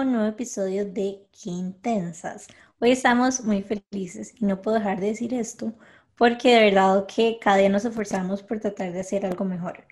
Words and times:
un 0.00 0.12
nuevo 0.12 0.28
episodio 0.28 0.86
de 0.86 1.26
Qué 1.30 1.50
Intensas. 1.50 2.46
Hoy 2.78 2.92
estamos 2.92 3.44
muy 3.44 3.62
felices 3.62 4.32
y 4.40 4.46
no 4.46 4.62
puedo 4.62 4.78
dejar 4.78 4.98
de 4.98 5.08
decir 5.08 5.34
esto 5.34 5.74
porque 6.16 6.54
de 6.54 6.70
verdad 6.70 7.04
que 7.06 7.38
cada 7.38 7.58
día 7.58 7.68
nos 7.68 7.84
esforzamos 7.84 8.42
por 8.42 8.60
tratar 8.60 8.94
de 8.94 9.00
hacer 9.00 9.26
algo 9.26 9.44
mejor. 9.44 9.84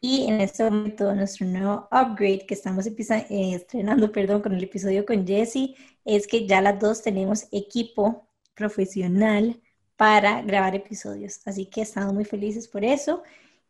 Y 0.00 0.28
en 0.28 0.40
este 0.40 0.62
momento 0.62 1.12
nuestro 1.12 1.44
nuevo 1.46 1.88
upgrade 1.90 2.46
que 2.46 2.54
estamos 2.54 2.86
eh, 2.86 3.54
estrenando 3.54 4.12
perdón, 4.12 4.42
con 4.42 4.54
el 4.54 4.62
episodio 4.62 5.04
con 5.04 5.26
Jessie 5.26 5.74
es 6.04 6.28
que 6.28 6.46
ya 6.46 6.60
las 6.60 6.78
dos 6.78 7.02
tenemos 7.02 7.48
equipo 7.50 8.28
profesional 8.54 9.60
para 9.96 10.40
grabar 10.42 10.76
episodios. 10.76 11.40
Así 11.46 11.66
que 11.66 11.82
estamos 11.82 12.14
muy 12.14 12.24
felices 12.24 12.68
por 12.68 12.84
eso. 12.84 13.24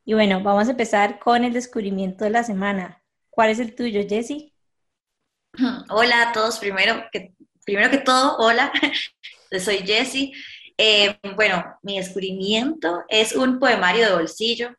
Y 0.04 0.12
bueno, 0.12 0.42
vamos 0.42 0.68
a 0.68 0.72
empezar 0.72 1.18
con 1.18 1.44
el 1.44 1.54
descubrimiento 1.54 2.24
de 2.24 2.30
la 2.30 2.44
semana. 2.44 3.02
¿Cuál 3.30 3.50
es 3.50 3.58
el 3.58 3.74
tuyo, 3.74 4.02
Jessie? 4.06 4.52
Hola 5.90 6.28
a 6.28 6.32
todos, 6.32 6.58
primero 6.58 7.04
que, 7.10 7.32
primero 7.64 7.90
que 7.90 7.98
todo, 7.98 8.36
hola, 8.38 8.72
soy 9.60 9.78
Jessie. 9.78 10.32
Eh, 10.76 11.18
bueno, 11.34 11.64
mi 11.82 11.98
descubrimiento 11.98 13.02
es 13.08 13.34
un 13.34 13.58
poemario 13.58 14.06
de 14.06 14.14
bolsillo. 14.14 14.70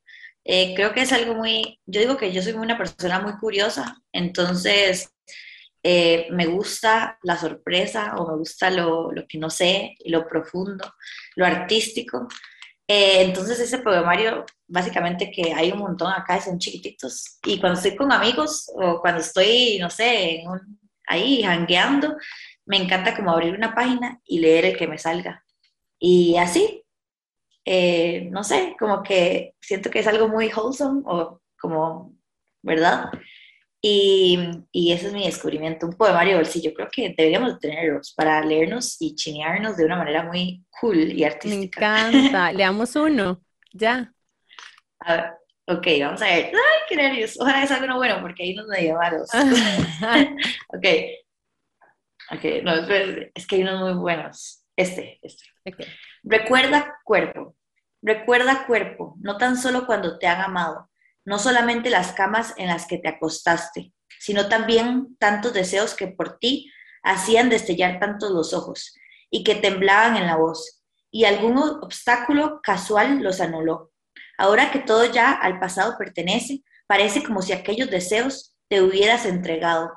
Eh, 0.45 0.73
creo 0.75 0.93
que 0.93 1.01
es 1.01 1.11
algo 1.11 1.35
muy, 1.35 1.79
yo 1.85 1.99
digo 1.99 2.17
que 2.17 2.31
yo 2.31 2.41
soy 2.41 2.53
una 2.53 2.77
persona 2.77 3.19
muy 3.19 3.33
curiosa, 3.33 4.01
entonces 4.13 5.13
eh, 5.83 6.27
me 6.31 6.47
gusta 6.47 7.19
la 7.23 7.37
sorpresa 7.37 8.15
o 8.15 8.27
me 8.31 8.37
gusta 8.37 8.71
lo, 8.71 9.11
lo, 9.11 9.27
que 9.27 9.37
no 9.37 9.49
sé, 9.49 9.95
lo 10.05 10.27
profundo, 10.27 10.93
lo 11.35 11.45
artístico. 11.45 12.27
Entonces 12.91 13.59
ese 13.59 13.77
poemario, 13.77 14.45
básicamente 14.67 15.29
que 15.29 15.53
hay 15.53 15.71
un 15.71 15.77
montón 15.77 16.11
acá, 16.11 16.41
son 16.41 16.57
chiquititos, 16.57 17.37
y 17.45 17.59
cuando 17.59 17.77
estoy 17.77 17.95
con 17.95 18.11
amigos 18.11 18.67
o 18.73 18.99
cuando 18.99 19.21
estoy, 19.21 19.77
no 19.79 19.91
sé, 19.91 20.43
ahí 21.05 21.43
hangueando, 21.43 22.17
me 22.65 22.77
encanta 22.77 23.15
como 23.15 23.29
abrir 23.29 23.53
una 23.53 23.75
página 23.75 24.19
y 24.25 24.39
leer 24.39 24.65
el 24.65 24.77
que 24.77 24.87
me 24.87 24.97
salga. 24.97 25.45
Y 25.99 26.37
así, 26.37 26.83
eh, 27.63 28.27
no 28.31 28.43
sé, 28.43 28.75
como 28.79 29.03
que 29.03 29.53
siento 29.61 29.91
que 29.91 29.99
es 29.99 30.07
algo 30.07 30.27
muy 30.27 30.51
wholesome 30.51 31.03
o 31.05 31.41
como, 31.59 32.15
¿verdad? 32.63 33.11
Y, 33.81 34.37
y, 34.71 34.91
ese 34.91 35.07
es 35.07 35.13
mi 35.13 35.25
descubrimiento, 35.25 35.85
un 35.85 35.93
poemario 35.93 36.33
de 36.33 36.39
bolsillo. 36.39 36.73
Creo 36.73 36.89
que 36.91 37.13
deberíamos 37.17 37.59
tenerlos 37.59 38.13
para 38.13 38.43
leernos 38.43 38.97
y 38.99 39.15
chinearnos 39.15 39.77
de 39.77 39.85
una 39.85 39.95
manera 39.95 40.23
muy 40.23 40.65
cool 40.81 41.13
y 41.13 41.23
artística. 41.23 42.09
Me 42.09 42.17
encanta. 42.17 42.51
Leamos 42.53 42.95
uno, 42.97 43.41
ya. 43.71 44.13
A 44.99 45.15
ver, 45.15 45.25
ok, 45.67 45.87
vamos 46.01 46.21
a 46.21 46.25
ver. 46.25 46.45
Ay, 46.47 46.79
qué 46.89 46.95
nervios. 46.97 47.39
Ojalá 47.39 47.63
es 47.63 47.71
algo 47.71 47.95
bueno 47.95 48.19
porque 48.21 48.43
ahí 48.43 48.53
nos 48.53 48.67
medio 48.67 48.95
malos. 48.95 49.29
ok. 50.67 50.85
Ok, 52.31 52.43
no, 52.63 52.73
es 53.33 53.47
que 53.47 53.55
hay 53.55 53.61
unos 53.61 53.81
muy 53.81 53.93
buenos. 53.93 54.65
Este, 54.75 55.19
este. 55.21 55.45
Recuerda 56.23 56.99
cuerpo, 57.03 57.55
recuerda 58.01 58.65
cuerpo, 58.65 59.15
no 59.19 59.37
tan 59.37 59.57
solo 59.57 59.85
cuando 59.85 60.17
te 60.17 60.27
han 60.27 60.41
amado, 60.41 60.88
no 61.29 61.37
solamente 61.37 61.91
las 61.91 62.13
camas 62.13 62.55
en 62.57 62.65
las 62.65 62.87
que 62.87 62.97
te 62.97 63.07
acostaste, 63.07 63.93
sino 64.19 64.49
también 64.49 65.15
tantos 65.19 65.53
deseos 65.53 65.93
que 65.93 66.07
por 66.07 66.39
ti 66.39 66.71
hacían 67.03 67.51
destellar 67.51 67.99
tantos 67.99 68.31
los 68.31 68.51
ojos 68.51 68.95
y 69.29 69.43
que 69.43 69.53
temblaban 69.53 70.17
en 70.17 70.25
la 70.25 70.37
voz, 70.37 70.81
y 71.11 71.25
algún 71.25 71.59
obstáculo 71.59 72.61
casual 72.63 73.21
los 73.21 73.41
anuló. 73.41 73.91
Ahora 74.39 74.71
que 74.71 74.79
todo 74.79 75.05
ya 75.05 75.31
al 75.31 75.59
pasado 75.59 75.99
pertenece, 75.99 76.63
parece 76.87 77.21
como 77.21 77.43
si 77.43 77.53
aquellos 77.53 77.91
deseos 77.91 78.55
te 78.67 78.81
hubieras 78.81 79.27
entregado. 79.27 79.91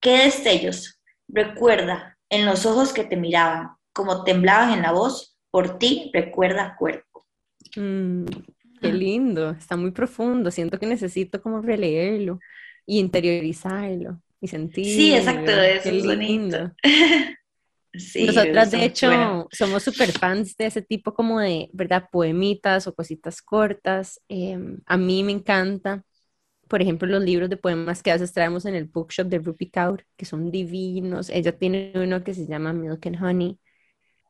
¿Qué 0.00 0.24
destellos? 0.24 1.00
Recuerda 1.28 2.18
en 2.28 2.44
los 2.44 2.66
ojos 2.66 2.92
que 2.92 3.04
te 3.04 3.16
miraban, 3.16 3.76
como 3.92 4.24
temblaban 4.24 4.72
en 4.72 4.82
la 4.82 4.90
voz, 4.90 5.38
por 5.52 5.78
ti 5.78 6.10
recuerda 6.12 6.74
cuerpo. 6.76 7.24
Mm, 7.76 8.24
qué 8.82 8.92
lindo, 8.92 9.50
está 9.50 9.76
muy 9.76 9.92
profundo, 9.92 10.50
siento 10.50 10.78
que 10.78 10.86
necesito 10.86 11.40
como 11.42 11.62
releerlo 11.62 12.38
y 12.86 12.98
interiorizarlo 12.98 14.20
y 14.40 14.48
sentirlo. 14.48 14.92
Sí, 14.92 15.14
exacto, 15.14 15.52
eso 15.52 15.88
es 15.90 16.04
lindo. 16.04 16.72
Sí, 17.94 18.24
Nosotras, 18.24 18.70
de 18.70 18.86
hecho, 18.86 19.48
somos 19.52 19.82
súper 19.82 20.12
fans 20.12 20.56
de 20.56 20.64
ese 20.64 20.80
tipo 20.80 21.12
como 21.12 21.40
de, 21.40 21.68
¿verdad? 21.74 22.08
Poemitas 22.10 22.86
o 22.86 22.94
cositas 22.94 23.42
cortas. 23.42 24.18
Em, 24.28 24.78
a 24.86 24.96
mí 24.96 25.22
me 25.22 25.32
encanta, 25.32 26.02
por 26.68 26.80
ejemplo, 26.80 27.06
los 27.08 27.22
libros 27.22 27.50
de 27.50 27.58
poemas 27.58 28.02
que 28.02 28.10
a 28.10 28.14
veces 28.14 28.32
traemos 28.32 28.64
en 28.64 28.74
el 28.76 28.86
bookshop 28.86 29.26
de 29.28 29.38
Rupi 29.40 29.70
Kaur, 29.70 30.06
que 30.16 30.24
son 30.24 30.50
divinos. 30.50 31.28
Ella 31.28 31.58
tiene 31.58 31.92
uno 31.96 32.24
que 32.24 32.34
se 32.34 32.46
llama 32.46 32.72
Milk 32.72 33.06
and 33.06 33.22
Honey, 33.22 33.58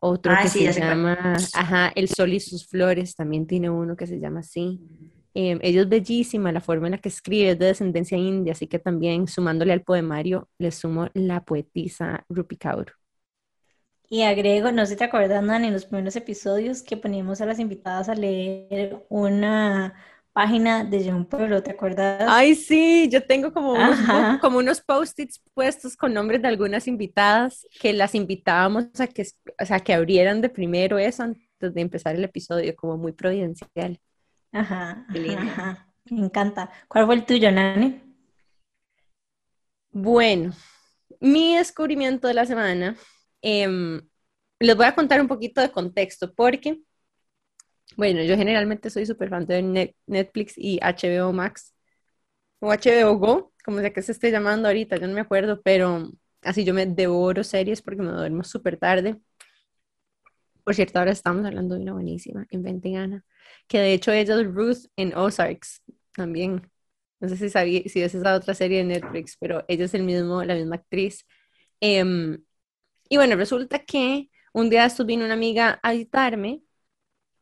otro 0.04 0.32
ah, 0.32 0.40
que 0.42 0.48
se 0.48 0.72
llama, 0.72 1.36
ajá, 1.54 1.92
El 1.94 2.08
Sol 2.08 2.32
y 2.32 2.40
sus 2.40 2.66
Flores, 2.66 3.14
también 3.14 3.46
tiene 3.46 3.70
uno 3.70 3.94
que 3.94 4.08
se 4.08 4.18
llama 4.18 4.40
así. 4.40 4.80
Eh, 5.32 5.58
ella 5.62 5.82
es 5.82 5.88
bellísima, 5.88 6.50
la 6.50 6.60
forma 6.60 6.88
en 6.88 6.92
la 6.92 6.98
que 6.98 7.08
escribe 7.08 7.50
es 7.50 7.58
de 7.58 7.66
descendencia 7.66 8.18
india, 8.18 8.52
así 8.52 8.66
que 8.66 8.80
también 8.80 9.28
sumándole 9.28 9.72
al 9.72 9.82
poemario 9.82 10.48
le 10.58 10.72
sumo 10.72 11.08
la 11.14 11.44
poetisa 11.44 12.24
Rupi 12.28 12.56
Kaur. 12.56 12.92
Y 14.08 14.22
agrego, 14.22 14.72
no 14.72 14.84
sé 14.84 14.94
si 14.94 14.98
te 14.98 15.04
acuerdas, 15.04 15.46
Dani, 15.46 15.68
en 15.68 15.72
los 15.72 15.86
primeros 15.86 16.16
episodios 16.16 16.82
que 16.82 16.96
poníamos 16.96 17.40
a 17.40 17.46
las 17.46 17.60
invitadas 17.60 18.08
a 18.08 18.16
leer 18.16 19.06
una 19.08 19.94
página 20.32 20.84
de 20.84 21.10
John 21.10 21.26
Pueblo, 21.26 21.62
¿te 21.62 21.72
acuerdas? 21.72 22.22
Ay, 22.26 22.54
sí, 22.54 23.09
yo 23.10 23.25
tengo 23.25 23.53
como 23.53 23.72
unos, 23.72 23.98
como 24.41 24.59
unos 24.59 24.81
post-its 24.81 25.41
puestos 25.54 25.97
con 25.97 26.15
nombres 26.15 26.43
de 26.43 26.48
algunas 26.48 26.88
invitadas 26.88 27.66
que 27.81 27.93
las 27.93 28.15
invitábamos 28.15 28.87
a 28.98 29.06
que, 29.06 29.26
o 29.60 29.66
sea, 29.66 29.81
que 29.81 29.93
abrieran 29.93 30.41
de 30.41 30.48
primero 30.48 30.98
eso 30.98 31.22
antes 31.22 31.75
de 31.75 31.81
empezar 31.81 32.16
el 32.16 32.25
episodio, 32.25 32.75
como 32.75 32.97
muy 32.97 33.12
providencial. 33.12 34.00
Ajá, 34.53 35.06
ajá, 35.09 35.94
me 36.10 36.25
encanta. 36.25 36.70
¿Cuál 36.88 37.06
fue 37.06 37.14
el 37.14 37.25
tuyo, 37.25 37.50
Nani? 37.50 38.00
Bueno, 39.91 40.53
mi 41.20 41.56
descubrimiento 41.56 42.26
de 42.26 42.34
la 42.34 42.47
semana, 42.47 42.97
em, 43.43 44.00
les 44.59 44.76
voy 44.76 44.87
a 44.87 44.94
contar 44.94 45.20
un 45.20 45.28
poquito 45.28 45.60
de 45.60 45.70
contexto, 45.70 46.32
porque 46.34 46.81
bueno, 47.97 48.22
yo 48.22 48.37
generalmente 48.37 48.91
soy 48.91 49.06
súper 49.06 49.28
fan 49.31 49.47
de 49.47 49.94
Netflix 50.06 50.54
y 50.56 50.78
HBO 50.82 51.32
Max 51.32 51.75
o 52.60 52.72
HBO 52.72 53.16
Go, 53.19 53.53
como 53.65 53.81
sea 53.81 53.93
que 53.93 54.03
se 54.03 54.12
esté 54.12 54.31
llamando 54.31 54.69
ahorita, 54.69 54.97
yo 54.97 55.06
no 55.06 55.15
me 55.15 55.20
acuerdo, 55.20 55.60
pero 55.62 56.10
así 56.43 56.65
yo 56.65 56.75
me 56.75 56.87
devoro 56.87 57.44
series 57.44 57.82
porque 57.82 58.03
me 58.03 58.10
duermo 58.12 58.44
súper 58.44 58.78
tarde. 58.78 59.20
Por 60.65 60.75
cierto, 60.75 60.98
ahora 60.98 61.10
estamos 61.10 61.44
hablando 61.44 61.75
de 61.75 61.82
una 61.82 61.93
buenísima, 61.93 62.47
Inventing 62.50 62.97
Anna, 62.97 63.25
que 63.66 63.78
de 63.78 63.94
hecho 63.94 64.12
ella 64.12 64.41
es 64.41 64.47
Ruth 64.47 64.87
en 64.97 65.14
Ozarks 65.16 65.82
también. 66.14 66.70
No 67.20 67.28
sé 67.28 67.37
si 67.37 67.50
sabía, 67.50 67.82
si 67.87 68.03
es 68.03 68.14
esa 68.14 68.34
otra 68.37 68.54
serie 68.54 68.78
de 68.78 68.84
Netflix, 68.84 69.37
pero 69.38 69.64
ella 69.69 69.84
es 69.87 69.94
el 69.94 70.04
mismo, 70.04 70.44
la 70.44 70.54
misma 70.54 70.76
actriz. 70.76 71.26
Em, 71.81 72.44
y 73.09 73.16
bueno, 73.16 73.37
resulta 73.37 73.81
que 73.81 74.31
un 74.53 74.70
día 74.70 74.88
vino 75.06 75.25
una 75.25 75.35
amiga 75.35 75.81
a 75.82 75.93
visitarme 75.93 76.62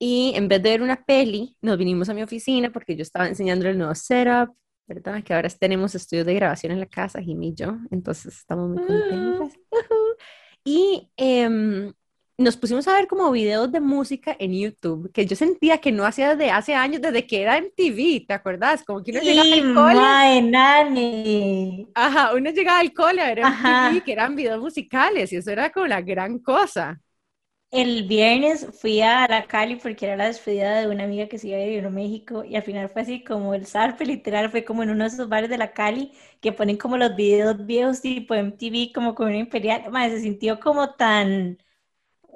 y 0.02 0.32
en 0.34 0.48
vez 0.48 0.62
de 0.62 0.70
ver 0.70 0.82
una 0.82 1.04
peli, 1.04 1.58
nos 1.60 1.76
vinimos 1.76 2.08
a 2.08 2.14
mi 2.14 2.22
oficina 2.22 2.72
porque 2.72 2.96
yo 2.96 3.02
estaba 3.02 3.28
enseñando 3.28 3.68
el 3.68 3.76
nuevo 3.76 3.94
setup, 3.94 4.56
¿verdad? 4.86 5.22
Que 5.22 5.34
ahora 5.34 5.48
tenemos 5.50 5.94
estudios 5.94 6.24
de 6.24 6.34
grabación 6.34 6.72
en 6.72 6.80
la 6.80 6.86
casa, 6.86 7.20
Jimmy 7.20 7.48
y 7.48 7.54
yo, 7.54 7.76
entonces 7.90 8.38
estamos 8.38 8.70
muy 8.70 8.84
contentos. 8.84 9.52
Y 10.62 11.08
em, 11.16 11.90
nos 12.36 12.54
pusimos 12.58 12.86
a 12.86 12.92
ver 12.92 13.08
como 13.08 13.30
videos 13.30 13.72
de 13.72 13.80
música 13.80 14.36
en 14.38 14.52
YouTube, 14.52 15.10
que 15.10 15.24
yo 15.24 15.34
sentía 15.34 15.78
que 15.78 15.90
no 15.90 16.04
hacía 16.04 16.34
desde 16.34 16.50
hace 16.50 16.74
años, 16.74 17.00
desde 17.00 17.26
que 17.26 17.40
era 17.40 17.56
en 17.56 17.72
TV, 17.74 18.26
¿te 18.28 18.34
acuerdas? 18.34 18.84
Como 18.84 19.02
que 19.02 19.10
uno 19.10 19.20
llegaba 19.22 19.54
al 19.54 19.74
cole. 19.74 20.42
Nani. 20.42 21.88
Ajá, 21.94 22.34
uno 22.34 22.50
llegaba 22.50 22.80
al 22.80 22.92
cole 22.92 23.22
a 23.22 23.34
ver 23.34 23.38
MTV, 23.40 24.04
que 24.04 24.12
eran 24.12 24.36
videos 24.36 24.60
musicales, 24.60 25.32
y 25.32 25.36
eso 25.36 25.50
era 25.50 25.70
como 25.70 25.86
la 25.86 26.02
gran 26.02 26.38
cosa. 26.40 27.00
El 27.70 28.08
viernes 28.08 28.66
fui 28.80 29.00
a 29.00 29.28
la 29.28 29.46
Cali 29.46 29.76
porque 29.76 30.04
era 30.06 30.16
la 30.16 30.26
despedida 30.26 30.80
de 30.80 30.88
una 30.88 31.04
amiga 31.04 31.28
que 31.28 31.38
se 31.38 31.48
iba 31.48 31.56
a 31.56 31.60
ir 31.60 31.86
a 31.86 31.90
México 31.90 32.44
y 32.44 32.56
al 32.56 32.64
final 32.64 32.88
fue 32.88 33.02
así 33.02 33.22
como 33.22 33.54
el 33.54 33.64
zarpe 33.64 34.04
literal, 34.04 34.50
fue 34.50 34.64
como 34.64 34.82
en 34.82 34.90
uno 34.90 35.04
de 35.04 35.10
esos 35.10 35.28
bares 35.28 35.48
de 35.48 35.56
la 35.56 35.72
Cali 35.72 36.10
que 36.40 36.50
ponen 36.50 36.76
como 36.76 36.96
los 36.96 37.14
videos 37.14 37.64
viejos 37.64 38.00
tipo 38.00 38.34
MTV 38.34 38.92
como 38.92 39.14
con 39.14 39.28
una 39.28 39.36
imperial, 39.36 39.88
Madre, 39.92 40.16
se 40.16 40.22
sintió 40.22 40.58
como 40.58 40.94
tan 40.94 41.58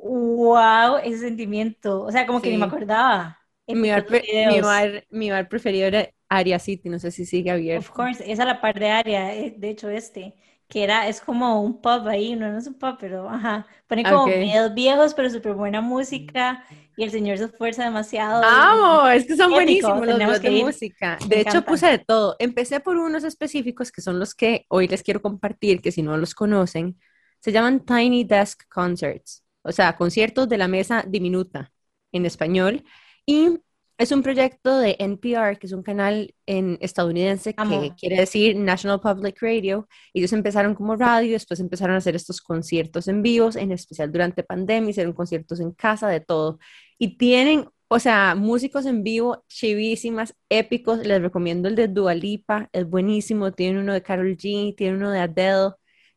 wow 0.04 0.98
ese 1.02 1.18
sentimiento, 1.18 2.02
o 2.02 2.12
sea, 2.12 2.26
como 2.26 2.40
que 2.40 2.50
ni 2.50 2.58
me 2.58 2.66
acordaba. 2.66 3.40
Mi 3.66 3.90
bar, 3.90 5.04
mi, 5.10 5.30
bar, 5.30 5.48
preferido 5.48 5.86
era 5.88 6.10
Aria 6.28 6.60
City, 6.60 6.88
no 6.88 7.00
sé 7.00 7.10
si 7.10 7.24
sigue 7.24 7.50
abierto. 7.50 7.88
Of 7.88 7.96
course, 7.96 8.22
esa 8.30 8.42
es 8.42 8.48
la 8.48 8.60
par 8.60 8.78
de 8.78 8.88
Aria, 8.88 9.34
eh, 9.34 9.54
de 9.56 9.70
hecho 9.70 9.88
este 9.88 10.34
que 10.74 10.84
era, 10.84 11.08
es 11.08 11.20
como 11.22 11.62
un 11.62 11.80
pub 11.80 12.08
ahí, 12.08 12.36
no, 12.36 12.50
no 12.52 12.58
es 12.58 12.66
un 12.66 12.74
pub, 12.74 12.96
pero 13.00 13.28
ajá, 13.30 13.66
pone 13.88 14.08
como 14.08 14.26
Ok. 14.26 14.28
videos 14.38 14.74
viejos, 14.74 15.14
pero 15.14 15.30
súper 15.30 15.54
buena 15.54 15.80
música, 15.80 16.64
y 16.96 17.04
el 17.04 17.12
señor 17.12 17.38
se 17.38 17.44
esfuerza 17.46 17.84
demasiado. 17.84 18.46
Amo, 18.46 19.08
es 19.08 19.26
que 19.26 19.36
son 19.36 19.52
Épico, 19.52 20.02
buenísimos 20.02 20.06
los 20.06 20.22
videos 20.22 20.42
de 20.42 20.52
ir. 20.52 20.66
música. 20.68 21.22
Me 21.28 21.36
De 21.36 21.40
hecho, 21.40 21.62
encantan. 21.62 21.64
puse 21.64 21.86
de 21.86 21.98
todo. 21.98 22.36
Empecé 22.38 22.80
por 22.80 22.96
unos 22.96 23.24
específicos 23.24 23.90
que 23.90 24.02
son 24.02 24.18
los 24.18 24.34
que 24.34 24.66
hoy 24.68 24.86
les 24.88 25.02
quiero 25.02 25.22
compartir, 25.22 25.80
que 25.80 25.92
si 25.92 26.02
no 26.02 26.16
los 26.18 26.34
conocen, 26.34 26.98
se 27.40 27.52
llaman 27.52 27.84
Tiny 27.84 28.24
Desk 28.24 28.62
Concerts, 28.68 29.44
o 29.62 29.72
sea, 29.72 29.96
conciertos 29.96 30.48
de 30.48 30.58
la 30.58 30.68
mesa 30.68 31.04
diminuta 31.06 31.72
en 32.12 32.26
español. 32.26 32.84
Y 33.26 33.60
es 33.96 34.10
un 34.10 34.22
proyecto 34.22 34.78
de 34.78 34.96
NPR, 34.98 35.56
que 35.58 35.66
es 35.66 35.72
un 35.72 35.82
canal 35.82 36.34
en 36.46 36.78
estadounidense 36.80 37.54
que 37.54 37.92
quiere 37.96 38.16
decir 38.16 38.56
National 38.56 39.00
Public 39.00 39.40
Radio. 39.40 39.88
Ellos 40.12 40.32
empezaron 40.32 40.74
como 40.74 40.96
radio, 40.96 41.32
después 41.32 41.60
empezaron 41.60 41.94
a 41.94 41.98
hacer 41.98 42.16
estos 42.16 42.40
conciertos 42.40 43.06
en 43.06 43.22
vivos, 43.22 43.54
en 43.54 43.70
especial 43.70 44.10
durante 44.10 44.42
pandemia, 44.42 44.90
hicieron 44.90 45.12
conciertos 45.12 45.60
en 45.60 45.70
casa, 45.72 46.08
de 46.08 46.20
todo. 46.20 46.58
Y 46.98 47.16
tienen, 47.18 47.68
o 47.86 48.00
sea, 48.00 48.34
músicos 48.34 48.84
en 48.86 49.04
vivo 49.04 49.44
chivísimas, 49.48 50.34
épicos. 50.48 50.98
Les 51.06 51.22
recomiendo 51.22 51.68
el 51.68 51.76
de 51.76 51.86
Dua 51.86 52.14
Lipa, 52.14 52.68
es 52.72 52.88
buenísimo. 52.88 53.52
Tienen 53.52 53.82
uno 53.82 53.92
de 53.92 54.02
Karol 54.02 54.36
G, 54.36 54.74
tienen 54.76 54.96
uno 54.96 55.12
de 55.12 55.20
Adele, 55.20 55.70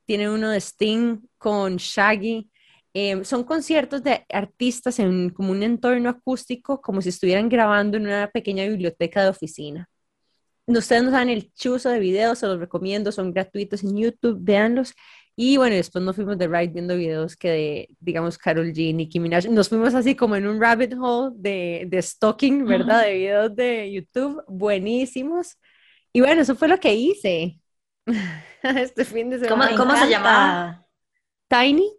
tienen 0.05 0.29
uno 0.29 0.49
de 0.49 0.59
Sting 0.59 1.19
con 1.37 1.77
Shaggy. 1.77 2.49
Eh, 2.99 3.23
son 3.25 3.43
conciertos 3.43 4.01
de 4.01 4.25
artistas 4.29 4.97
en 4.97 5.29
como 5.29 5.51
un 5.51 5.61
entorno 5.61 6.09
acústico, 6.09 6.81
como 6.81 6.99
si 6.99 7.09
estuvieran 7.09 7.47
grabando 7.47 7.95
en 7.97 8.07
una 8.07 8.31
pequeña 8.31 8.63
biblioteca 8.65 9.21
de 9.21 9.29
oficina. 9.29 9.87
Ustedes 10.65 11.03
no 11.03 11.11
saben 11.11 11.29
el 11.29 11.53
chuzo 11.53 11.89
de 11.89 11.99
videos, 11.99 12.39
se 12.39 12.47
los 12.47 12.59
recomiendo, 12.59 13.11
son 13.11 13.31
gratuitos 13.33 13.83
en 13.83 13.95
YouTube, 13.97 14.39
véanlos. 14.41 14.93
Y 15.35 15.57
bueno, 15.57 15.75
después 15.75 16.03
nos 16.03 16.15
fuimos 16.15 16.39
de 16.39 16.47
ride 16.47 16.69
viendo 16.73 16.97
videos 16.97 17.35
que 17.35 17.49
de, 17.51 17.89
digamos, 17.99 18.35
Carol 18.39 18.73
G, 18.73 18.95
Nicki 18.95 19.19
Minaj. 19.19 19.45
Nos 19.47 19.69
fuimos 19.69 19.93
así 19.93 20.15
como 20.15 20.35
en 20.35 20.47
un 20.47 20.59
rabbit 20.59 20.95
hole 20.99 21.35
de, 21.37 21.85
de 21.87 22.01
stalking, 22.01 22.65
¿verdad? 22.65 23.03
De 23.03 23.13
videos 23.13 23.55
de 23.55 23.91
YouTube, 23.91 24.43
buenísimos. 24.47 25.55
Y 26.11 26.21
bueno, 26.21 26.41
eso 26.41 26.55
fue 26.55 26.67
lo 26.67 26.79
que 26.79 26.95
hice 26.95 27.59
este 28.63 29.05
fin 29.05 29.29
de 29.29 29.37
¿Cómo- 29.47 29.63
semana. 29.65 29.71
Me 29.71 29.77
cómo 29.77 29.95
se 29.95 30.09
llamaba? 30.09 30.83
Tiny, 31.47 31.93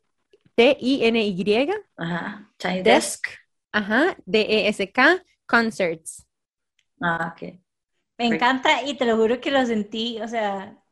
T-I-N-Y, 0.59 1.71
Ajá, 1.97 2.51
Tiny 2.59 2.83
Desk, 2.83 3.21
Desk. 3.23 3.29
ajá, 3.73 4.17
D-E-S-K, 4.27 5.23
Concerts. 5.47 6.27
Ah, 7.01 7.33
ok. 7.35 7.61
Me 8.19 8.27
encanta 8.27 8.83
y 8.85 8.97
te 8.97 9.05
lo 9.07 9.17
juro 9.17 9.41
que 9.41 9.51
lo 9.51 9.65
sentí, 9.67 10.21
o 10.21 10.29
sea, 10.29 10.83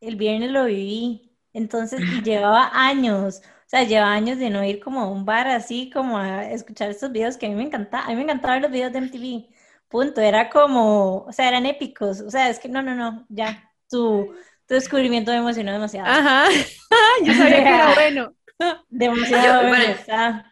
el 0.00 0.16
viernes 0.16 0.50
lo 0.52 0.66
viví, 0.66 1.36
entonces, 1.54 2.04
y 2.08 2.22
llevaba 2.24 2.70
años, 2.74 3.40
o 3.44 3.68
sea, 3.68 3.84
llevaba 3.84 4.12
años 4.14 4.38
de 4.38 4.50
no 4.50 4.64
ir 4.64 4.80
como 4.80 5.00
a 5.02 5.08
un 5.10 5.24
bar 5.26 5.48
así, 5.48 5.90
como 5.90 6.18
a 6.18 6.50
escuchar 6.50 6.90
estos 6.90 7.12
videos 7.12 7.36
que 7.38 7.46
a 7.46 7.50
mí 7.50 7.56
me 7.56 7.64
encantaba, 7.64 8.04
a 8.06 8.10
mí 8.10 8.16
me 8.16 8.22
encantaban 8.24 8.62
los 8.62 8.70
videos 8.72 8.92
de 8.92 8.98
MTV, 9.00 9.50
punto, 9.88 10.20
era 10.22 10.50
como, 10.50 11.18
o 11.26 11.32
sea, 11.32 11.48
eran 11.48 11.66
épicos, 11.66 12.20
o 12.22 12.30
sea, 12.30 12.50
es 12.50 12.58
que 12.60 12.68
no, 12.70 12.82
no, 12.82 12.94
no, 12.96 13.26
ya, 13.30 13.72
tu, 13.90 14.34
tu 14.66 14.74
descubrimiento 14.74 15.32
me 15.32 15.38
emocionó 15.38 15.72
demasiado, 15.72 16.14
Ajá, 16.14 16.48
yo 17.24 17.34
sabía 17.34 17.66
que 17.66 17.74
era 17.74 17.90
bueno. 17.94 18.34
demasiado, 18.88 19.62
Yo- 19.62 19.68
me 19.70 19.76
bueno. 19.76 20.44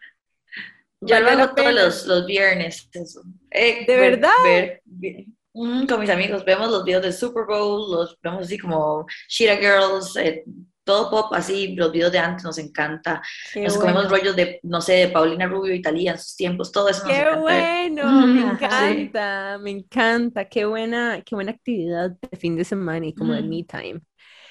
Yo 1.03 1.19
lo 1.21 1.31
hago 1.31 1.55
todos 1.55 1.73
los, 1.73 2.07
los 2.07 2.27
viernes. 2.27 2.89
eso. 2.93 3.23
Eh, 3.51 3.87
¿De 3.87 3.97
ver- 3.97 4.11
verdad? 4.13 4.31
ver- 4.45 4.83
vi- 4.85 5.27
mm, 5.55 5.87
con 5.87 6.01
mis 6.01 6.11
amigos 6.11 6.45
vemos 6.45 6.71
los 6.71 6.85
videos 6.85 7.03
de 7.03 7.13
Super 7.13 7.45
Bowl, 7.47 7.91
los 7.91 8.19
vemos 8.23 8.43
así 8.45 8.59
como 8.59 9.07
Shira 9.29 9.57
Girls, 9.57 10.15
eh, 10.17 10.45
todo 10.85 11.11
pop 11.11 11.33
así, 11.33 11.75
los 11.75 11.91
videos 11.93 12.13
de 12.13 12.19
antes 12.19 12.45
nos 12.45 12.59
encanta. 12.59 13.23
Qué 13.53 13.63
Nos 13.63 13.79
comemos 13.79 14.09
bueno. 14.09 14.17
rollos 14.19 14.37
de, 14.37 14.61
no 14.65 14.81
sé, 14.83 14.93
de 14.95 15.09
Paulina 15.09 15.47
Rubio 15.47 15.73
y 15.75 15.81
Talía 15.81 16.13
en 16.13 16.19
sus 16.19 16.37
tiempos, 16.37 16.71
todo 16.73 16.89
eso 16.91 17.05
nos 17.07 17.13
Qué 17.15 17.21
encanta. 17.21 17.41
ver. 17.45 17.91
bueno, 17.93 18.27
me 18.27 18.43
Ajá. 18.43 18.91
encanta, 18.91 19.59
me 19.63 19.71
encanta, 19.71 20.45
qué 20.47 20.65
buena, 20.67 21.23
qué 21.25 21.35
buena 21.35 21.53
actividad 21.53 22.11
de 22.31 22.37
fin 22.37 22.57
de 22.57 22.65
semana 22.65 23.07
y 23.07 23.15
como 23.15 23.33
de 23.33 23.43
Mm. 23.43 23.49
me 23.49 23.65
time. 23.65 24.01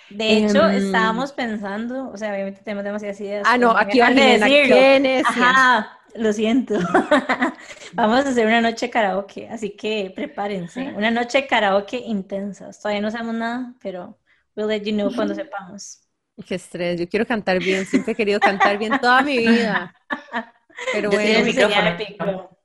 De 0.10 0.38
hecho, 0.38 0.68
Em, 0.68 0.86
estábamos 0.88 1.32
pensando, 1.32 2.10
o 2.10 2.18
sea, 2.18 2.34
obviamente 2.34 2.62
tenemos 2.64 2.84
demasiadas 2.84 3.22
ideas. 3.22 3.44
Ah, 3.48 3.58
no, 3.58 3.72
aquí 3.72 4.00
va 4.00 4.10
dejan 4.10 4.16
de 4.16 4.22
Jimena, 4.22 4.46
decirlo. 4.48 4.76
qué 4.76 5.00
necia. 5.00 5.30
Ajá, 5.30 6.00
lo 6.16 6.34
siento. 6.34 6.76
Vamos 7.94 8.26
a 8.26 8.30
hacer 8.30 8.48
una 8.48 8.62
noche 8.62 8.90
karaoke, 8.90 9.48
así 9.50 9.76
que 9.76 10.12
prepárense. 10.16 10.94
Una 10.96 11.12
noche 11.12 11.46
karaoke 11.48 11.98
intensa. 11.98 12.72
Todavía 12.72 13.02
no 13.02 13.12
sabemos 13.12 13.36
nada, 13.36 13.74
pero 13.82 14.18
we'll 14.56 14.68
let 14.68 14.84
you 14.84 14.94
know 14.94 15.14
cuando 15.14 15.36
sepamos. 15.36 16.02
Qué 16.48 16.56
estrés, 16.56 17.00
yo 17.00 17.08
quiero 17.08 17.26
cantar 17.26 17.60
bien, 17.60 17.86
siempre 17.86 18.14
he 18.14 18.16
querido 18.16 18.40
cantar 18.40 18.78
bien 18.78 18.98
toda 19.00 19.22
mi 19.22 19.38
vida. 19.38 19.94
Pero 20.94 21.10
bueno, 21.10 21.44
micrófono. 21.44 22.58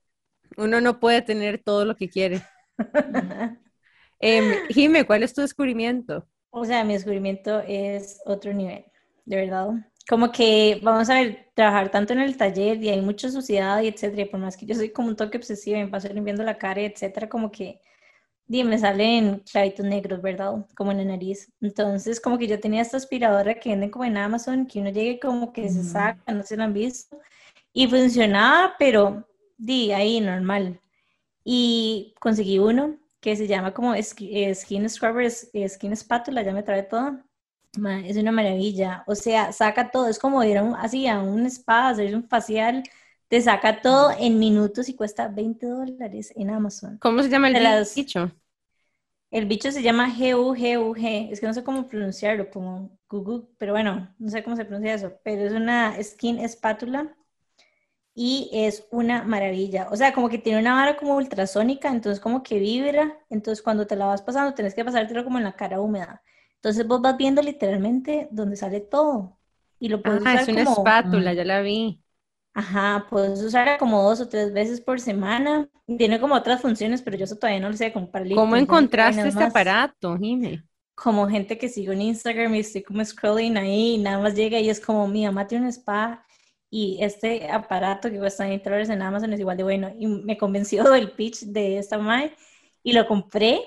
uno 0.57 0.81
no 0.81 1.01
puede 1.01 1.21
tener 1.23 1.59
todo 1.59 1.85
lo 1.85 1.97
que 1.97 2.09
quiere. 2.09 2.43
Jime, 4.71 5.05
¿cuál 5.05 5.25
es 5.25 5.35
tu 5.35 5.41
descubrimiento? 5.41 6.29
O 6.57 6.65
sea, 6.65 6.85
mi 6.85 6.93
descubrimiento 6.93 7.63
es 7.67 8.21
otro 8.25 8.53
nivel, 8.53 8.85
de 9.25 9.37
verdad. 9.37 9.71
Como 10.09 10.31
que, 10.31 10.79
vamos 10.85 11.11
a 11.11 11.15
ver, 11.15 11.49
trabajar 11.53 11.91
tanto 11.91 12.13
en 12.13 12.21
el 12.21 12.37
taller 12.37 12.81
y 12.81 12.91
hay 12.91 13.01
mucha 13.01 13.29
suciedad 13.29 13.83
y 13.83 13.89
etcétera, 13.89 14.23
y 14.23 14.27
por 14.27 14.39
más 14.39 14.57
que 14.57 14.65
yo 14.65 14.77
soy 14.77 14.91
como 14.91 15.09
un 15.09 15.17
toque 15.17 15.37
obsesiva 15.37 15.79
y 15.79 15.83
me 15.83 15.89
paso 15.91 16.09
limpiando 16.13 16.45
la 16.45 16.57
cara 16.57 16.81
y 16.81 16.85
etcétera, 16.85 17.29
como 17.29 17.51
que, 17.51 17.81
di, 18.47 18.63
me 18.63 18.79
salen 18.79 19.43
clavitos 19.51 19.85
negros, 19.85 20.23
¿verdad? 20.23 20.65
Como 20.77 20.93
en 20.93 20.99
la 20.99 21.05
nariz. 21.07 21.51
Entonces, 21.61 22.21
como 22.21 22.39
que 22.39 22.47
yo 22.47 22.61
tenía 22.61 22.83
esta 22.83 22.99
aspiradora 22.99 23.55
que 23.57 23.71
venden 23.71 23.91
como 23.91 24.05
en 24.05 24.17
Amazon, 24.17 24.65
que 24.69 24.79
uno 24.79 24.91
llega 24.91 25.19
como 25.27 25.53
que 25.53 25.69
se 25.69 25.81
Ujú. 25.81 25.89
saca, 25.89 26.33
no 26.33 26.45
se 26.45 26.57
lo 26.57 26.63
han 26.63 26.73
visto, 26.73 27.19
y 27.73 27.89
funcionaba, 27.89 28.75
pero, 28.79 29.27
di, 29.59 29.91
ahí, 29.91 30.21
normal. 30.21 30.79
Y 31.43 32.15
conseguí 32.21 32.61
uno 32.61 32.97
que 33.25 33.37
se 33.37 33.49
llama 33.49 33.75
como 33.75 33.95
ski- 33.97 34.55
Skin 34.55 34.89
Scrubber, 34.91 35.31
Skin 35.33 35.97
Spatula, 35.97 36.43
ya 36.45 36.53
me 36.55 36.63
trae 36.63 36.85
todo. 36.85 37.21
Es 38.05 38.17
una 38.17 38.33
maravilla. 38.33 39.05
O 39.07 39.15
sea, 39.17 39.53
saca 39.53 39.91
todo. 39.91 40.09
Es 40.09 40.19
como 40.19 40.45
ir 40.45 40.59
a 40.59 40.63
un, 40.63 40.77
así 40.77 41.09
a 41.09 41.21
un 41.21 41.47
spa, 41.47 41.89
hacerse 41.89 42.15
un 42.17 42.29
facial. 42.29 42.85
Te 43.29 43.41
saca 43.41 43.83
todo 43.83 44.13
en 44.19 44.39
minutos 44.39 44.89
y 44.89 44.95
cuesta 44.97 45.29
20 45.29 45.67
dólares 45.67 46.33
en 46.37 46.51
Amazon. 46.51 46.99
¿Cómo 47.01 47.23
se 47.23 47.29
llama 47.31 47.49
el 47.49 47.63
las- 47.65 47.95
bicho? 47.97 48.31
El 49.31 49.47
bicho 49.47 49.71
se 49.73 49.83
llama 49.83 50.09
G-U-G-U-G. 50.11 51.31
Es 51.33 51.41
que 51.41 51.47
no 51.47 51.55
sé 51.55 51.65
cómo 51.65 51.87
pronunciarlo, 51.89 52.51
como 52.51 52.99
Google, 53.09 53.45
pero 53.59 53.73
bueno, 53.73 54.15
no 54.19 54.29
sé 54.31 54.43
cómo 54.45 54.57
se 54.57 54.65
pronuncia 54.65 54.95
eso. 54.95 55.13
Pero 55.25 55.43
es 55.45 55.53
una 55.53 56.01
skin 56.03 56.39
espátula 56.39 57.15
y 58.15 58.51
es 58.53 58.87
una 58.91 59.25
maravilla. 59.25 59.89
O 59.91 59.97
sea, 59.97 60.13
como 60.15 60.29
que 60.29 60.39
tiene 60.39 60.61
una 60.61 60.75
vara 60.75 60.97
como 60.97 61.17
ultrasónica, 61.17 61.89
entonces 61.91 62.21
como 62.21 62.43
que 62.43 62.59
vibra. 62.59 63.19
Entonces 63.31 63.63
cuando 63.63 63.87
te 63.87 63.97
la 63.97 64.07
vas 64.07 64.23
pasando, 64.23 64.55
tenés 64.55 64.75
que 64.75 64.85
pasártelo 64.85 65.25
como 65.25 65.39
en 65.39 65.45
la 65.45 65.57
cara 65.57 65.81
húmeda. 65.81 66.23
Entonces 66.57 66.87
vos 66.87 67.01
vas 67.03 67.17
viendo 67.17 67.43
literalmente 67.43 68.29
donde 68.31 68.57
sale 68.57 68.81
todo. 68.81 69.39
Y 69.79 69.89
lo 69.89 70.03
puedes 70.03 70.23
Ah, 70.25 70.25
usar 70.25 70.47
es 70.47 70.49
una 70.49 70.63
como, 70.63 70.63
espátula, 70.63 71.33
Mm. 71.33 71.35
ya 71.35 71.45
la 71.45 71.61
vi. 71.63 72.01
ajá, 72.55 73.07
puedes 73.11 73.41
usarla 73.43 73.79
como 73.79 74.03
dos 74.03 74.21
o 74.21 74.29
tres 74.29 74.53
veces 74.53 74.81
por 74.81 75.01
semana. 75.01 75.69
Tiene 75.99 76.21
como 76.21 76.35
otras 76.35 76.61
funciones, 76.63 77.03
pero 77.03 77.17
yo 77.17 77.25
eso 77.25 77.37
todavía 77.37 77.61
no 77.61 77.71
lo 77.71 77.77
sé, 77.77 77.93
como 77.93 78.11
para 78.11 78.25
¿Cómo 78.31 78.57
encontraste 78.57 79.29
este 79.29 79.45
más 79.45 79.45
aparato, 79.45 80.19
Jime? 80.19 80.63
como 80.95 81.29
gente 81.29 81.59
que 81.59 81.69
sigo 81.69 81.93
en 81.93 82.03
Instagram 82.03 82.55
y 82.55 82.61
estoy 82.61 82.83
como 82.83 83.05
scrolling 83.05 83.57
ahí 83.57 83.95
y 83.95 83.99
nada 83.99 84.19
más 84.21 84.35
llega 84.35 84.61
y 84.61 84.71
es 84.71 84.81
como 84.81 85.09
mi 85.09 85.25
mamá 85.27 85.47
tiene 85.47 85.65
un 85.67 85.71
spa 85.73 86.25
y 86.77 86.99
este 87.01 87.49
aparato 87.49 88.11
que 88.11 88.19
cuesta 88.19 88.49
20 88.49 88.65
dólares 88.65 88.89
en 88.89 89.01
Amazon 89.01 89.33
es 89.33 89.39
igual 89.39 89.57
de 89.57 89.63
bueno 89.63 89.95
y 89.97 90.09
me 90.09 90.37
convenció 90.37 90.83
del 90.91 91.13
pitch 91.13 91.43
de 91.43 91.79
esta 91.79 91.99
madre 91.99 92.35
y 92.83 92.93
lo 92.93 93.07
compré 93.07 93.61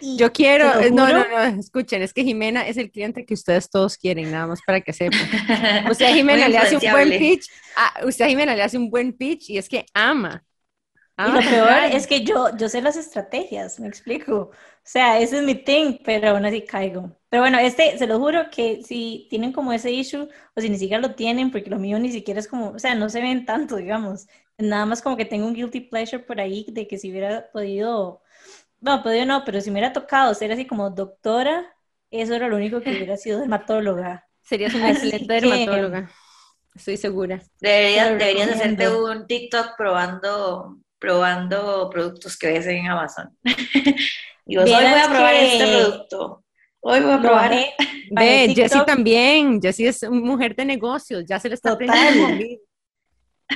y 0.00 0.16
Yo 0.16 0.32
quiero, 0.32 0.80
eh, 0.80 0.90
no, 0.90 1.06
no, 1.12 1.28
no, 1.28 1.60
escuchen, 1.60 2.02
es 2.02 2.12
que 2.12 2.24
Jimena 2.24 2.66
es 2.66 2.76
el 2.76 2.90
cliente 2.90 3.24
que 3.24 3.34
ustedes 3.34 3.70
todos 3.70 3.96
quieren, 3.96 4.32
nada 4.32 4.48
más 4.48 4.60
para 4.66 4.80
que 4.80 4.92
sepan. 4.92 5.20
Usted 5.90 6.06
a 6.06 6.08
Jimena 6.14 6.48
le 6.48 6.58
hace 6.58 6.74
un 6.74 6.90
buen 6.90 7.10
pitch, 7.10 7.46
ah, 7.76 8.00
usted 8.04 8.24
a 8.24 8.28
Jimena 8.28 8.56
le 8.56 8.62
hace 8.62 8.78
un 8.78 8.90
buen 8.90 9.12
pitch 9.12 9.50
y 9.50 9.58
es 9.58 9.68
que 9.68 9.86
ama. 9.94 10.42
y 11.18 11.30
lo 11.30 11.40
peor 11.40 11.84
es 11.92 12.08
que 12.08 12.24
yo, 12.24 12.56
yo 12.56 12.68
sé 12.68 12.82
las 12.82 12.96
estrategias, 12.96 13.78
me 13.78 13.86
explico, 13.86 14.34
o 14.34 14.50
sea, 14.82 15.20
ese 15.20 15.36
es 15.36 15.44
mi 15.44 15.54
thing, 15.54 15.98
pero 16.02 16.30
aún 16.30 16.46
así 16.46 16.62
caigo. 16.62 17.19
Pero 17.30 17.42
bueno, 17.42 17.58
este, 17.58 17.96
se 17.96 18.06
lo 18.08 18.18
juro 18.18 18.50
que 18.50 18.82
si 18.82 19.26
tienen 19.30 19.52
como 19.52 19.72
ese 19.72 19.90
issue, 19.92 20.28
o 20.56 20.60
si 20.60 20.68
ni 20.68 20.78
siquiera 20.78 21.00
lo 21.00 21.14
tienen, 21.14 21.50
porque 21.52 21.70
lo 21.70 21.78
mío 21.78 21.98
ni 21.98 22.10
siquiera 22.12 22.40
es 22.40 22.48
como, 22.48 22.70
o 22.70 22.78
sea, 22.78 22.94
no 22.96 23.08
se 23.08 23.20
ven 23.22 23.46
tanto, 23.46 23.76
digamos. 23.76 24.26
Nada 24.58 24.84
más 24.84 25.00
como 25.00 25.16
que 25.16 25.24
tengo 25.24 25.46
un 25.46 25.54
guilty 25.54 25.80
pleasure 25.82 26.22
por 26.24 26.40
ahí 26.40 26.66
de 26.68 26.86
que 26.88 26.98
si 26.98 27.10
hubiera 27.10 27.48
podido, 27.52 28.20
no, 28.80 29.02
podido 29.02 29.26
no, 29.26 29.44
pero 29.44 29.60
si 29.60 29.70
me 29.70 29.78
hubiera 29.78 29.92
tocado 29.92 30.34
ser 30.34 30.52
así 30.52 30.66
como 30.66 30.90
doctora, 30.90 31.64
eso 32.10 32.34
era 32.34 32.48
lo 32.48 32.56
único 32.56 32.80
que 32.80 32.90
hubiera 32.90 33.16
sido 33.16 33.38
dermatóloga. 33.40 34.26
Serías 34.42 34.74
una 34.74 34.90
excelente 34.90 35.26
que- 35.26 35.32
dermatóloga, 35.32 36.10
estoy 36.74 36.96
segura. 36.96 37.40
Deberías, 37.60 38.10
deberías 38.18 38.50
hacerte 38.50 38.88
un 38.88 39.26
TikTok 39.28 39.76
probando, 39.76 40.78
probando 40.98 41.88
productos 41.90 42.36
que 42.36 42.48
ves 42.48 42.66
en 42.66 42.88
Amazon. 42.88 43.36
Digo, 44.44 44.62
hoy 44.62 44.70
voy 44.70 44.84
a 44.84 45.08
probar 45.08 45.34
este 45.36 45.64
que- 45.64 45.70
producto. 45.78 46.44
Hoy 46.80 47.00
voy 47.00 47.12
a 47.12 47.20
probar. 47.20 47.52
Ve, 48.10 48.52
Jessie 48.54 48.84
también. 48.84 49.60
Jessie 49.60 49.88
es 49.88 50.08
mujer 50.10 50.56
de 50.56 50.64
negocios, 50.64 51.24
ya 51.26 51.38
se 51.38 51.48
le 51.48 51.54
está 51.54 51.72
aprendiendo. 51.72 52.60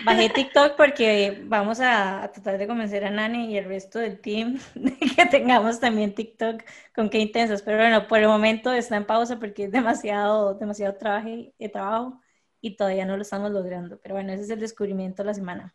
Bajé 0.05 0.29
TikTok 0.29 0.77
porque 0.77 1.43
vamos 1.45 1.79
a, 1.81 2.31
tratar 2.33 2.59
de 2.59 2.67
convencer 2.67 3.05
a 3.05 3.11
Nani 3.11 3.53
y 3.53 3.59
el 3.59 3.65
resto 3.67 4.01
del 4.01 4.21
team 4.21 4.59
de 4.75 4.97
que 4.97 5.27
tengamos 5.27 5.79
también 5.79 6.15
TikTok 6.15 6.63
con 6.95 7.09
qué 7.11 7.19
intensas. 7.19 7.63
Pero 7.63 7.79
bueno, 7.79 8.07
por 8.09 8.19
el 8.19 8.29
momento 8.29 8.73
está 8.73 8.97
en 8.97 9.07
pausa 9.07 9.39
porque 9.39 9.65
es 9.65 9.73
demasiado, 9.73 10.55
demasiado 10.55 10.97
trabajo, 10.97 11.29
eh, 11.29 11.69
trabajo 11.69 12.21
y 12.61 12.77
todavía 12.77 13.07
no 13.07 13.17
lo 13.17 13.23
estamos 13.23 13.53
logrando. 13.53 14.01
Pero 14.03 14.17
bueno, 14.17 14.33
ese 14.33 14.43
es 14.43 14.51
el 14.51 14.61
descubrimiento 14.61 15.23
de 15.23 15.27
la 15.29 15.35
semana. 15.35 15.75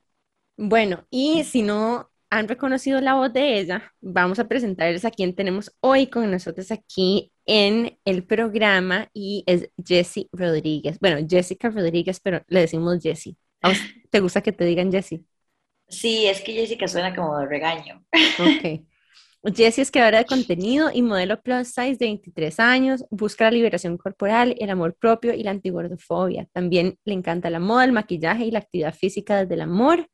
Bueno, 0.57 1.05
y 1.09 1.45
si 1.45 1.61
no 1.61 2.09
han 2.29 2.47
reconocido 2.47 2.99
la 2.99 3.15
voz 3.15 3.31
de 3.31 3.59
ella, 3.59 3.93
vamos 4.01 4.37
a 4.39 4.47
presentarles 4.47 5.05
a 5.05 5.11
quien 5.11 5.33
tenemos 5.33 5.75
hoy 5.79 6.07
con 6.07 6.29
nosotros 6.29 6.71
aquí 6.71 7.31
en 7.51 7.97
el 8.05 8.23
programa 8.23 9.09
y 9.11 9.43
es 9.47 9.71
Jessie 9.83 10.29
Rodríguez. 10.31 10.99
Bueno, 10.99 11.25
Jessica 11.27 11.71
Rodríguez, 11.71 12.19
pero 12.19 12.43
le 12.47 12.59
decimos 12.59 13.01
Jessie. 13.01 13.35
¿Te 14.11 14.19
gusta 14.19 14.41
que 14.41 14.51
te 14.51 14.65
digan 14.65 14.91
Jessie? 14.91 15.25
Sí, 15.87 16.27
es 16.27 16.41
que 16.41 16.53
Jessica 16.53 16.87
suena 16.87 17.15
como 17.15 17.39
de 17.39 17.47
regaño. 17.47 18.05
Ok. 18.37 18.85
Jessie 19.55 19.81
es 19.81 19.89
creadora 19.89 20.19
de 20.19 20.25
contenido 20.25 20.91
y 20.93 21.01
modelo 21.01 21.41
plus 21.41 21.69
size 21.69 21.95
de 21.95 22.05
23 22.05 22.59
años, 22.59 23.05
busca 23.09 23.45
la 23.45 23.51
liberación 23.51 23.97
corporal, 23.97 24.55
el 24.59 24.69
amor 24.69 24.95
propio 24.95 25.33
y 25.33 25.41
la 25.41 25.51
antigordofobia. 25.51 26.47
También 26.51 26.99
le 27.03 27.13
encanta 27.15 27.49
la 27.49 27.59
moda, 27.59 27.85
el 27.85 27.93
maquillaje 27.93 28.45
y 28.45 28.51
la 28.51 28.59
actividad 28.59 28.93
física 28.93 29.41
desde 29.41 29.55
el 29.55 29.61
amor. 29.61 30.07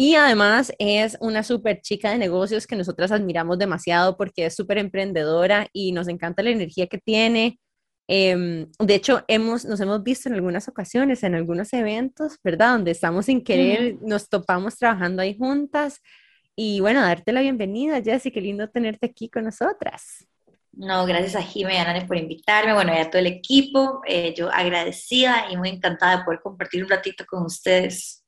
Y 0.00 0.14
además 0.14 0.72
es 0.78 1.18
una 1.20 1.42
súper 1.42 1.80
chica 1.80 2.12
de 2.12 2.18
negocios 2.18 2.68
que 2.68 2.76
nosotras 2.76 3.10
admiramos 3.10 3.58
demasiado 3.58 4.16
porque 4.16 4.46
es 4.46 4.54
súper 4.54 4.78
emprendedora 4.78 5.66
y 5.72 5.90
nos 5.90 6.06
encanta 6.06 6.44
la 6.44 6.50
energía 6.50 6.86
que 6.86 6.98
tiene. 6.98 7.58
Em, 8.06 8.70
de 8.78 8.94
hecho, 8.94 9.24
hemos, 9.26 9.64
nos 9.64 9.80
hemos 9.80 10.00
visto 10.04 10.28
en 10.28 10.36
algunas 10.36 10.68
ocasiones, 10.68 11.24
en 11.24 11.34
algunos 11.34 11.72
eventos, 11.72 12.36
¿verdad? 12.44 12.74
Donde 12.74 12.92
estamos 12.92 13.26
sin 13.26 13.42
querer, 13.42 13.96
nos 14.00 14.28
topamos 14.28 14.76
trabajando 14.76 15.20
ahí 15.20 15.36
juntas. 15.36 16.00
Y 16.54 16.78
bueno, 16.78 17.00
darte 17.00 17.32
la 17.32 17.40
bienvenida, 17.40 18.00
Jessy, 18.00 18.30
qué 18.30 18.40
lindo 18.40 18.70
tenerte 18.70 19.06
aquí 19.06 19.28
con 19.28 19.46
nosotras. 19.46 20.28
No, 20.74 21.06
gracias 21.06 21.34
a 21.34 21.42
Jimmy 21.42 21.72
y 21.72 21.76
a 21.76 22.06
por 22.06 22.16
invitarme, 22.16 22.72
bueno, 22.72 22.94
y 22.94 22.98
a 22.98 23.10
todo 23.10 23.18
el 23.18 23.26
equipo. 23.26 24.00
Eh, 24.06 24.32
yo 24.36 24.48
agradecida 24.48 25.50
y 25.50 25.56
muy 25.56 25.70
encantada 25.70 26.18
de 26.18 26.24
poder 26.24 26.38
compartir 26.40 26.84
un 26.84 26.88
ratito 26.88 27.26
con 27.26 27.42
ustedes. 27.42 28.22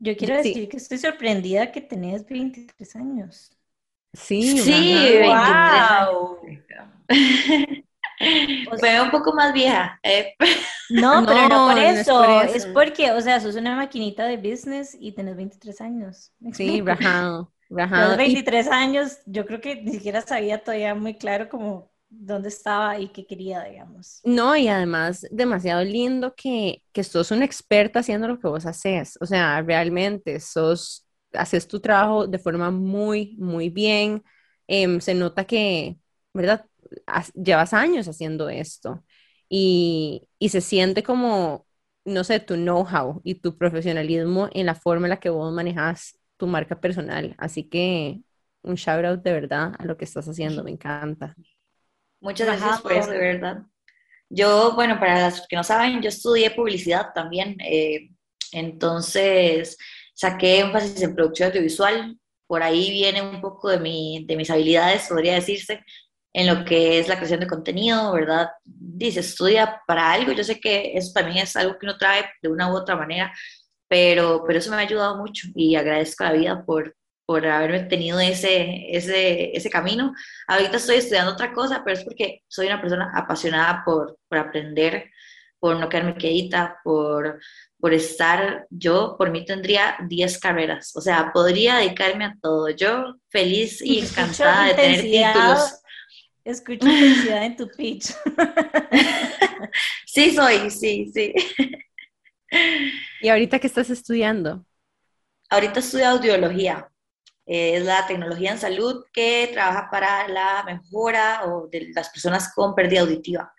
Yo 0.00 0.16
quiero 0.16 0.36
decir 0.36 0.68
que 0.68 0.78
estoy 0.78 0.98
sorprendida 0.98 1.70
que 1.70 1.82
tenés 1.82 2.26
23 2.26 2.96
años. 2.96 3.50
Sí, 4.12 4.58
sí, 4.58 4.72
23 4.72 5.26
wow. 5.26 6.38
Fue 8.78 9.00
un 9.00 9.10
poco 9.10 9.34
más 9.34 9.52
vieja. 9.52 10.00
Eh. 10.02 10.34
No, 10.90 11.24
pero 11.26 11.48
no, 11.48 11.68
por, 11.68 11.78
eso. 11.78 12.42
es 12.42 12.66
porque, 12.66 13.12
o 13.12 13.20
sea, 13.20 13.40
sos 13.40 13.56
una 13.56 13.76
maquinita 13.76 14.24
de 14.24 14.36
business 14.36 14.96
y 14.98 15.12
tenés 15.12 15.36
23 15.36 15.80
años. 15.80 16.32
Sí, 16.52 16.80
rajado. 16.80 17.52
Rajado. 17.68 18.16
23 18.16 18.68
años, 18.68 19.18
yo 19.26 19.46
creo 19.46 19.60
que 19.60 19.82
ni 19.82 19.92
siquiera 19.92 20.22
sabía 20.22 20.62
todavía 20.62 20.94
muy 20.94 21.14
claro 21.14 21.48
como 21.48 21.89
dónde 22.10 22.48
estaba 22.48 22.98
y 22.98 23.08
qué 23.08 23.26
quería, 23.26 23.62
digamos. 23.62 24.20
No, 24.24 24.56
y 24.56 24.68
además 24.68 25.26
demasiado 25.30 25.82
lindo 25.84 26.34
que, 26.34 26.82
que 26.92 27.04
sos 27.04 27.30
una 27.30 27.44
experta 27.44 28.00
haciendo 28.00 28.28
lo 28.28 28.38
que 28.38 28.48
vos 28.48 28.66
haces. 28.66 29.16
O 29.20 29.26
sea, 29.26 29.62
realmente 29.62 30.40
sos, 30.40 31.06
haces 31.32 31.68
tu 31.68 31.80
trabajo 31.80 32.26
de 32.26 32.38
forma 32.38 32.70
muy, 32.70 33.36
muy 33.38 33.70
bien. 33.70 34.22
Em, 34.66 35.00
se 35.00 35.14
nota 35.14 35.44
que, 35.44 35.98
¿verdad? 36.34 36.66
llevas 37.34 37.72
años 37.72 38.08
haciendo 38.08 38.48
esto 38.48 39.04
y, 39.48 40.28
se 40.48 40.60
siente 40.60 41.02
como, 41.02 41.66
no 42.04 42.24
sé, 42.24 42.40
tu 42.40 42.54
know-how 42.56 43.20
y 43.24 43.36
tu 43.36 43.56
profesionalismo 43.58 44.48
en 44.52 44.66
la 44.66 44.74
forma 44.74 45.06
en 45.06 45.10
la 45.10 45.20
que 45.20 45.30
vos 45.30 45.52
manejas 45.52 46.18
tu 46.36 46.46
marca 46.46 46.80
personal. 46.80 47.34
Así 47.38 47.64
que 47.68 48.22
un 48.62 48.74
shout 48.76 49.04
out 49.04 49.22
de 49.22 49.32
verdad 49.32 49.74
a 49.78 49.84
lo 49.84 49.96
que 49.96 50.04
estás 50.04 50.28
haciendo, 50.28 50.64
me 50.64 50.70
encanta. 50.72 51.36
Muchas 52.20 52.46
gracias 52.46 52.80
por 52.80 52.92
eso, 52.92 53.10
de 53.10 53.18
verdad. 53.18 53.62
Yo, 54.28 54.74
bueno, 54.74 55.00
para 55.00 55.30
los 55.30 55.46
que 55.48 55.56
no 55.56 55.64
saben, 55.64 56.00
yo 56.00 56.08
estudié 56.08 56.50
publicidad 56.50 57.12
también, 57.14 57.56
eh, 57.60 58.10
entonces 58.52 59.76
saqué 60.14 60.60
énfasis 60.60 61.02
en 61.02 61.14
producción 61.14 61.48
audiovisual, 61.48 62.16
por 62.46 62.62
ahí 62.62 62.90
viene 62.90 63.22
un 63.22 63.40
poco 63.40 63.70
de, 63.70 63.80
mi, 63.80 64.24
de 64.26 64.36
mis 64.36 64.50
habilidades, 64.50 65.08
podría 65.08 65.34
decirse, 65.34 65.84
en 66.32 66.46
lo 66.46 66.64
que 66.64 66.98
es 66.98 67.08
la 67.08 67.16
creación 67.16 67.40
de 67.40 67.48
contenido, 67.48 68.12
¿verdad? 68.12 68.50
Dice, 68.64 69.20
estudia 69.20 69.82
para 69.86 70.12
algo, 70.12 70.32
yo 70.32 70.44
sé 70.44 70.60
que 70.60 70.92
eso 70.94 71.12
también 71.12 71.38
es 71.38 71.56
algo 71.56 71.76
que 71.78 71.86
uno 71.86 71.98
trae 71.98 72.24
de 72.40 72.48
una 72.48 72.72
u 72.72 72.76
otra 72.76 72.96
manera, 72.96 73.32
pero, 73.88 74.44
pero 74.46 74.58
eso 74.58 74.70
me 74.70 74.76
ha 74.76 74.80
ayudado 74.80 75.16
mucho 75.16 75.48
y 75.54 75.74
agradezco 75.74 76.22
a 76.22 76.28
la 76.28 76.38
vida 76.38 76.64
por, 76.64 76.94
por 77.30 77.46
haberme 77.46 77.84
tenido 77.84 78.18
ese, 78.18 78.86
ese, 78.90 79.56
ese 79.56 79.70
camino. 79.70 80.12
Ahorita 80.48 80.78
estoy 80.78 80.96
estudiando 80.96 81.30
otra 81.30 81.52
cosa, 81.52 81.80
pero 81.84 81.96
es 81.96 82.02
porque 82.02 82.42
soy 82.48 82.66
una 82.66 82.80
persona 82.80 83.12
apasionada 83.14 83.84
por, 83.84 84.18
por 84.26 84.38
aprender, 84.38 85.12
por 85.60 85.76
no 85.76 85.88
quedarme 85.88 86.16
quieta, 86.16 86.80
por, 86.82 87.38
por 87.78 87.94
estar, 87.94 88.66
yo 88.68 89.14
por 89.16 89.30
mí 89.30 89.44
tendría 89.44 89.96
10 90.08 90.38
carreras, 90.40 90.96
o 90.96 91.00
sea, 91.00 91.30
podría 91.32 91.76
dedicarme 91.76 92.24
a 92.24 92.36
todo. 92.42 92.68
Yo 92.70 93.14
feliz 93.28 93.80
y 93.80 94.00
encantada 94.00 94.66
de 94.66 94.74
tener 94.74 95.00
títulos. 95.02 95.82
Escucho 96.42 96.84
felicidad 96.84 97.44
en 97.44 97.56
tu 97.56 97.68
pitch. 97.68 98.12
sí, 100.04 100.34
soy, 100.34 100.68
sí, 100.68 101.12
sí. 101.14 101.32
¿Y 103.20 103.28
ahorita 103.28 103.60
qué 103.60 103.68
estás 103.68 103.88
estudiando? 103.88 104.66
Ahorita 105.48 105.78
estudio 105.78 106.08
audiología. 106.08 106.90
Es 107.46 107.84
la 107.84 108.06
tecnología 108.06 108.52
en 108.52 108.58
salud 108.58 109.04
que 109.12 109.50
trabaja 109.52 109.88
para 109.90 110.28
la 110.28 110.62
mejora 110.64 111.42
de 111.70 111.90
las 111.94 112.10
personas 112.10 112.52
con 112.54 112.74
pérdida 112.74 113.00
auditiva. 113.00 113.52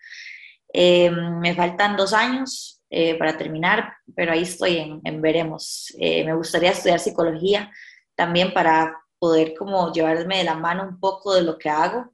Em, 0.74 1.40
me 1.40 1.54
faltan 1.54 1.98
dos 1.98 2.14
años 2.14 2.82
eh, 2.90 3.16
para 3.18 3.38
terminar, 3.38 3.94
pero 4.16 4.32
ahí 4.32 4.44
estoy 4.44 4.78
en, 4.78 5.02
en 5.04 5.22
veremos. 5.22 5.94
Eh, 6.00 6.24
me 6.24 6.36
gustaría 6.36 6.72
estudiar 6.72 7.00
psicología 7.00 7.72
también 8.16 8.54
para 8.54 8.98
poder 9.20 9.54
como 9.56 9.92
llevarme 9.92 10.40
de 10.40 10.44
la 10.46 10.56
mano 10.56 10.84
un 10.84 11.00
poco 11.00 11.34
de 11.34 11.44
lo 11.44 11.58
que 11.58 11.70
hago 11.70 12.12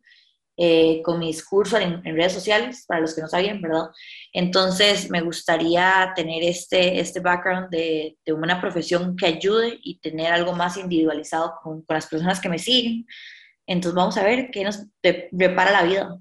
eh, 0.60 1.04
con 1.04 1.20
mi 1.20 1.28
discurso 1.28 1.78
en, 1.78 2.04
redes 2.04 2.34
sociales, 2.34 2.84
para 2.88 3.02
los 3.02 3.14
que 3.14 3.22
no 3.22 3.28
sabían, 3.28 3.62
¿verdad? 3.62 3.90
Entonces, 4.34 5.10
me 5.10 5.22
gustaría 5.22 6.12
tener 6.16 6.44
este, 6.44 7.00
este 7.00 7.20
background 7.20 7.70
de, 7.70 8.18
de 8.26 8.34
una 8.34 8.60
profesión 8.60 9.16
que 9.16 9.28
ayude 9.28 9.80
y 9.84 10.00
tener 10.00 10.34
algo 10.34 10.54
más 10.54 10.76
individualizado 10.78 11.54
con, 11.62 11.84
con, 11.84 11.94
las 11.94 12.08
personas 12.08 12.42
que 12.42 12.50
me 12.50 12.58
siguen. 12.58 13.06
Entonces, 13.68 13.96
vamos 13.96 14.18
a 14.18 14.24
ver 14.24 14.50
qué 14.52 14.64
nos 14.64 14.84
prepara 15.00 15.72
la 15.72 15.84
vida. 15.84 16.18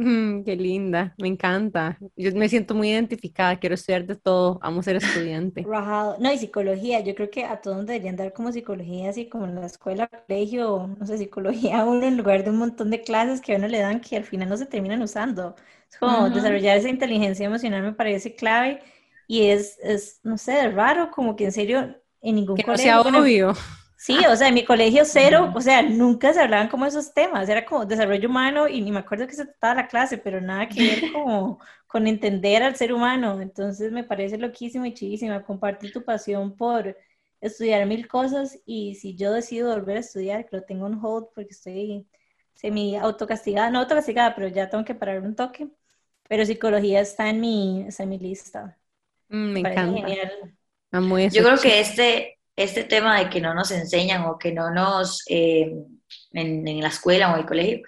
Mm, 0.00 0.44
qué 0.44 0.56
linda, 0.56 1.14
me 1.18 1.28
encanta. 1.28 1.98
Yo 2.16 2.32
me 2.32 2.48
siento 2.48 2.74
muy 2.74 2.88
identificada, 2.90 3.58
quiero 3.58 3.74
estudiar 3.74 4.06
de 4.06 4.16
todo, 4.16 4.58
amo 4.62 4.82
ser 4.82 4.96
estudiante. 4.96 5.70
No, 6.18 6.32
y 6.32 6.38
psicología, 6.38 7.00
yo 7.00 7.14
creo 7.14 7.30
que 7.30 7.44
a 7.44 7.60
todos 7.60 7.86
deberían 7.86 8.16
dar 8.16 8.32
como 8.32 8.50
psicología, 8.52 9.10
así 9.10 9.28
como 9.28 9.44
en 9.44 9.54
la 9.56 9.66
escuela, 9.66 10.08
colegio, 10.08 10.86
no 10.98 11.06
sé, 11.06 11.18
psicología 11.18 11.84
uno 11.84 12.06
en 12.06 12.16
lugar 12.16 12.44
de 12.44 12.50
un 12.50 12.56
montón 12.58 12.90
de 12.90 13.02
clases 13.02 13.40
que 13.40 13.54
a 13.54 13.56
uno 13.56 13.68
le 13.68 13.78
dan 13.80 14.00
que 14.00 14.16
al 14.16 14.24
final 14.24 14.48
no 14.48 14.56
se 14.56 14.66
terminan 14.66 15.02
usando. 15.02 15.54
Es 15.90 15.96
como 15.98 16.30
desarrollar 16.30 16.76
esa 16.78 16.88
inteligencia 16.88 17.46
emocional 17.46 17.82
me 17.82 17.92
parece 17.92 18.34
clave 18.34 18.82
y 19.26 19.48
es, 19.50 19.78
es, 19.82 20.20
no 20.24 20.38
sé, 20.38 20.70
raro, 20.70 21.10
como 21.10 21.36
que 21.36 21.44
en 21.46 21.52
serio 21.52 21.96
en 22.22 22.34
ningún 22.34 22.56
que 22.56 22.62
colegio. 22.62 22.94
No 22.94 23.02
sea 23.02 23.20
obvio. 23.20 23.54
Sí, 24.02 24.16
o 24.26 24.34
sea, 24.34 24.48
en 24.48 24.54
mi 24.54 24.64
colegio 24.64 25.04
cero, 25.04 25.52
o 25.54 25.60
sea, 25.60 25.82
nunca 25.82 26.32
se 26.32 26.40
hablaban 26.40 26.68
como 26.68 26.86
esos 26.86 27.12
temas, 27.12 27.46
era 27.50 27.66
como 27.66 27.84
desarrollo 27.84 28.30
humano 28.30 28.66
y 28.66 28.80
ni 28.80 28.90
me 28.90 29.00
acuerdo 29.00 29.26
que 29.26 29.34
se 29.34 29.44
trataba 29.44 29.74
la 29.74 29.88
clase, 29.88 30.16
pero 30.16 30.40
nada 30.40 30.66
que 30.70 30.82
ver 30.82 31.12
como 31.12 31.60
con 31.86 32.06
entender 32.06 32.62
al 32.62 32.76
ser 32.76 32.94
humano. 32.94 33.42
Entonces 33.42 33.92
me 33.92 34.02
parece 34.02 34.38
loquísimo 34.38 34.86
y 34.86 34.94
chidísima 34.94 35.44
compartir 35.44 35.92
tu 35.92 36.02
pasión 36.02 36.56
por 36.56 36.96
estudiar 37.42 37.84
mil 37.84 38.08
cosas 38.08 38.58
y 38.64 38.94
si 38.94 39.16
yo 39.16 39.32
decido 39.32 39.68
volver 39.70 39.98
a 39.98 40.00
estudiar, 40.00 40.46
que 40.46 40.56
lo 40.56 40.62
tengo 40.62 40.86
en 40.86 40.94
hold 40.94 41.26
porque 41.34 41.50
estoy 41.50 42.06
semi 42.54 42.96
autocastigada, 42.96 43.68
no 43.68 43.80
autocastigada, 43.80 44.34
pero 44.34 44.48
ya 44.48 44.70
tengo 44.70 44.82
que 44.82 44.94
parar 44.94 45.20
un 45.20 45.36
toque. 45.36 45.68
Pero 46.26 46.46
psicología 46.46 47.00
está 47.00 47.28
en 47.28 47.38
mi, 47.38 47.84
está 47.86 48.04
en 48.04 48.08
mi 48.08 48.18
lista. 48.18 48.78
Mm, 49.28 49.52
me, 49.52 49.60
encanta. 49.60 50.08
Genial. 50.08 50.56
Yo 51.32 51.44
creo 51.44 51.58
que 51.58 51.80
este, 51.80 52.39
este 52.62 52.84
tema 52.84 53.18
de 53.18 53.30
que 53.30 53.40
no 53.40 53.54
nos 53.54 53.70
enseñan 53.70 54.22
o 54.26 54.38
que 54.38 54.52
no 54.52 54.70
nos, 54.70 55.22
eh, 55.28 55.72
en, 56.32 56.80
la 56.80 56.88
escuela 56.88 57.30
o 57.30 57.34
en 57.34 57.40
el 57.40 57.46
colegio, 57.46 57.80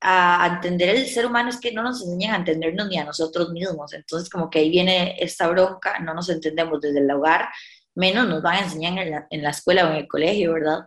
a, 0.00 0.50
entender 0.54 0.90
el 0.96 1.06
ser 1.06 1.26
humano 1.26 1.50
es 1.50 1.60
que 1.60 1.72
no 1.72 1.82
nos 1.82 2.02
enseñan 2.02 2.34
a 2.34 2.38
entendernos 2.38 2.88
ni 2.88 2.98
a 2.98 3.04
nosotros 3.04 3.50
mismos. 3.50 3.92
Entonces, 3.92 4.30
como 4.30 4.48
que 4.48 4.60
ahí 4.60 4.70
viene 4.70 5.16
esta 5.18 5.48
bronca, 5.48 5.98
no 6.00 6.14
nos 6.14 6.28
entendemos 6.30 6.80
desde 6.80 7.00
el 7.00 7.10
hogar, 7.10 7.48
menos 7.94 8.28
nos 8.28 8.42
van 8.42 8.56
a 8.56 8.64
enseñar 8.64 9.26
en 9.30 9.42
la, 9.42 9.50
escuela 9.50 9.86
o 9.86 9.90
en 9.90 9.96
el 9.96 10.08
colegio, 10.08 10.54
¿verdad? 10.54 10.80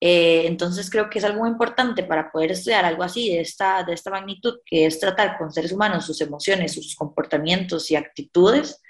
Eh, 0.00 0.46
entonces 0.46 0.90
creo 0.90 1.08
que 1.10 1.18
es 1.18 1.24
algo 1.24 1.40
muy 1.40 1.50
importante 1.50 2.04
para 2.04 2.30
poder 2.30 2.52
estudiar 2.52 2.84
algo 2.84 3.02
así 3.02 3.30
de 3.30 3.40
esta, 3.40 3.82
de 3.84 3.94
esta 3.94 4.10
magnitud, 4.10 4.58
que 4.64 4.86
es 4.86 5.00
tratar 5.00 5.36
con 5.38 5.52
seres 5.52 5.72
humanos 5.72 6.06
sus 6.06 6.20
emociones, 6.20 6.74
sus 6.74 6.94
comportamientos 6.94 7.90
y 7.90 7.96
actitudes, 7.96 8.80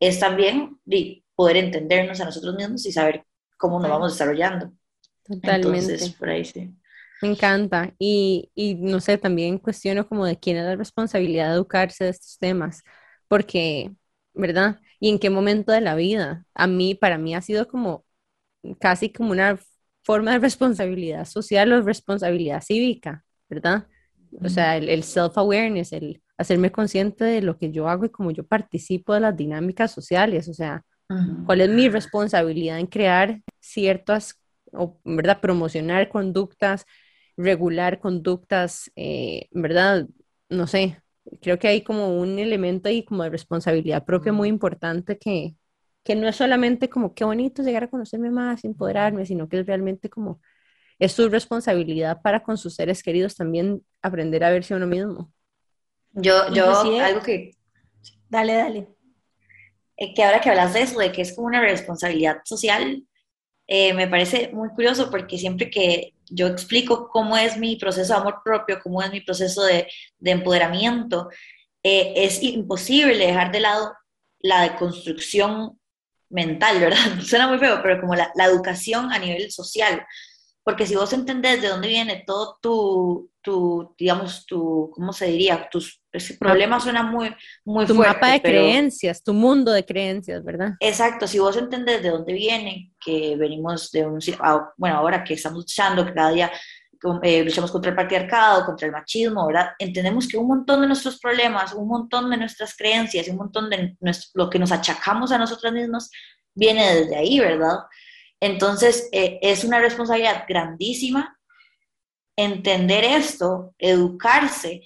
es 0.00 0.20
también 0.20 0.78
poder 1.38 1.56
entendernos 1.56 2.20
a 2.20 2.24
nosotros 2.24 2.56
mismos 2.56 2.84
y 2.84 2.90
saber 2.90 3.24
cómo 3.56 3.78
nos 3.78 3.88
vamos 3.88 4.12
desarrollando. 4.12 4.72
Totalmente. 5.22 5.92
Entonces, 5.92 6.12
por 6.14 6.30
ahí 6.30 6.44
sí. 6.44 6.74
Me 7.22 7.28
encanta. 7.28 7.94
Y, 7.96 8.50
y, 8.56 8.74
no 8.74 8.98
sé, 8.98 9.18
también 9.18 9.58
cuestiono 9.58 10.08
como 10.08 10.26
de 10.26 10.36
quién 10.36 10.56
es 10.56 10.64
la 10.64 10.74
responsabilidad 10.74 11.50
de 11.50 11.54
educarse 11.54 12.02
de 12.02 12.10
estos 12.10 12.38
temas, 12.40 12.82
porque, 13.28 13.92
¿verdad? 14.34 14.80
Y 14.98 15.10
en 15.10 15.20
qué 15.20 15.30
momento 15.30 15.70
de 15.70 15.80
la 15.80 15.94
vida. 15.94 16.44
A 16.54 16.66
mí, 16.66 16.96
para 16.96 17.18
mí 17.18 17.36
ha 17.36 17.40
sido 17.40 17.68
como 17.68 18.04
casi 18.80 19.12
como 19.12 19.30
una 19.30 19.60
forma 20.02 20.32
de 20.32 20.40
responsabilidad 20.40 21.24
social 21.24 21.72
o 21.72 21.82
responsabilidad 21.82 22.64
cívica, 22.64 23.24
¿verdad? 23.48 23.86
O 24.42 24.48
sea, 24.48 24.76
el, 24.76 24.88
el 24.88 25.04
self-awareness, 25.04 25.92
el 25.92 26.20
hacerme 26.36 26.72
consciente 26.72 27.22
de 27.22 27.42
lo 27.42 27.58
que 27.58 27.70
yo 27.70 27.88
hago 27.88 28.06
y 28.06 28.10
cómo 28.10 28.32
yo 28.32 28.44
participo 28.44 29.14
de 29.14 29.20
las 29.20 29.36
dinámicas 29.36 29.92
sociales, 29.92 30.48
o 30.48 30.54
sea, 30.54 30.84
cuál 31.46 31.60
es 31.60 31.70
mi 31.70 31.88
responsabilidad 31.88 32.78
en 32.78 32.86
crear 32.86 33.40
ciertas, 33.60 34.40
o, 34.72 34.98
¿verdad? 35.04 35.40
Promocionar 35.40 36.08
conductas, 36.08 36.86
regular 37.36 38.00
conductas, 38.00 38.90
eh, 38.96 39.48
¿verdad? 39.50 40.06
No 40.48 40.66
sé, 40.66 41.00
creo 41.40 41.58
que 41.58 41.68
hay 41.68 41.82
como 41.82 42.18
un 42.18 42.38
elemento 42.38 42.88
ahí 42.88 43.04
como 43.04 43.22
de 43.22 43.30
responsabilidad 43.30 44.04
propia 44.04 44.32
muy 44.32 44.48
importante 44.48 45.18
que, 45.18 45.56
que 46.04 46.14
no 46.14 46.28
es 46.28 46.36
solamente 46.36 46.88
como 46.88 47.14
qué 47.14 47.24
bonito 47.24 47.62
llegar 47.62 47.84
a 47.84 47.90
conocerme 47.90 48.30
más, 48.30 48.64
empoderarme, 48.64 49.26
sino 49.26 49.48
que 49.48 49.60
es 49.60 49.66
realmente 49.66 50.10
como 50.10 50.40
es 50.98 51.12
su 51.12 51.28
responsabilidad 51.28 52.20
para 52.22 52.42
con 52.42 52.58
sus 52.58 52.74
seres 52.74 53.02
queridos 53.02 53.36
también 53.36 53.82
aprender 54.02 54.42
a 54.42 54.50
verse 54.50 54.74
a 54.74 54.78
uno 54.78 54.86
mismo. 54.86 55.32
Yo, 56.12 56.52
yo, 56.52 56.80
algo 57.00 57.20
que... 57.20 57.52
Dale, 58.28 58.54
dale. 58.54 58.97
Eh, 59.98 60.14
que 60.14 60.22
ahora 60.22 60.40
que 60.40 60.48
hablas 60.48 60.74
de 60.74 60.82
eso, 60.82 60.98
de 60.98 61.12
que 61.12 61.22
es 61.22 61.34
como 61.34 61.48
una 61.48 61.60
responsabilidad 61.60 62.38
social, 62.44 63.04
eh, 63.66 63.92
me 63.94 64.08
parece 64.08 64.50
muy 64.52 64.70
curioso 64.70 65.10
porque 65.10 65.36
siempre 65.36 65.70
que 65.70 66.14
yo 66.30 66.46
explico 66.46 67.08
cómo 67.10 67.36
es 67.36 67.58
mi 67.58 67.76
proceso 67.76 68.14
de 68.14 68.20
amor 68.20 68.40
propio, 68.44 68.80
cómo 68.82 69.02
es 69.02 69.10
mi 69.10 69.20
proceso 69.20 69.62
de, 69.64 69.88
de 70.18 70.30
empoderamiento, 70.30 71.28
eh, 71.82 72.12
es 72.16 72.42
imposible 72.42 73.26
dejar 73.26 73.52
de 73.52 73.60
lado 73.60 73.92
la 74.40 74.62
deconstrucción 74.62 75.78
mental, 76.30 76.80
¿verdad? 76.80 77.20
Suena 77.24 77.48
muy 77.48 77.58
feo, 77.58 77.80
pero 77.82 78.00
como 78.00 78.14
la, 78.14 78.30
la 78.36 78.44
educación 78.44 79.12
a 79.12 79.18
nivel 79.18 79.50
social. 79.50 80.06
Porque 80.62 80.86
si 80.86 80.94
vos 80.94 81.12
entendés 81.12 81.62
de 81.62 81.68
dónde 81.68 81.88
viene 81.88 82.24
todo 82.26 82.58
tu, 82.62 83.30
tu 83.42 83.94
digamos, 83.98 84.46
tu, 84.46 84.90
¿cómo 84.94 85.12
se 85.12 85.26
diría? 85.26 85.68
Tus 85.70 86.02
ese 86.18 86.36
problema 86.36 86.78
suena 86.80 87.02
muy, 87.02 87.34
muy 87.64 87.86
tu 87.86 87.94
mapa 87.94 88.32
de 88.32 88.42
creencias, 88.42 89.22
tu 89.22 89.32
mundo 89.32 89.72
de 89.72 89.84
creencias, 89.84 90.44
¿verdad? 90.44 90.74
Exacto, 90.80 91.26
si 91.26 91.38
vos 91.38 91.56
entendés 91.56 92.02
de 92.02 92.10
dónde 92.10 92.32
viene, 92.32 92.92
que 93.00 93.36
venimos 93.36 93.90
de 93.90 94.06
un, 94.06 94.20
bueno, 94.76 94.96
ahora 94.96 95.24
que 95.24 95.34
estamos 95.34 95.58
luchando, 95.58 96.04
que 96.04 96.14
cada 96.14 96.30
día 96.30 96.50
eh, 97.22 97.44
luchamos 97.44 97.70
contra 97.70 97.90
el 97.90 97.96
patriarcado, 97.96 98.66
contra 98.66 98.86
el 98.86 98.92
machismo, 98.92 99.46
¿verdad? 99.46 99.70
Entendemos 99.78 100.26
que 100.26 100.36
un 100.36 100.48
montón 100.48 100.80
de 100.80 100.88
nuestros 100.88 101.18
problemas, 101.20 101.72
un 101.72 101.86
montón 101.86 102.28
de 102.30 102.36
nuestras 102.36 102.76
creencias, 102.76 103.28
un 103.28 103.36
montón 103.36 103.70
de 103.70 103.96
lo 104.34 104.50
que 104.50 104.58
nos 104.58 104.72
achacamos 104.72 105.30
a 105.30 105.38
nosotros 105.38 105.72
mismos 105.72 106.10
viene 106.54 106.94
desde 106.94 107.16
ahí, 107.16 107.38
¿verdad? 107.38 107.78
Entonces, 108.40 109.08
eh, 109.12 109.38
es 109.42 109.64
una 109.64 109.78
responsabilidad 109.78 110.44
grandísima 110.48 111.38
entender 112.36 113.04
esto, 113.04 113.74
educarse, 113.78 114.82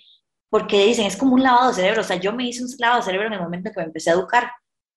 porque 0.53 0.85
dicen, 0.85 1.07
es 1.07 1.17
como 1.17 1.33
un 1.33 1.43
lavado 1.43 1.69
de 1.69 1.77
cerebro, 1.77 2.03
o 2.03 2.05
sea, 2.05 2.17
yo 2.17 2.35
me 2.35 2.47
hice 2.47 2.63
un 2.63 2.69
lavado 2.79 3.01
de 3.01 3.07
cerebro 3.07 3.27
en 3.27 3.33
el 3.33 3.41
momento 3.41 3.71
que 3.71 3.81
me 3.81 3.87
empecé 3.87 4.11
a 4.11 4.13
educar, 4.13 4.53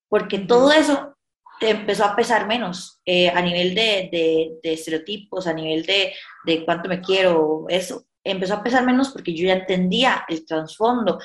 porque 0.09 0.39
todo 0.39 0.69
eso 0.73 1.15
empezó 1.61 2.03
a 2.03 2.13
pesar 2.13 2.45
menos 2.45 2.99
eh, 3.05 3.29
a 3.29 3.41
nivel 3.41 3.73
de, 3.73 4.59
de, 4.61 4.73
estereotipos, 4.73 5.47
a 5.47 5.53
nivel 5.53 5.85
de, 5.85 6.13
de 6.45 6.65
cuánto 6.65 6.89
me 6.89 6.99
quiero, 6.99 7.67
eso, 7.69 8.03
empezó 8.21 8.55
a 8.55 8.63
pesar 8.63 8.85
menos 8.85 9.11
porque 9.11 9.33
yo 9.33 9.47
ya 9.47 9.53
entendía 9.53 10.25
el 10.27 10.45
trasfondo 10.45 11.19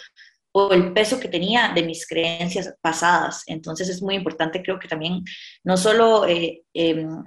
o 0.52 0.72
el 0.72 0.92
peso 0.92 1.18
que 1.18 1.26
tenía 1.26 1.72
de 1.74 1.82
mis 1.82 2.06
creencias 2.06 2.72
pasadas. 2.80 3.42
Entonces 3.48 3.88
es 3.88 4.00
muy 4.00 4.14
importante, 4.14 4.62
creo 4.62 4.78
que 4.78 4.86
también, 4.86 5.24
no 5.64 5.76
solo 5.76 6.24
eh, 6.28 6.62
em, 6.72 7.24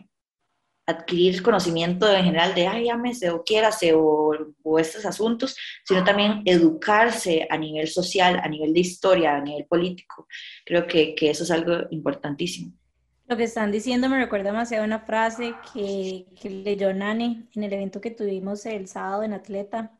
adquirir 0.85 1.41
conocimiento 1.41 2.11
en 2.13 2.25
general 2.25 2.53
de, 2.53 2.67
ay, 2.67 2.85
llámese 2.85 3.29
o 3.29 3.43
quiérase 3.43 3.93
o, 3.93 4.33
o 4.63 4.79
estos 4.79 5.05
asuntos, 5.05 5.55
sino 5.85 6.03
también 6.03 6.41
educarse 6.45 7.47
a 7.49 7.57
nivel 7.57 7.87
social, 7.87 8.39
a 8.43 8.49
nivel 8.49 8.73
de 8.73 8.81
historia, 8.81 9.35
a 9.35 9.41
nivel 9.41 9.65
político. 9.65 10.27
Creo 10.65 10.85
que, 10.85 11.15
que 11.15 11.29
eso 11.29 11.43
es 11.43 11.51
algo 11.51 11.87
importantísimo. 11.91 12.73
Lo 13.27 13.37
que 13.37 13.43
están 13.43 13.71
diciendo 13.71 14.09
me 14.09 14.19
recuerda 14.19 14.51
demasiado 14.51 14.83
una 14.83 14.99
frase 14.99 15.55
que, 15.73 16.25
que 16.39 16.49
leyó 16.49 16.93
Nani 16.93 17.47
en 17.55 17.63
el 17.63 17.71
evento 17.71 18.01
que 18.01 18.11
tuvimos 18.11 18.65
el 18.65 18.87
sábado 18.87 19.23
en 19.23 19.33
Atleta, 19.33 19.97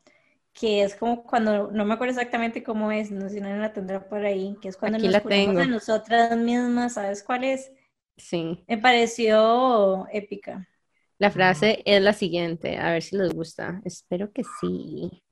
que 0.52 0.82
es 0.82 0.94
como 0.94 1.24
cuando, 1.24 1.70
no 1.72 1.84
me 1.86 1.94
acuerdo 1.94 2.12
exactamente 2.12 2.62
cómo 2.62 2.92
es, 2.92 3.10
no 3.10 3.28
sé 3.28 3.36
si 3.36 3.40
no 3.40 3.48
la 3.56 3.72
tendrá 3.72 4.06
por 4.08 4.24
ahí, 4.24 4.56
que 4.60 4.68
es 4.68 4.76
cuando 4.76 4.98
nos 4.98 5.20
ponemos 5.20 5.56
a 5.56 5.66
nosotras 5.66 6.36
mismas, 6.36 6.94
¿sabes 6.94 7.22
cuál 7.22 7.44
es? 7.44 7.72
Sí. 8.16 8.62
Me 8.68 8.78
pareció 8.78 10.06
épica. 10.12 10.68
La 11.18 11.30
frase 11.30 11.82
es 11.84 12.02
la 12.02 12.12
siguiente, 12.12 12.76
a 12.76 12.90
ver 12.92 13.02
si 13.02 13.16
les 13.16 13.32
gusta. 13.32 13.80
Espero 13.84 14.32
que 14.32 14.42
sí. 14.60 15.22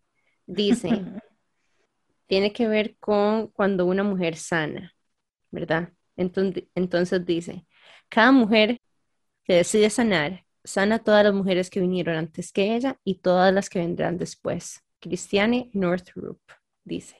Dice, 0.46 0.88
tiene 2.26 2.52
que 2.52 2.68
ver 2.68 2.96
con 2.98 3.48
cuando 3.48 3.86
una 3.86 4.02
mujer 4.02 4.36
sana, 4.36 4.94
¿verdad? 5.50 5.92
Entonces, 6.16 6.64
entonces 6.74 7.24
dice, 7.24 7.66
cada 8.08 8.32
mujer 8.32 8.80
que 9.44 9.54
decide 9.54 9.90
sanar, 9.90 10.44
sana 10.64 10.96
a 10.96 10.98
todas 11.02 11.24
las 11.24 11.34
mujeres 11.34 11.70
que 11.70 11.80
vinieron 11.80 12.16
antes 12.16 12.52
que 12.52 12.74
ella 12.74 12.98
y 13.04 13.16
todas 13.16 13.52
las 13.52 13.68
que 13.68 13.80
vendrán 13.80 14.18
después. 14.18 14.82
Cristiane 15.00 15.70
Northrup, 15.72 16.40
dice. 16.84 17.16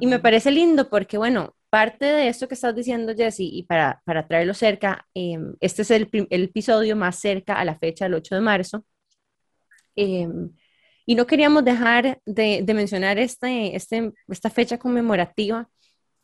Y 0.00 0.06
me 0.06 0.18
parece 0.18 0.50
lindo 0.50 0.88
porque, 0.88 1.18
bueno, 1.18 1.54
parte 1.74 2.04
de 2.04 2.28
esto 2.28 2.46
que 2.46 2.54
estás 2.54 2.72
diciendo, 2.76 3.14
Jesse, 3.16 3.40
y 3.40 3.64
para, 3.64 4.00
para 4.04 4.28
traerlo 4.28 4.54
cerca, 4.54 5.08
em, 5.12 5.56
este 5.60 5.82
es 5.82 5.90
el, 5.90 6.08
episodio 6.30 6.94
más 6.94 7.18
cerca 7.18 7.54
a 7.54 7.64
la 7.64 7.76
fecha 7.76 8.04
del 8.04 8.14
8 8.14 8.36
de 8.36 8.40
marzo. 8.40 8.84
Em, 9.96 10.50
y 11.06 11.14
no 11.16 11.26
queríamos 11.26 11.64
dejar 11.64 12.20
de, 12.26 12.64
mencionar 12.74 13.18
este, 13.18 13.74
este, 13.76 14.12
esta 14.28 14.50
fecha 14.50 14.78
conmemorativa, 14.78 15.68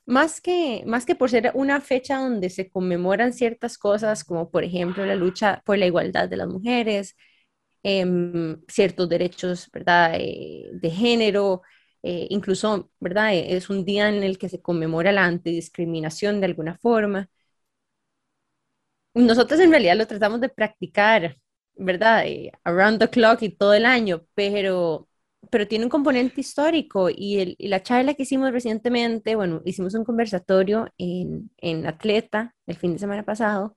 más 0.07 0.41
que, 0.41 0.85
más 0.87 1.05
que 1.07 1.17
por 1.17 1.31
ser 1.31 1.51
una 1.55 1.81
fecha 1.81 2.19
donde 2.19 2.49
se 2.51 2.71
conmemoran 2.71 3.33
ciertas 3.33 3.77
cosas, 3.79 4.25
como 4.25 4.51
por 4.51 4.63
ejemplo 4.65 5.05
la 5.05 5.17
lucha 5.17 5.63
por 5.65 5.79
la 5.79 5.87
igualdad 5.87 6.29
de 6.29 6.37
las 6.37 6.49
mujeres, 6.49 7.17
Em, 7.83 8.61
ciertos 8.69 9.09
derechos, 9.09 9.71
¿verdad? 9.73 10.13
Eh, 10.19 10.69
de 10.75 10.91
género, 10.91 11.63
eh, 12.03 12.27
incluso, 12.31 12.91
¿verdad? 13.01 13.35
Eh, 13.35 13.57
es 13.57 13.71
un 13.71 13.85
día 13.85 14.09
en 14.09 14.23
el 14.23 14.39
que 14.39 14.49
se 14.49 14.63
conmemora 14.63 15.13
la 15.13 15.25
antidiscriminación 15.27 16.41
de 16.41 16.47
alguna 16.47 16.77
forma. 16.79 17.29
Nosotros 19.15 19.59
en 19.61 19.71
realidad 19.71 19.97
lo 19.97 20.07
tratamos 20.07 20.41
de 20.41 20.49
practicar, 20.49 21.37
¿verdad? 21.75 22.25
around 22.65 23.01
the 23.01 23.09
clock 23.09 23.43
y 23.43 23.49
todo 23.51 23.75
el 23.75 23.85
año, 23.85 24.25
pero, 24.35 25.09
pero 25.51 25.67
tiene 25.67 25.85
un 25.85 25.91
componente 25.91 26.41
histórico 26.41 27.11
y, 27.11 27.57
la 27.59 27.83
charla 27.83 28.15
que 28.15 28.23
hicimos 28.23 28.53
recientemente, 28.53 29.35
bueno, 29.37 29.63
hicimos 29.65 29.95
un 29.95 30.05
conversatorio 30.05 30.89
en, 30.99 31.51
en 31.59 31.87
Atleta 31.87 32.55
el 32.67 32.77
fin 32.77 32.93
de 32.93 33.01
semana 33.01 33.25
pasado 33.25 33.75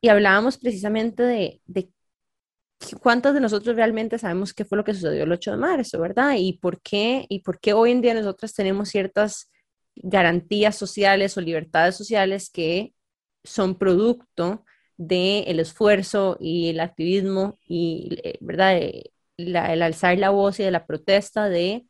y 0.00 0.08
hablábamos 0.08 0.58
precisamente 0.58 1.22
de 1.22 1.92
¿cuántos 3.00 3.34
de 3.34 3.40
nosotros 3.40 3.76
realmente 3.76 4.18
sabemos 4.18 4.54
qué 4.54 4.64
fue 4.64 4.78
lo 4.78 4.84
que 4.84 4.94
sucedió 4.94 5.24
el 5.24 5.32
8 5.32 5.52
de 5.52 5.56
marzo, 5.56 6.00
verdad? 6.00 6.34
Y 6.38 6.54
por 6.54 6.80
qué, 6.80 7.26
y 7.28 7.40
por 7.40 7.60
qué 7.60 7.72
hoy 7.72 7.92
en 7.92 8.00
día 8.00 8.14
nosotros 8.14 8.54
tenemos 8.54 8.88
ciertas 8.88 9.50
garantías 9.96 10.76
sociales 10.76 11.36
o 11.36 11.40
libertades 11.40 11.96
sociales 11.96 12.50
que 12.50 12.94
son 13.44 13.76
producto 13.76 14.64
del 14.96 15.60
esfuerzo 15.60 16.36
y 16.40 16.68
el 16.68 16.80
activismo 16.80 17.58
y, 17.66 18.18
eh, 18.24 18.38
¿verdad? 18.40 18.76
Eh, 18.78 19.12
el 19.38 19.82
alzar 19.82 20.18
la 20.18 20.30
voz 20.30 20.60
y 20.60 20.64
de 20.64 20.70
la 20.70 20.86
protesta 20.86 21.48
de 21.48 21.86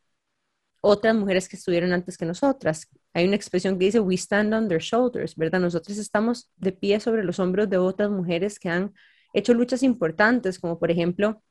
otras 0.81 1.15
mujeres 1.15 1.47
que 1.49 1.57
estuvieron 1.57 1.93
antes 1.93 2.17
que 2.17 2.25
nosotras. 2.25 2.87
Hay 3.13 3.27
una 3.27 3.35
expresión 3.35 3.77
que 3.77 3.85
dice, 3.85 3.99
we 3.99 4.15
stand 4.15 4.53
on 4.53 4.67
their 4.67 4.81
shoulders, 4.81 5.35
¿verdad? 5.35 5.59
Nosotros 5.59 5.97
estamos 5.97 6.49
de 6.55 6.71
pie 6.71 6.99
sobre 6.99 7.23
los 7.23 7.39
hombros 7.39 7.69
de 7.69 7.77
otras 7.77 8.09
mujeres 8.09 8.59
que 8.59 8.69
han 8.69 8.93
hecho 9.33 9.53
luchas 9.53 9.83
importantes, 9.83 10.59
como 10.59 10.79
por 10.79 10.91
ejemplo 10.91 11.41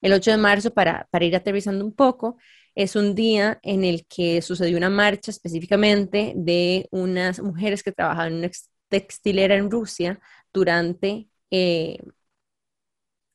el 0.00 0.12
8 0.12 0.32
de 0.32 0.36
marzo, 0.36 0.72
para, 0.74 1.08
para 1.10 1.24
ir 1.24 1.36
aterrizando 1.36 1.84
un 1.84 1.94
poco, 1.94 2.36
es 2.74 2.96
un 2.96 3.14
día 3.14 3.60
en 3.62 3.84
el 3.84 4.06
que 4.06 4.42
sucedió 4.42 4.76
una 4.76 4.90
marcha 4.90 5.30
específicamente 5.30 6.32
de 6.36 6.88
unas 6.90 7.40
mujeres 7.40 7.82
que 7.82 7.92
trabajaban 7.92 8.32
en 8.32 8.38
una 8.40 8.50
textilera 8.88 9.56
en 9.56 9.70
Rusia 9.70 10.20
durante 10.52 11.28
eh, 11.50 11.98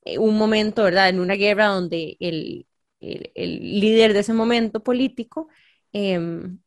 eh, 0.05 0.17
un 0.17 0.37
momento, 0.37 0.83
¿verdad? 0.83 1.09
En 1.09 1.19
una 1.19 1.35
guerra 1.35 1.67
donde 1.67 2.17
el, 2.19 2.67
el, 2.99 3.31
líder 3.79 4.13
de 4.13 4.19
ese 4.19 4.33
momento 4.33 4.83
político, 4.83 5.49
em, 5.91 6.59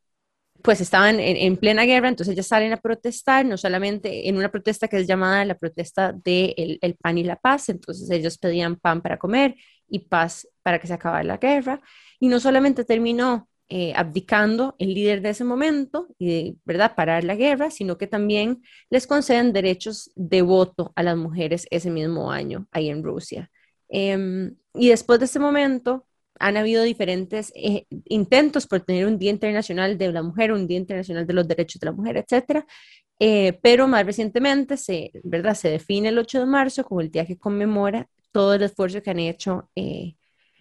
pues 0.62 0.80
estaban 0.80 1.20
en, 1.20 1.56
plena 1.56 1.84
guerra, 1.84 2.08
entonces 2.08 2.34
ellas 2.34 2.46
salen 2.46 2.72
a 2.72 2.76
protestar, 2.76 3.44
no 3.46 3.56
solamente 3.56 4.28
en 4.28 4.36
una 4.36 4.50
protesta 4.50 4.88
que 4.88 4.98
es 4.98 5.06
llamada 5.06 5.44
la 5.44 5.56
protesta 5.56 6.12
del 6.12 6.22
de 6.22 6.78
el 6.80 6.94
pan 6.96 7.18
y 7.18 7.24
la 7.24 7.36
paz, 7.36 7.68
entonces 7.68 8.10
ellos 8.10 8.38
pedían 8.38 8.76
pan 8.76 9.00
para 9.00 9.18
comer 9.18 9.54
y 9.88 10.00
paz 10.00 10.48
para 10.62 10.78
que 10.78 10.86
se 10.86 10.94
acabara 10.94 11.24
la 11.24 11.36
guerra, 11.38 11.80
y 12.18 12.28
no 12.28 12.40
solamente 12.40 12.84
terminó 12.84 13.48
eh, 13.72 13.92
abdicando 13.94 14.74
el 14.80 14.94
líder 14.94 15.22
de 15.22 15.30
ese 15.30 15.44
momento 15.44 16.08
y, 16.18 16.58
¿verdad?, 16.64 16.96
parar 16.96 17.22
la 17.22 17.36
guerra, 17.36 17.70
sino 17.70 17.98
que 17.98 18.08
también 18.08 18.62
les 18.90 19.06
conceden 19.06 19.52
derechos 19.52 20.10
de 20.16 20.42
voto 20.42 20.92
a 20.96 21.04
las 21.04 21.16
mujeres 21.16 21.68
ese 21.70 21.88
mismo 21.88 22.32
año 22.32 22.66
ahí 22.72 22.88
en 22.88 23.04
Rusia. 23.04 23.48
Em, 23.88 24.56
y 24.74 24.88
después 24.88 25.20
de 25.20 25.26
ese 25.26 25.38
momento, 25.38 26.04
han 26.40 26.56
habido 26.56 26.82
diferentes 26.82 27.52
eh, 27.54 27.84
intentos 28.06 28.66
por 28.66 28.80
tener 28.80 29.06
un 29.06 29.18
Día 29.18 29.30
Internacional 29.30 29.98
de 29.98 30.10
la 30.12 30.22
Mujer, 30.22 30.52
un 30.52 30.66
Día 30.66 30.78
Internacional 30.78 31.26
de 31.26 31.34
los 31.34 31.46
Derechos 31.46 31.80
de 31.80 31.86
la 31.86 31.92
Mujer, 31.92 32.16
etcétera. 32.16 32.66
Eh, 33.20 33.58
pero 33.62 33.86
más 33.86 34.06
recientemente 34.06 34.76
se, 34.78 35.12
¿verdad? 35.22 35.54
se 35.54 35.68
define 35.70 36.08
el 36.08 36.18
8 36.18 36.40
de 36.40 36.46
marzo 36.46 36.84
como 36.84 37.02
el 37.02 37.10
día 37.10 37.26
que 37.26 37.38
conmemora 37.38 38.08
todo 38.32 38.54
el 38.54 38.62
esfuerzo 38.62 39.02
que 39.02 39.10
han 39.10 39.18
hecho 39.18 39.70
eh, 39.76 40.16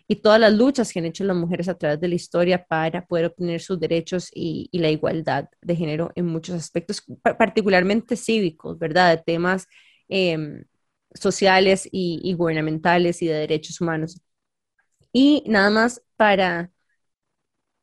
y 0.07 0.17
todas 0.17 0.39
las 0.41 0.53
luchas 0.53 0.91
que 0.91 0.99
han 0.99 1.05
hecho 1.05 1.23
las 1.23 1.37
mujeres 1.37 1.69
a 1.69 1.77
través 1.77 2.01
de 2.01 2.09
la 2.09 2.15
historia 2.15 2.65
para 2.65 3.05
poder 3.05 3.27
obtener 3.27 3.61
sus 3.61 3.79
derechos 3.79 4.29
y, 4.33 4.69
la 4.73 4.89
igualdad 4.89 5.49
de 5.61 5.75
género 5.75 6.11
en 6.15 6.25
muchos 6.25 6.55
aspectos, 6.55 7.03
particularmente 7.37 8.17
cívicos, 8.17 8.77
¿verdad? 8.79 9.15
De 9.15 9.23
temas 9.23 9.67
em, 10.09 10.65
sociales 11.13 11.87
y, 11.91 12.19
y 12.23 12.33
gubernamentales 12.33 13.21
y 13.21 13.27
de 13.27 13.35
derechos 13.35 13.79
humanos. 13.81 14.21
Y 15.11 15.43
nada 15.47 15.69
más 15.69 16.01
para, 16.15 16.71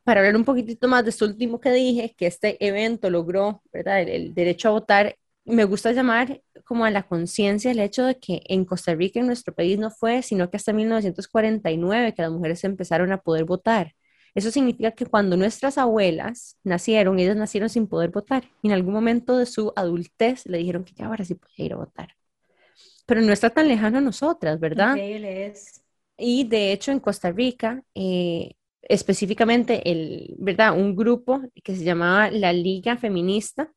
para 0.05 0.21
hablar 0.21 0.37
un 0.37 0.45
poquitito 0.45 0.89
más 0.89 1.05
de 1.05 1.11
esto 1.11 1.25
último 1.25 1.61
que 1.61 1.73
dije, 1.73 2.15
que 2.17 2.27
este 2.27 2.65
evento 2.65 3.11
logró, 3.11 3.63
¿verdad? 3.73 4.03
El, 4.03 4.35
derecho 4.35 4.69
a 4.69 4.73
votar, 4.73 5.17
me 5.45 5.65
gusta 5.65 5.93
llamar 5.93 6.43
como 6.65 6.85
a 6.85 6.91
la 6.91 7.05
conciencia 7.05 7.71
el 7.71 7.81
hecho 7.81 8.05
de 8.05 8.19
que 8.19 8.43
en 8.47 8.65
Costa 8.65 8.95
Rica, 8.95 9.21
en 9.21 9.27
nuestro 9.27 9.55
país, 9.55 9.79
no 9.79 9.91
fue, 9.91 10.23
sino 10.23 10.51
que 10.51 10.57
hasta 10.57 10.73
1949 10.73 12.15
que 12.15 12.23
las 12.23 12.31
mujeres 12.31 12.65
empezaron 12.65 13.13
a 13.13 13.19
poder 13.19 13.45
votar. 13.45 13.95
Eso 14.37 14.51
significa 14.51 14.91
que 14.93 15.07
cuando 15.07 15.37
nuestras 15.37 15.79
abuelas 15.79 16.59
nacieron, 16.63 17.19
ellas 17.19 17.37
nacieron 17.37 17.71
sin 17.71 17.87
poder 17.87 18.11
votar. 18.11 18.45
Y 18.63 18.69
en 18.69 18.75
algún 18.75 18.93
momento 18.93 19.39
de 19.39 19.47
su 19.47 19.73
adultez 19.75 20.45
le 20.47 20.59
dijeron 20.59 20.85
que 20.85 20.93
ya 20.95 21.07
ahora 21.07 21.25
sí 21.25 21.37
podía 21.37 21.65
ir 21.65 21.73
a 21.73 21.77
votar. 21.77 22.17
Pero 23.07 23.23
no 23.23 23.33
está 23.33 23.49
tan 23.51 23.67
lejano 23.67 23.99
a 23.99 24.03
nosotras, 24.03 24.61
¿verdad? 24.61 24.91
Increíble 24.91 25.47
es. 25.47 25.83
Y 26.19 26.45
de 26.45 26.73
hecho 26.73 26.93
en 26.93 27.01
Costa 27.01 27.31
Rica, 27.33 27.83
eh, 27.95 28.53
específicamente 28.83 29.91
el, 29.91 30.35
¿verdad? 30.39 30.77
un 30.77 30.97
grupo 30.97 31.43
que 31.63 31.77
se 31.77 31.85
llamaba 31.85 32.31
la 32.31 32.53
Liga 32.53 32.97
Feminista, 32.97 33.73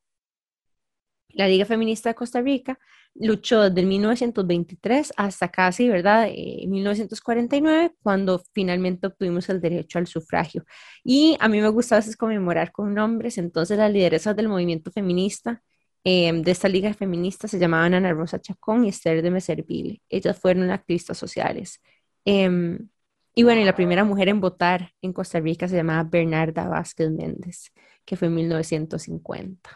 la 1.29 1.47
Liga 1.47 1.65
Feminista 1.65 2.09
de 2.09 2.15
Costa 2.15 2.41
Rica, 2.41 2.79
luchó 3.15 3.69
desde 3.69 3.85
1923 3.85 5.13
hasta 5.17 5.49
casi, 5.49 5.89
¿verdad?, 5.89 6.29
1949, 6.67 7.85
eh, 7.85 7.91
cuando 8.01 8.41
finalmente 8.53 9.07
obtuvimos 9.07 9.49
el 9.49 9.61
derecho 9.61 9.99
al 9.99 10.07
sufragio. 10.07 10.63
Y 11.03 11.37
a 11.39 11.47
mí 11.49 11.61
me 11.61 11.69
gusta 11.69 11.97
a 11.97 12.03
conmemorar 12.17 12.71
con 12.71 12.93
nombres, 12.93 13.37
entonces 13.37 13.77
las 13.77 13.91
lideresas 13.91 14.35
del 14.35 14.47
movimiento 14.47 14.91
feminista 14.91 15.61
eh, 16.03 16.31
de 16.33 16.51
esta 16.51 16.69
liga 16.69 16.93
feminista 16.93 17.47
se 17.47 17.59
llamaban 17.59 17.93
Ana 17.93 18.13
Rosa 18.13 18.39
Chacón 18.39 18.85
y 18.85 18.89
Esther 18.89 19.21
de 19.21 19.31
Meserville. 19.31 20.01
Ellas 20.09 20.39
fueron 20.39 20.71
activistas 20.71 21.17
sociales. 21.17 21.81
Em, 22.25 22.89
y 23.35 23.43
bueno, 23.43 23.61
y 23.61 23.65
la 23.65 23.75
primera 23.75 24.03
mujer 24.03 24.29
en 24.29 24.41
votar 24.41 24.91
en 25.01 25.13
Costa 25.13 25.39
Rica 25.39 25.67
se 25.67 25.75
llamaba 25.75 26.03
Bernarda 26.03 26.67
Vázquez 26.67 27.09
Méndez, 27.09 27.71
que 28.05 28.15
fue 28.15 28.27
en 28.27 28.35
1950. 28.35 29.69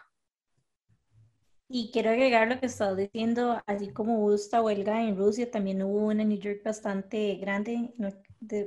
Y 1.69 1.89
quiero 1.91 2.11
agregar 2.11 2.47
lo 2.47 2.59
que 2.59 2.67
estaba 2.67 2.93
diciendo, 2.93 3.59
así 3.65 3.91
como 3.91 4.19
hubo 4.19 4.35
esta 4.35 4.61
huelga 4.61 5.01
en 5.01 5.17
Rusia, 5.17 5.49
también 5.49 5.81
hubo 5.81 6.07
una 6.07 6.21
en 6.21 6.29
New 6.29 6.37
York 6.37 6.61
bastante 6.63 7.35
grande, 7.37 7.93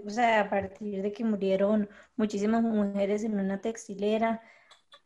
o 0.04 0.10
sea, 0.10 0.40
a 0.40 0.50
partir 0.50 1.02
de 1.02 1.12
que 1.12 1.22
murieron 1.22 1.88
muchísimas 2.16 2.62
mujeres 2.62 3.22
en 3.22 3.38
una 3.38 3.60
textilera 3.60 4.42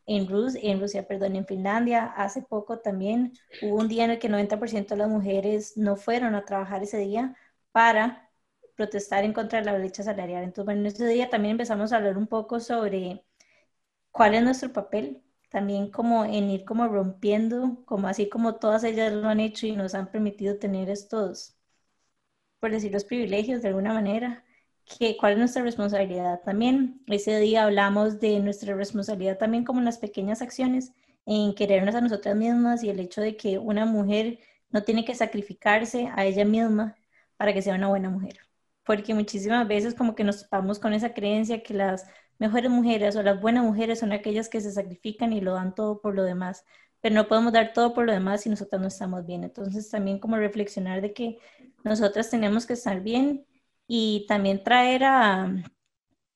en, 0.06 0.28
en 0.62 0.80
Rusia, 0.80 1.06
perdón, 1.06 1.36
en 1.36 1.46
Finlandia, 1.46 2.06
hace 2.06 2.42
poco 2.42 2.78
también 2.78 3.32
hubo 3.60 3.76
un 3.76 3.88
día 3.88 4.04
en 4.04 4.12
el 4.12 4.18
que 4.18 4.30
90% 4.30 4.94
de 4.94 4.96
las 4.96 5.08
mujeres 5.08 5.76
no 5.76 5.96
fueron 5.96 6.34
a 6.34 6.44
trabajar 6.44 6.82
ese 6.82 6.98
día 6.98 7.36
para 7.72 8.29
protestar 8.80 9.24
en 9.24 9.34
contra 9.34 9.58
de 9.60 9.66
la 9.66 9.76
brecha 9.78 10.02
salarial. 10.02 10.42
Entonces, 10.42 10.64
bueno, 10.64 10.80
en 10.80 10.86
este 10.86 11.06
día 11.06 11.28
también 11.28 11.52
empezamos 11.52 11.92
a 11.92 11.96
hablar 11.98 12.16
un 12.16 12.26
poco 12.26 12.60
sobre 12.60 13.22
cuál 14.12 14.34
es 14.34 14.42
nuestro 14.42 14.72
papel, 14.72 15.22
también 15.50 15.90
como 15.90 16.24
en 16.24 16.50
ir 16.50 16.64
como 16.64 16.88
rompiendo, 16.88 17.82
como 17.86 18.08
así 18.08 18.28
como 18.30 18.56
todas 18.56 18.84
ellas 18.84 19.12
lo 19.12 19.28
han 19.28 19.40
hecho 19.40 19.66
y 19.66 19.72
nos 19.76 19.94
han 19.94 20.10
permitido 20.10 20.58
tener 20.58 20.90
estos, 20.90 21.56
por 22.58 22.70
decir, 22.70 22.92
los 22.92 23.04
privilegios 23.04 23.62
de 23.62 23.68
alguna 23.68 23.92
manera, 23.94 24.44
que 24.98 25.16
cuál 25.18 25.34
es 25.34 25.38
nuestra 25.38 25.62
responsabilidad 25.62 26.40
también. 26.44 27.02
Ese 27.06 27.38
día 27.38 27.64
hablamos 27.64 28.20
de 28.20 28.40
nuestra 28.40 28.74
responsabilidad 28.74 29.38
también 29.38 29.64
como 29.64 29.80
en 29.80 29.84
las 29.86 29.98
pequeñas 29.98 30.42
acciones, 30.42 30.92
en 31.26 31.54
querernos 31.54 31.94
a 31.94 32.00
nosotras 32.00 32.36
mismas 32.36 32.82
y 32.82 32.90
el 32.90 33.00
hecho 33.00 33.20
de 33.20 33.36
que 33.36 33.58
una 33.58 33.84
mujer 33.86 34.38
no 34.70 34.82
tiene 34.84 35.04
que 35.04 35.14
sacrificarse 35.14 36.10
a 36.14 36.24
ella 36.26 36.44
misma 36.44 36.96
para 37.36 37.52
que 37.54 37.62
sea 37.62 37.74
una 37.74 37.88
buena 37.88 38.10
mujer 38.10 38.49
porque 38.90 39.14
muchísimas 39.14 39.68
veces 39.68 39.94
como 39.94 40.16
que 40.16 40.24
nos 40.24 40.42
topamos 40.42 40.80
con 40.80 40.92
esa 40.92 41.14
creencia 41.14 41.62
que 41.62 41.74
las 41.74 42.08
mejores 42.40 42.72
mujeres 42.72 43.14
o 43.14 43.22
las 43.22 43.40
buenas 43.40 43.62
mujeres 43.62 44.00
son 44.00 44.10
aquellas 44.10 44.48
que 44.48 44.60
se 44.60 44.72
sacrifican 44.72 45.32
y 45.32 45.40
lo 45.40 45.54
dan 45.54 45.76
todo 45.76 46.00
por 46.00 46.16
lo 46.16 46.24
demás, 46.24 46.64
pero 47.00 47.14
no 47.14 47.28
podemos 47.28 47.52
dar 47.52 47.72
todo 47.72 47.94
por 47.94 48.04
lo 48.04 48.12
demás 48.12 48.40
si 48.40 48.48
nosotras 48.48 48.80
no 48.82 48.88
estamos 48.88 49.24
bien. 49.24 49.44
Entonces 49.44 49.88
también 49.90 50.18
como 50.18 50.38
reflexionar 50.38 51.02
de 51.02 51.12
que 51.12 51.38
nosotras 51.84 52.30
tenemos 52.30 52.66
que 52.66 52.72
estar 52.72 53.00
bien 53.00 53.46
y 53.86 54.26
también 54.26 54.64
traer 54.64 55.04
a 55.04 55.54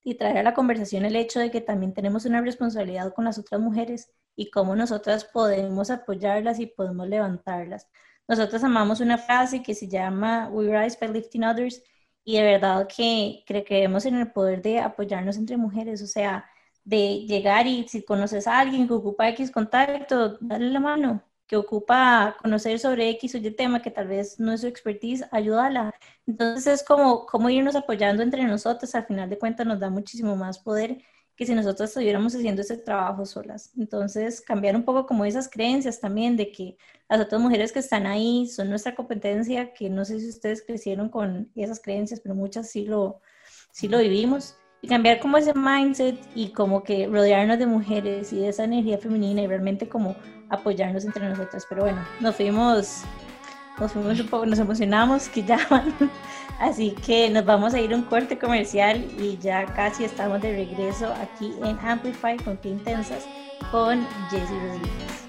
y 0.04 0.14
traer 0.14 0.38
a 0.38 0.42
la 0.44 0.54
conversación 0.54 1.04
el 1.04 1.16
hecho 1.16 1.40
de 1.40 1.50
que 1.50 1.60
también 1.60 1.92
tenemos 1.92 2.24
una 2.24 2.40
responsabilidad 2.40 3.12
con 3.14 3.24
las 3.24 3.36
otras 3.36 3.60
mujeres 3.60 4.12
y 4.36 4.52
cómo 4.52 4.76
nosotras 4.76 5.24
podemos 5.24 5.90
apoyarlas 5.90 6.60
y 6.60 6.66
podemos 6.66 7.08
levantarlas. 7.08 7.88
Nosotras 8.28 8.62
amamos 8.62 9.00
una 9.00 9.18
frase 9.18 9.60
que 9.60 9.74
se 9.74 9.88
llama 9.88 10.48
We 10.52 10.66
Rise 10.70 10.96
by 11.00 11.12
Lifting 11.12 11.42
Others 11.42 11.82
y 12.24 12.36
de 12.36 12.42
verdad 12.42 12.88
que 12.88 13.44
creemos 13.46 14.06
en 14.06 14.16
el 14.16 14.32
poder 14.32 14.62
de 14.62 14.80
apoyarnos 14.80 15.36
entre 15.36 15.56
mujeres, 15.56 16.02
o 16.02 16.06
sea, 16.06 16.46
de 16.84 17.20
llegar 17.26 17.66
y 17.66 17.88
si 17.88 18.04
conoces 18.04 18.46
a 18.46 18.58
alguien 18.60 18.86
que 18.88 18.94
ocupa 18.94 19.28
X 19.30 19.50
contacto, 19.50 20.38
darle 20.40 20.70
la 20.70 20.80
mano, 20.80 21.22
que 21.46 21.56
ocupa 21.56 22.36
conocer 22.40 22.78
sobre 22.78 23.10
X 23.10 23.34
o 23.34 23.38
Y 23.38 23.50
tema 23.52 23.82
que 23.82 23.90
tal 23.90 24.08
vez 24.08 24.38
no 24.40 24.52
es 24.52 24.62
su 24.62 24.66
expertise, 24.66 25.26
ayúdala. 25.30 25.94
Entonces 26.26 26.80
es 26.80 26.84
como, 26.84 27.26
como 27.26 27.50
irnos 27.50 27.76
apoyando 27.76 28.22
entre 28.22 28.44
nosotros, 28.44 28.94
al 28.94 29.06
final 29.06 29.28
de 29.30 29.38
cuentas 29.38 29.66
nos 29.66 29.80
da 29.80 29.90
muchísimo 29.90 30.36
más 30.36 30.58
poder 30.58 30.98
que 31.36 31.46
si 31.46 31.54
nosotros 31.54 31.90
estuviéramos 31.90 32.34
haciendo 32.34 32.62
ese 32.62 32.76
trabajo 32.76 33.26
solas. 33.26 33.72
Entonces, 33.76 34.40
cambiar 34.40 34.76
un 34.76 34.84
poco 34.84 35.06
como 35.06 35.24
esas 35.24 35.48
creencias 35.48 36.00
también 36.00 36.36
de 36.36 36.52
que 36.52 36.76
las 37.08 37.20
otras 37.20 37.40
mujeres 37.40 37.72
que 37.72 37.80
están 37.80 38.06
ahí 38.06 38.46
son 38.46 38.70
nuestra 38.70 38.94
competencia, 38.94 39.72
que 39.74 39.90
no 39.90 40.04
sé 40.04 40.20
si 40.20 40.28
ustedes 40.28 40.62
crecieron 40.62 41.08
con 41.08 41.50
esas 41.56 41.80
creencias, 41.80 42.20
pero 42.20 42.34
muchas 42.34 42.70
sí 42.70 42.86
lo, 42.86 43.20
sí 43.72 43.88
lo 43.88 43.98
vivimos. 43.98 44.56
Y 44.80 44.86
cambiar 44.86 45.18
como 45.18 45.38
ese 45.38 45.54
mindset 45.54 46.18
y 46.34 46.50
como 46.50 46.82
que 46.84 47.06
rodearnos 47.06 47.58
de 47.58 47.66
mujeres 47.66 48.32
y 48.32 48.40
de 48.40 48.48
esa 48.48 48.64
energía 48.64 48.98
femenina 48.98 49.40
y 49.40 49.46
realmente 49.46 49.88
como 49.88 50.14
apoyarnos 50.50 51.04
entre 51.04 51.26
nosotras. 51.28 51.64
Pero 51.68 51.82
bueno, 51.82 52.04
nos 52.20 52.36
fuimos, 52.36 53.02
nos 53.78 53.92
fuimos 53.92 54.20
un 54.20 54.28
poco, 54.28 54.46
nos 54.46 54.58
emocionamos, 54.58 55.28
que 55.28 55.42
ya 55.42 55.58
Así 56.60 56.92
que 57.04 57.28
nos 57.30 57.44
vamos 57.44 57.74
a 57.74 57.80
ir 57.80 57.92
a 57.92 57.96
un 57.96 58.04
corte 58.04 58.38
comercial 58.38 59.04
y 59.18 59.36
ya 59.38 59.66
casi 59.66 60.04
estamos 60.04 60.40
de 60.40 60.52
regreso 60.52 61.12
aquí 61.14 61.52
en 61.62 61.76
Amplify 61.80 62.36
con 62.36 62.56
Qué 62.58 62.68
Intensas 62.68 63.26
con 63.72 64.06
Jessie 64.30 64.56
Rodríguez. 64.60 65.28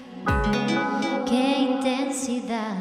Qué 1.28 1.58
intensidad. 1.58 2.76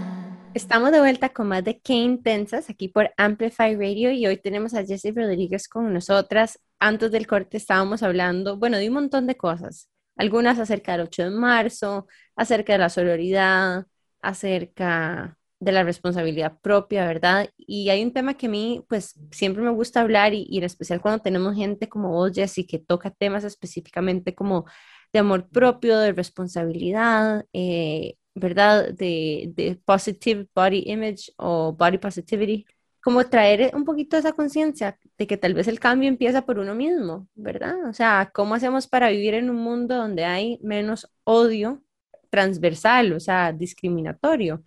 Estamos 0.54 0.92
de 0.92 1.00
vuelta 1.00 1.30
con 1.30 1.48
más 1.48 1.64
de 1.64 1.80
Qué 1.80 1.94
Intensas 1.94 2.70
aquí 2.70 2.88
por 2.88 3.12
Amplify 3.18 3.76
Radio 3.76 4.12
y 4.12 4.28
hoy 4.28 4.38
tenemos 4.38 4.76
a 4.76 4.86
Jessie 4.86 5.12
Rodríguez 5.12 5.68
con 5.68 5.92
nosotras. 5.92 6.60
Antes 6.80 7.12
del 7.12 7.26
corte 7.26 7.58
estábamos 7.58 8.04
hablando, 8.04 8.58
bueno, 8.58 8.78
de 8.78 8.88
un 8.88 8.94
montón 8.94 9.26
de 9.26 9.36
cosas. 9.36 9.90
Algunas 10.18 10.60
acerca 10.60 10.92
del 10.92 11.02
8 11.02 11.24
de 11.24 11.30
marzo, 11.32 12.08
acerca 12.36 12.74
de 12.74 12.80
la 12.80 12.90
sororidad, 12.90 13.88
acerca 14.22 15.38
de 15.60 15.72
la 15.72 15.84
responsabilidad 15.84 16.60
propia, 16.62 17.08
¿verdad? 17.08 17.50
Y 17.58 17.90
hay 17.90 18.04
un 18.04 18.14
tema 18.14 18.36
que 18.36 18.48
a 18.48 18.50
mí, 18.50 18.84
pues, 18.90 19.16
siempre 19.32 19.64
me 19.64 19.72
gusta 19.72 20.02
hablar 20.02 20.34
y, 20.34 20.48
en 20.58 20.64
especial 20.64 21.02
cuando 21.02 21.22
tenemos 21.24 21.56
gente 21.56 21.90
como 21.90 22.10
vos, 22.12 22.32
Jessy, 22.34 22.66
que 22.68 22.80
toca 22.80 23.12
temas 23.12 23.44
específicamente 23.44 24.36
como 24.36 24.66
de 25.14 25.20
amor 25.20 25.50
propio, 25.50 25.98
de 26.00 26.12
responsabilidad, 26.14 27.46
eh, 27.54 28.16
¿verdad? 28.36 28.94
De, 28.94 29.52
de 29.56 29.80
positive 29.86 30.48
body 30.54 30.84
image 30.88 31.32
o 31.38 31.74
body 31.74 31.98
positivity. 31.98 32.66
como 33.02 33.24
traer 33.26 33.72
un 33.76 33.86
poquito 33.86 34.18
esa 34.18 34.34
conciencia 34.34 34.98
de 35.18 35.28
que 35.28 35.38
tal 35.38 35.54
vez 35.54 35.68
el 35.68 35.80
cambio 35.80 36.10
empieza 36.10 36.44
por 36.46 36.60
uno 36.60 36.74
mismo, 36.76 37.28
¿verdad? 37.36 37.88
O 37.88 37.94
sea, 37.94 38.32
¿cómo 38.34 38.56
hacemos 38.56 38.88
para 38.88 39.10
vivir 39.10 39.36
en 39.36 39.50
un 39.50 39.58
mundo 39.58 39.96
donde 39.96 40.26
hay 40.26 40.60
menos 40.64 41.12
odio 41.24 41.84
transversal, 42.30 43.14
o 43.14 43.20
sea, 43.20 43.54
discriminatorio 43.54 44.64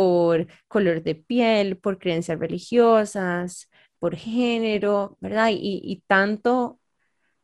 por 0.00 0.46
color 0.66 1.02
de 1.02 1.14
piel, 1.14 1.76
por 1.76 1.98
creencias 1.98 2.38
religiosas, 2.38 3.68
por 3.98 4.16
género, 4.16 5.18
¿verdad? 5.20 5.50
Y, 5.52 6.02
tanto, 6.06 6.80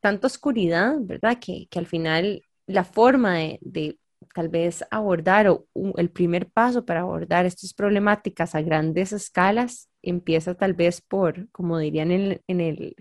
tanta 0.00 0.26
oscuridad, 0.26 0.96
¿verdad? 1.00 1.38
Que, 1.38 1.68
al 1.76 1.86
final 1.86 2.42
la 2.66 2.84
forma 2.84 3.36
de 3.60 3.98
tal 4.34 4.48
vez 4.48 4.84
abordar 4.90 5.48
o 5.48 5.66
el 5.98 6.10
primer 6.10 6.48
paso 6.50 6.86
para 6.86 7.00
abordar 7.00 7.44
estas 7.44 7.74
problemáticas 7.74 8.54
a 8.54 8.62
grandes 8.62 9.12
escalas 9.12 9.90
empieza 10.02 10.54
tal 10.54 10.72
vez 10.72 11.02
por, 11.02 11.50
como 11.50 11.78
dirían 11.78 12.10
en, 12.10 12.40
en 12.46 12.60
el 12.62 12.96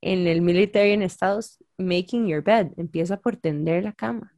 en 0.00 0.26
el 0.28 0.42
military 0.42 0.92
en 0.92 1.02
Estados, 1.02 1.58
making 1.78 2.28
your 2.28 2.42
bed, 2.42 2.68
empieza 2.76 3.16
por 3.16 3.36
tender 3.36 3.82
la 3.84 3.92
cama. 3.92 4.33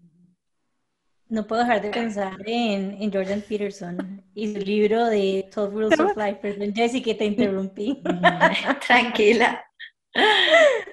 No 1.28 1.46
puedo 1.46 1.62
dejar 1.62 1.82
de 1.82 1.90
pensar 1.90 2.36
en, 2.46 3.02
en 3.02 3.12
Jordan 3.12 3.42
Peterson 3.42 4.22
y 4.32 4.52
su 4.52 4.60
libro 4.60 5.06
de 5.06 5.48
12 5.52 5.74
Rules 5.74 5.98
of 5.98 6.16
Life. 6.16 6.38
Perdón, 6.40 6.72
Jessy, 6.72 7.02
que 7.02 7.14
te 7.14 7.24
interrumpí. 7.24 8.00
tranquila, 8.86 9.64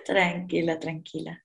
tranquila, 0.03 0.79
tranquila. 0.79 1.43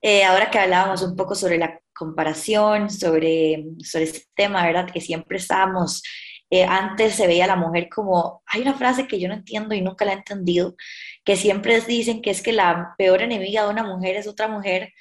Eh, 0.00 0.24
ahora 0.24 0.50
que 0.50 0.58
hablábamos 0.58 1.02
un 1.02 1.14
poco 1.14 1.36
sobre 1.36 1.58
la 1.58 1.80
comparación, 1.94 2.90
sobre, 2.90 3.66
sobre 3.84 4.04
este 4.04 4.22
tema, 4.34 4.66
¿verdad? 4.66 4.90
Que 4.90 5.00
siempre 5.00 5.36
estábamos, 5.36 6.02
eh, 6.50 6.64
antes 6.64 7.14
se 7.14 7.28
veía 7.28 7.44
a 7.44 7.48
la 7.48 7.56
mujer 7.56 7.88
como, 7.88 8.42
hay 8.46 8.62
una 8.62 8.74
frase 8.74 9.06
que 9.06 9.20
yo 9.20 9.28
no 9.28 9.34
entiendo 9.34 9.76
y 9.76 9.80
nunca 9.80 10.04
la 10.04 10.12
he 10.12 10.16
entendido, 10.16 10.74
que 11.24 11.36
siempre 11.36 11.80
dicen 11.82 12.20
que 12.20 12.30
es 12.30 12.42
que 12.42 12.52
la 12.52 12.94
peor 12.98 13.22
enemiga 13.22 13.62
de 13.62 13.70
una 13.70 13.84
mujer 13.84 14.16
es 14.16 14.26
otra 14.26 14.48
mujer. 14.48 14.92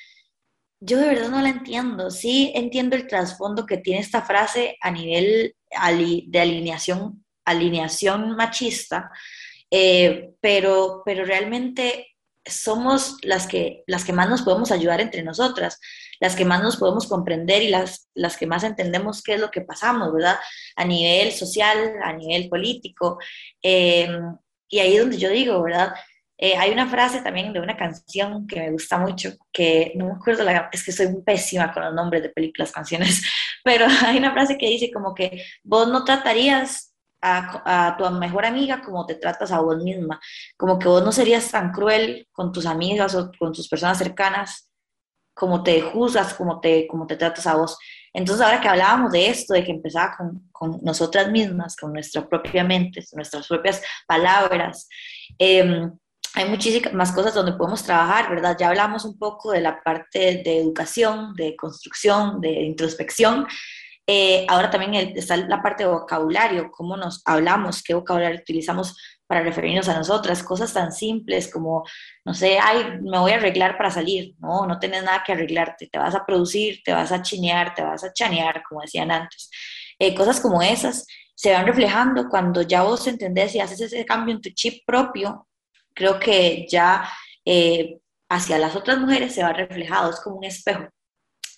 Yo 0.83 0.97
de 0.97 1.09
verdad 1.09 1.29
no 1.29 1.41
la 1.41 1.49
entiendo. 1.49 2.09
Sí 2.09 2.51
entiendo 2.55 2.95
el 2.95 3.07
trasfondo 3.07 3.65
que 3.67 3.77
tiene 3.77 4.01
esta 4.01 4.23
frase 4.23 4.77
a 4.81 4.89
nivel 4.89 5.55
de 6.27 6.39
alineación, 6.39 7.23
alineación 7.45 8.35
machista, 8.35 9.11
eh, 9.69 10.33
pero, 10.41 11.03
pero 11.05 11.23
realmente 11.23 12.07
somos 12.43 13.17
las 13.21 13.45
que, 13.45 13.83
las 13.85 14.03
que 14.03 14.13
más 14.13 14.27
nos 14.27 14.41
podemos 14.41 14.71
ayudar 14.71 14.99
entre 15.01 15.21
nosotras, 15.21 15.79
las 16.19 16.35
que 16.35 16.45
más 16.45 16.63
nos 16.63 16.77
podemos 16.77 17.07
comprender 17.07 17.61
y 17.61 17.69
las, 17.69 18.09
las 18.15 18.35
que 18.35 18.47
más 18.47 18.63
entendemos 18.63 19.21
qué 19.21 19.35
es 19.35 19.39
lo 19.39 19.51
que 19.51 19.61
pasamos, 19.61 20.11
¿verdad? 20.11 20.37
A 20.75 20.83
nivel 20.83 21.31
social, 21.31 21.93
a 22.03 22.13
nivel 22.13 22.49
político. 22.49 23.19
Em, 23.61 24.35
y 24.67 24.79
ahí 24.79 24.95
es 24.95 25.01
donde 25.01 25.17
yo 25.17 25.29
digo, 25.29 25.61
¿verdad? 25.61 25.93
Eh, 26.43 26.57
hay 26.57 26.71
una 26.71 26.89
frase 26.89 27.21
también 27.21 27.53
de 27.53 27.59
una 27.59 27.77
canción 27.77 28.47
que 28.47 28.59
me 28.59 28.71
gusta 28.71 28.97
mucho, 28.97 29.29
que 29.53 29.93
no 29.95 30.07
me 30.07 30.13
acuerdo, 30.13 30.43
la, 30.43 30.69
es 30.73 30.83
que 30.83 30.91
soy 30.91 31.07
pésima 31.23 31.71
con 31.71 31.83
los 31.83 31.93
nombres 31.93 32.23
de 32.23 32.29
películas, 32.29 32.71
canciones, 32.71 33.21
pero 33.63 33.85
hay 34.05 34.17
una 34.17 34.33
frase 34.33 34.57
que 34.57 34.65
dice 34.65 34.91
como 34.91 35.13
que 35.13 35.45
vos 35.63 35.87
no 35.87 36.03
tratarías 36.03 36.95
a, 37.21 37.95
tu 37.95 38.09
mejor 38.09 38.47
amiga 38.47 38.81
como 38.81 39.05
te 39.05 39.13
tratas 39.13 39.51
a 39.51 39.59
vos 39.59 39.77
misma, 39.83 40.19
como 40.57 40.79
que 40.79 40.87
vos 40.87 41.03
no 41.03 41.11
serías 41.11 41.51
tan 41.51 41.71
cruel 41.71 42.27
con 42.31 42.51
tus 42.51 42.65
amigas 42.65 43.13
o 43.13 43.31
con 43.37 43.53
tus 43.53 43.67
personas 43.69 43.99
cercanas 43.99 44.71
como 45.35 45.61
te 45.61 45.79
juzgas, 45.81 46.33
como 46.33 46.59
te, 46.59 46.87
como 46.87 47.05
te 47.05 47.17
tratas 47.17 47.45
a 47.45 47.55
vos. 47.55 47.77
Entonces 48.13 48.43
ahora 48.43 48.59
que 48.59 48.67
hablábamos 48.67 49.11
de 49.11 49.29
esto, 49.29 49.53
de 49.53 49.63
que 49.63 49.71
empezaba 49.71 50.15
con, 50.17 50.49
con 50.51 50.79
nosotras 50.81 51.29
mismas, 51.29 51.75
con 51.75 51.93
nuestra 51.93 52.27
propia 52.27 52.63
mente, 52.63 53.03
nuestras 53.13 53.47
propias 53.47 53.81
palabras, 54.07 54.89
em, 55.37 55.91
hay 56.33 56.49
muchísimas 56.49 57.11
cosas 57.11 57.33
donde 57.33 57.53
podemos 57.53 57.83
trabajar, 57.83 58.29
¿verdad? 58.29 58.55
Ya 58.59 58.69
hablamos 58.69 59.05
un 59.05 59.17
poco 59.17 59.51
de 59.51 59.61
la 59.61 59.81
parte 59.83 60.41
de 60.43 60.57
educación, 60.59 61.33
de 61.35 61.55
construcción, 61.55 62.39
de 62.39 62.63
introspección, 62.63 63.47
eh, 64.07 64.45
ahora 64.49 64.69
también 64.69 65.13
está 65.15 65.37
la 65.37 65.61
parte 65.61 65.83
de 65.83 65.89
vocabulario, 65.89 66.71
cómo 66.71 66.97
nos 66.97 67.21
hablamos, 67.25 67.83
qué 67.83 67.93
vocabulario 67.93 68.39
utilizamos 68.39 68.97
para 69.27 69.41
referirnos 69.41 69.87
a 69.87 69.97
nosotras, 69.97 70.43
cosas 70.43 70.73
tan 70.73 70.91
simples 70.91 71.49
como, 71.49 71.85
no 72.25 72.33
sé, 72.33 72.59
ay, 72.59 72.99
me 73.01 73.19
voy 73.19 73.31
a 73.31 73.35
arreglar 73.35 73.77
para 73.77 73.91
salir, 73.91 74.35
no, 74.39 74.65
no 74.65 74.79
tienes 74.79 75.03
nada 75.03 75.23
que 75.25 75.31
arreglarte, 75.31 75.87
te 75.87 75.99
vas 75.99 76.15
a 76.15 76.25
producir, 76.25 76.81
te 76.83 76.91
vas 76.91 77.11
a 77.11 77.21
chinear, 77.21 77.73
te 77.73 77.83
vas 77.83 78.03
a 78.03 78.11
chanear, 78.11 78.63
como 78.67 78.81
decían 78.81 79.11
antes. 79.11 79.49
Eh, 79.97 80.13
cosas 80.15 80.41
como 80.41 80.61
esas 80.61 81.05
se 81.35 81.53
van 81.53 81.65
reflejando 81.65 82.27
cuando 82.27 82.63
ya 82.63 82.83
vos 82.83 83.07
entendés 83.07 83.55
y 83.55 83.61
haces 83.61 83.79
ese 83.79 84.05
cambio 84.05 84.35
en 84.35 84.41
tu 84.41 84.49
chip 84.49 84.83
propio, 84.85 85.47
creo 85.93 86.19
que 86.19 86.65
ya 86.69 87.09
eh, 87.45 87.99
hacia 88.29 88.57
las 88.57 88.75
otras 88.75 88.99
mujeres 88.99 89.33
se 89.33 89.43
va 89.43 89.53
reflejado, 89.53 90.11
es 90.11 90.19
como 90.19 90.37
un 90.37 90.45
espejo. 90.45 90.87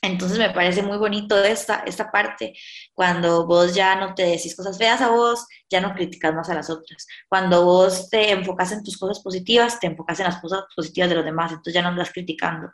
Entonces 0.03 0.37
me 0.37 0.49
parece 0.49 0.83
muy 0.83 0.97
bonito 0.97 1.41
esta, 1.41 1.83
esta 1.85 2.11
parte, 2.11 2.53
cuando 2.93 3.47
vos 3.47 3.73
ya 3.73 3.95
no 3.95 4.13
te 4.13 4.23
decís 4.23 4.53
cosas 4.53 4.77
feas 4.77 4.99
a 4.99 5.09
vos, 5.09 5.47
ya 5.69 5.79
no 5.79 5.93
criticas 5.93 6.33
más 6.35 6.49
a 6.49 6.55
las 6.55 6.69
otras. 6.69 7.07
Cuando 7.29 7.63
vos 7.63 8.09
te 8.09 8.31
enfocas 8.31 8.73
en 8.73 8.83
tus 8.83 8.97
cosas 8.97 9.21
positivas, 9.23 9.79
te 9.79 9.87
enfocas 9.87 10.19
en 10.19 10.25
las 10.25 10.41
cosas 10.41 10.63
positivas 10.75 11.09
de 11.09 11.15
los 11.15 11.23
demás, 11.23 11.51
entonces 11.51 11.73
ya 11.73 11.81
no 11.81 11.87
andas 11.87 12.11
criticando. 12.11 12.69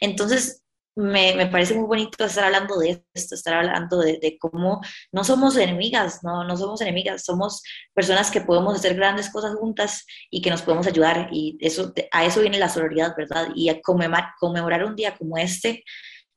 Entonces 0.00 0.62
me, 0.98 1.36
me 1.36 1.46
parece 1.46 1.74
muy 1.74 1.86
bonito 1.86 2.24
estar 2.24 2.44
hablando 2.44 2.76
de 2.76 3.04
esto, 3.14 3.36
estar 3.36 3.54
hablando 3.54 4.00
de, 4.00 4.18
de, 4.20 4.36
cómo 4.36 4.80
no 5.12 5.22
somos 5.22 5.56
enemigas, 5.56 6.24
no, 6.24 6.42
no 6.42 6.56
somos 6.56 6.80
enemigas, 6.80 7.24
somos 7.24 7.62
personas 7.94 8.32
que 8.32 8.40
podemos 8.40 8.74
hacer 8.74 8.96
grandes 8.96 9.30
cosas 9.30 9.54
juntas 9.54 10.04
y 10.28 10.42
que 10.42 10.50
nos 10.50 10.62
podemos 10.62 10.88
ayudar. 10.88 11.28
Y 11.30 11.56
eso, 11.60 11.92
a 12.10 12.24
eso 12.24 12.40
viene 12.40 12.58
la 12.58 12.68
sororidad, 12.68 13.14
¿verdad? 13.16 13.48
Y 13.54 13.68
a 13.68 13.80
conmemorar, 13.80 14.30
conmemorar 14.40 14.84
un 14.84 14.96
día 14.96 15.16
como 15.16 15.38
este 15.38 15.84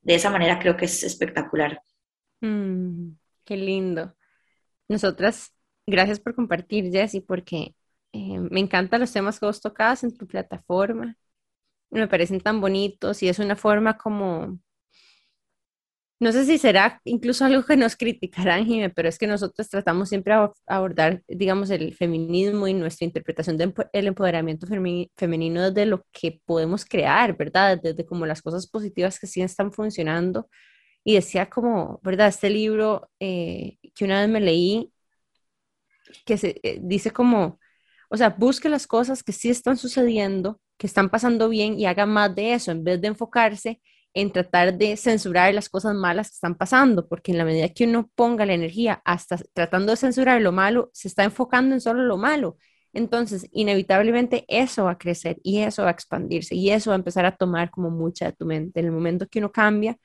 de 0.00 0.14
esa 0.14 0.30
manera 0.30 0.60
creo 0.60 0.76
que 0.76 0.84
es 0.84 1.02
espectacular. 1.02 1.82
Mm, 2.40 3.14
qué 3.44 3.56
lindo. 3.56 4.14
Nosotras, 4.88 5.52
gracias 5.88 6.20
por 6.20 6.36
compartir, 6.36 6.92
Jessy, 6.92 7.20
porque 7.20 7.74
eh, 8.12 8.38
me 8.38 8.60
encantan 8.60 9.00
los 9.00 9.12
temas 9.12 9.40
que 9.40 9.46
vos 9.46 9.60
tocas 9.60 10.04
en 10.04 10.16
tu 10.16 10.28
plataforma. 10.28 11.16
Me 11.92 12.08
parecen 12.08 12.40
tan 12.40 12.60
bonitos 12.60 13.22
y 13.22 13.28
es 13.28 13.38
una 13.38 13.54
forma 13.56 13.96
como 13.96 14.58
no 16.22 16.30
sé 16.30 16.44
si 16.46 16.56
será 16.56 17.00
incluso 17.04 17.44
algo 17.44 17.64
que 17.64 17.76
nos 17.76 17.96
criticarán, 17.96 18.64
Jimé, 18.64 18.90
pero 18.90 19.08
es 19.08 19.18
que 19.18 19.26
nosotros 19.26 19.68
tratamos 19.68 20.08
siempre 20.08 20.32
de 20.34 20.48
abordar, 20.68 21.20
digamos, 21.26 21.68
el 21.70 21.94
feminismo 21.96 22.68
y 22.68 22.74
nuestra 22.74 23.06
interpretación 23.06 23.56
del 23.58 23.74
empoderamiento 24.06 24.68
femenino 25.16 25.62
desde 25.70 25.84
lo 25.86 26.06
que 26.12 26.40
podemos 26.44 26.84
crear, 26.84 27.36
¿verdad? 27.36 27.80
Desde 27.82 28.06
como 28.06 28.24
las 28.24 28.40
cosas 28.40 28.68
positivas 28.68 29.18
que 29.18 29.26
sí 29.26 29.42
están 29.42 29.72
funcionando. 29.72 30.48
Y 31.04 31.14
decía 31.14 31.50
como, 31.50 32.00
¿verdad? 32.04 32.28
Este 32.28 32.50
libro 32.50 33.10
eh, 33.18 33.78
que 33.92 34.04
una 34.04 34.20
vez 34.20 34.30
me 34.30 34.40
leí, 34.40 34.92
que 36.24 36.38
se, 36.38 36.60
eh, 36.62 36.78
dice 36.82 37.10
como, 37.10 37.58
o 38.10 38.16
sea, 38.16 38.30
busque 38.30 38.68
las 38.68 38.86
cosas 38.86 39.24
que 39.24 39.32
sí 39.32 39.50
están 39.50 39.76
sucediendo, 39.76 40.60
que 40.78 40.86
están 40.86 41.10
pasando 41.10 41.48
bien 41.48 41.78
y 41.78 41.86
haga 41.86 42.06
más 42.06 42.34
de 42.34 42.54
eso, 42.54 42.72
en 42.72 42.84
vez 42.84 43.00
de 43.00 43.08
enfocarse 43.08 43.80
en 44.14 44.32
tratar 44.32 44.76
de 44.76 44.96
censurar 44.96 45.54
las 45.54 45.68
cosas 45.68 45.94
malas 45.94 46.28
que 46.28 46.34
están 46.34 46.54
pasando, 46.54 47.08
porque 47.08 47.32
en 47.32 47.38
la 47.38 47.44
medida 47.44 47.68
que 47.70 47.84
uno 47.84 48.10
ponga 48.14 48.44
la 48.46 48.54
energía 48.54 49.00
hasta 49.04 49.38
tratando 49.54 49.92
de 49.92 49.96
censurar 49.96 50.40
lo 50.42 50.52
malo, 50.52 50.90
se 50.92 51.08
está 51.08 51.24
enfocando 51.24 51.74
en 51.74 51.80
solo 51.80 52.02
lo 52.04 52.16
malo. 52.18 52.58
Entonces, 52.92 53.46
inevitablemente 53.52 54.44
eso 54.48 54.84
va 54.84 54.92
a 54.92 54.98
crecer 54.98 55.38
y 55.42 55.60
eso 55.60 55.82
va 55.82 55.88
a 55.88 55.92
expandirse 55.92 56.54
y 56.54 56.70
eso 56.70 56.90
va 56.90 56.96
a 56.96 56.98
empezar 56.98 57.24
a 57.24 57.36
tomar 57.36 57.70
como 57.70 57.90
mucha 57.90 58.26
de 58.26 58.32
tu 58.32 58.44
mente. 58.44 58.80
En 58.80 58.86
el 58.86 58.92
momento 58.92 59.26
que 59.28 59.38
uno 59.38 59.50
cambia 59.50 59.96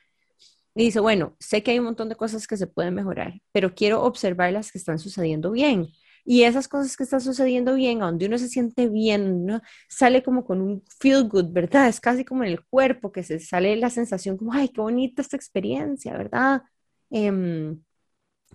y 0.76 0.86
dice, 0.86 1.00
bueno, 1.00 1.36
sé 1.40 1.64
que 1.64 1.72
hay 1.72 1.80
un 1.80 1.86
montón 1.86 2.08
de 2.10 2.16
cosas 2.16 2.48
que 2.48 2.56
se 2.58 2.68
pueden 2.68 2.94
mejorar, 2.94 3.42
pero 3.52 3.74
quiero 3.76 4.04
observar 4.04 4.54
las 4.54 4.72
que 4.72 4.78
están 4.78 5.00
sucediendo 5.00 5.52
bien 5.52 5.88
y 6.30 6.44
esas 6.44 6.68
cosas 6.68 6.98
que 6.98 7.04
están 7.04 7.22
sucediendo 7.22 7.74
bien, 7.76 8.02
a 8.02 8.08
donde 8.08 8.26
uno 8.26 8.38
se 8.38 8.50
siente 8.50 8.90
bien, 8.90 9.44
uno 9.44 9.62
sale 9.88 10.22
como 10.24 10.44
con 10.44 10.60
un 10.60 10.84
feel 11.00 11.24
good, 11.30 11.54
¿verdad? 11.54 11.88
Es 11.88 12.02
casi 12.02 12.26
como 12.26 12.44
en 12.44 12.50
el 12.52 12.66
cuerpo 12.66 13.14
que 13.14 13.24
se 13.24 13.40
sale 13.40 13.78
la 13.78 13.90
sensación 13.90 14.36
como, 14.36 14.52
ay, 14.52 14.68
qué 14.68 14.82
bonita 14.82 15.22
esta 15.22 15.38
experiencia, 15.38 16.18
¿verdad? 16.18 16.64
Em, 17.10 17.82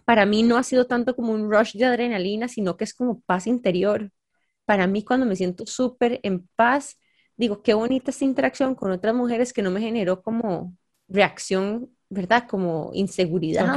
para 0.05 0.27
mí 0.27 0.43
no 0.43 0.59
ha 0.59 0.63
sido 0.65 0.87
tanto 0.87 1.17
como 1.17 1.33
un 1.33 1.51
rush 1.51 1.75
de 1.75 1.87
adrenalina, 1.87 2.47
sino 2.47 2.77
que 2.77 2.85
es 2.85 2.93
como 2.93 3.23
paz 3.23 3.47
interior. 3.47 4.11
Para 4.67 4.87
mí 4.87 5.03
cuando 5.03 5.25
me 5.25 5.35
siento 5.37 5.65
súper 5.65 6.21
en 6.25 6.47
paz, 6.57 6.99
digo, 7.39 7.63
qué 7.63 7.73
bonita 7.73 8.11
esta 8.11 8.27
interacción 8.27 8.75
con 8.75 8.91
otras 8.91 9.15
mujeres 9.15 9.55
que 9.55 9.63
no 9.63 9.71
me 9.71 9.81
generó 9.81 10.23
como 10.23 10.77
reacción, 11.09 11.91
¿verdad? 12.11 12.47
Como 12.47 12.91
inseguridad 12.93 13.75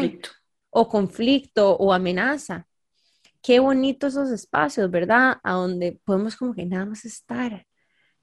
o 0.70 0.90
conflicto 0.90 1.78
o 1.78 1.94
amenaza 1.94 2.68
qué 3.46 3.60
bonitos 3.60 4.14
esos 4.14 4.32
espacios, 4.32 4.92
¿verdad? 4.92 5.38
A 5.44 5.54
donde 5.54 6.00
podemos 6.06 6.36
como 6.38 6.54
que 6.56 6.66
nada 6.66 6.86
más 6.86 7.06
estar. 7.06 7.66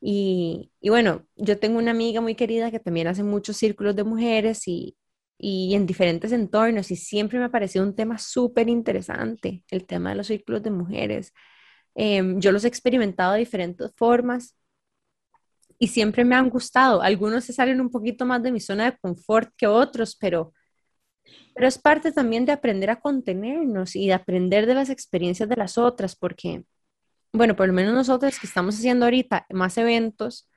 Y, 0.00 0.72
bueno, 0.82 1.26
yo 1.36 1.58
tengo 1.58 1.78
una 1.78 1.92
amiga 1.92 2.20
muy 2.20 2.34
querida 2.34 2.70
que 2.70 2.80
también 2.80 3.06
hace 3.08 3.22
muchos 3.22 3.56
círculos 3.56 3.96
de 3.96 4.04
mujeres 4.04 4.66
y, 4.68 4.96
y 5.38 5.74
en 5.74 5.86
diferentes 5.86 6.32
entornos 6.32 6.90
y 6.90 6.96
siempre 6.96 7.38
me 7.38 7.46
ha 7.46 7.50
parecido 7.50 7.84
un 7.84 7.94
tema 7.94 8.18
súper 8.18 8.68
interesante, 8.68 9.64
el 9.70 9.86
tema 9.86 10.10
de 10.10 10.16
los 10.16 10.26
círculos 10.28 10.62
de 10.62 10.70
mujeres, 10.70 11.32
Em, 11.94 12.40
yo 12.40 12.52
los 12.52 12.64
he 12.64 12.68
experimentado 12.68 13.32
de 13.34 13.40
diferentes 13.40 13.92
formas 13.96 14.56
y 15.78 15.88
siempre 15.88 16.24
me 16.24 16.34
han 16.36 16.48
gustado. 16.50 17.02
Algunos 17.02 17.44
se 17.44 17.52
salen 17.52 17.80
un 17.80 17.90
poquito 17.90 18.24
más 18.26 18.42
de 18.42 18.52
mi 18.52 18.60
zona 18.60 18.90
de 18.90 18.98
confort 18.98 19.50
que 19.56 19.66
otros, 19.66 20.16
pero, 20.16 20.52
pero 21.54 21.68
es 21.68 21.78
parte 21.78 22.12
también 22.12 22.44
de 22.44 22.52
aprender 22.52 22.90
a 22.90 23.00
contenernos 23.00 23.96
y 23.96 24.06
de 24.08 24.14
aprender 24.14 24.66
de 24.66 24.74
las 24.74 24.90
experiencias 24.90 25.48
de 25.48 25.56
las 25.56 25.78
otras, 25.78 26.16
porque, 26.16 26.64
bueno, 27.32 27.56
por 27.56 27.66
lo 27.66 27.72
menos 27.72 27.94
nosotros 27.94 28.38
que 28.38 28.46
estamos 28.46 28.76
haciendo 28.76 29.06
ahorita 29.06 29.46
más 29.50 29.76
eventos 29.78 30.48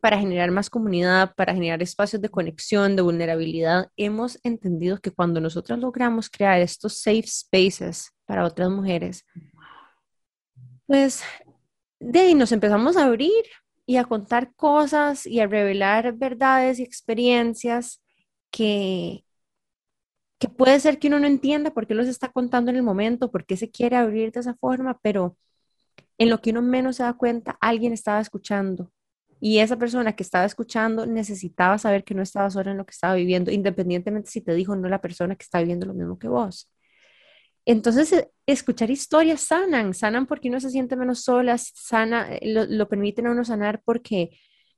para 0.00 0.18
generar 0.18 0.50
más 0.50 0.70
comunidad, 0.70 1.34
para 1.34 1.54
generar 1.54 1.82
espacios 1.82 2.22
de 2.22 2.28
conexión, 2.28 2.96
de 2.96 3.02
vulnerabilidad, 3.02 3.90
hemos 3.96 4.38
entendido 4.44 4.98
que 5.00 5.10
cuando 5.10 5.40
nosotros 5.40 5.78
logramos 5.78 6.30
crear 6.30 6.60
estos 6.60 7.00
safe 7.00 7.26
spaces 7.26 8.12
para 8.24 8.44
otras 8.44 8.70
mujeres, 8.70 9.24
pues 10.86 11.22
de 11.98 12.20
ahí 12.20 12.34
nos 12.34 12.52
empezamos 12.52 12.96
a 12.96 13.06
abrir 13.06 13.44
y 13.86 13.96
a 13.96 14.04
contar 14.04 14.54
cosas 14.54 15.26
y 15.26 15.40
a 15.40 15.46
revelar 15.46 16.12
verdades 16.12 16.78
y 16.78 16.82
experiencias 16.82 18.02
que, 18.50 19.25
que 20.38 20.48
puede 20.48 20.80
ser 20.80 20.98
que 20.98 21.08
uno 21.08 21.18
no 21.18 21.26
entienda 21.26 21.72
por 21.72 21.86
qué 21.86 21.94
los 21.94 22.08
está 22.08 22.28
contando 22.28 22.70
en 22.70 22.76
el 22.76 22.82
momento, 22.82 23.30
por 23.30 23.46
qué 23.46 23.56
se 23.56 23.70
quiere 23.70 23.96
abrir 23.96 24.32
de 24.32 24.40
esa 24.40 24.54
forma, 24.54 24.98
pero 25.02 25.36
en 26.18 26.30
lo 26.30 26.40
que 26.40 26.50
uno 26.50 26.62
menos 26.62 26.96
se 26.96 27.02
da 27.02 27.14
cuenta, 27.14 27.58
alguien 27.60 27.92
estaba 27.92 28.20
escuchando. 28.20 28.92
Y 29.40 29.58
esa 29.58 29.76
persona 29.76 30.14
que 30.16 30.22
estaba 30.22 30.44
escuchando 30.46 31.06
necesitaba 31.06 31.78
saber 31.78 32.04
que 32.04 32.14
no 32.14 32.22
estaba 32.22 32.50
sola 32.50 32.70
en 32.70 32.78
lo 32.78 32.86
que 32.86 32.92
estaba 32.92 33.14
viviendo, 33.14 33.50
independientemente 33.50 34.30
si 34.30 34.40
te 34.40 34.54
dijo 34.54 34.74
no 34.76 34.88
la 34.88 35.00
persona 35.00 35.36
que 35.36 35.42
está 35.44 35.58
viviendo 35.60 35.86
lo 35.86 35.94
mismo 35.94 36.18
que 36.18 36.28
vos. 36.28 36.70
Entonces, 37.66 38.12
eh, 38.12 38.30
escuchar 38.46 38.90
historias 38.90 39.40
sanan, 39.42 39.92
sanan 39.92 40.26
porque 40.26 40.48
uno 40.48 40.60
se 40.60 40.70
siente 40.70 40.96
menos 40.96 41.22
sola, 41.24 41.58
sana, 41.58 42.28
eh, 42.36 42.66
lo, 42.68 42.88
permiten 42.88 43.26
a 43.26 43.32
uno 43.32 43.44
sanar 43.44 43.82
porque, 43.84 44.30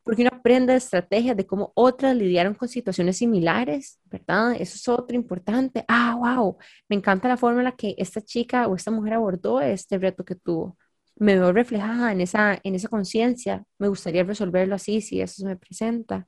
porque 0.08 0.22
uno 0.22 0.30
aprende 0.32 0.74
estrategias 0.74 1.36
de 1.36 1.46
cómo 1.46 1.70
otras 1.74 2.16
lidiaron 2.16 2.54
con 2.54 2.66
situaciones 2.66 3.18
similares, 3.18 4.00
¿verdad? 4.06 4.52
Eso 4.58 4.76
es 4.76 4.88
otro 4.88 5.14
importante. 5.14 5.84
Ah, 5.86 6.16
wow, 6.18 6.56
me 6.88 6.96
encanta 6.96 7.28
la 7.28 7.36
forma 7.36 7.60
en 7.60 7.64
la 7.64 7.76
que 7.76 7.94
esta 7.98 8.22
chica 8.22 8.68
o 8.68 8.74
esta 8.74 8.90
mujer 8.90 9.12
abordó 9.12 9.60
este 9.60 9.98
reto 9.98 10.24
que 10.24 10.34
tuvo. 10.34 10.78
Me 11.16 11.34
veo 11.38 11.52
reflejada 11.52 12.10
en 12.10 12.22
esa, 12.22 12.58
en 12.62 12.74
esa 12.74 12.88
conciencia. 12.88 13.64
Me 13.78 13.88
gustaría 13.88 14.24
resolverlo 14.24 14.76
así 14.76 15.02
si 15.02 15.20
eso 15.20 15.42
se 15.42 15.44
me 15.44 15.56
presenta. 15.56 16.26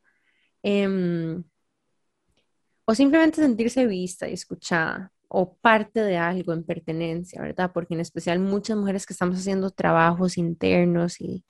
Eh, 0.62 1.42
o 2.84 2.94
simplemente 2.94 3.40
sentirse 3.40 3.86
vista 3.86 4.28
y 4.28 4.34
escuchada 4.34 5.10
o 5.26 5.54
parte 5.54 6.02
de 6.02 6.18
algo 6.18 6.52
en 6.52 6.64
pertenencia, 6.64 7.40
¿verdad? 7.40 7.70
Porque 7.72 7.94
en 7.94 8.00
especial 8.00 8.40
muchas 8.40 8.76
mujeres 8.76 9.06
que 9.06 9.14
estamos 9.14 9.38
haciendo 9.38 9.70
trabajos 9.70 10.36
internos 10.36 11.18
y 11.22 11.46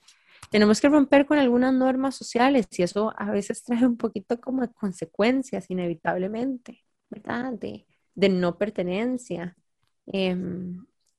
tenemos 0.51 0.81
que 0.81 0.89
romper 0.89 1.25
con 1.27 1.39
algunas 1.39 1.73
normas 1.73 2.15
sociales 2.15 2.67
y 2.77 2.83
eso 2.83 3.13
a 3.17 3.31
veces 3.31 3.63
trae 3.63 3.87
un 3.87 3.97
poquito 3.97 4.39
como 4.41 4.61
de 4.63 4.73
consecuencias 4.73 5.67
inevitablemente, 5.69 6.83
¿verdad? 7.09 7.53
De, 7.53 7.87
de 8.15 8.29
no 8.29 8.57
pertenencia. 8.59 9.57
Eh, 10.13 10.35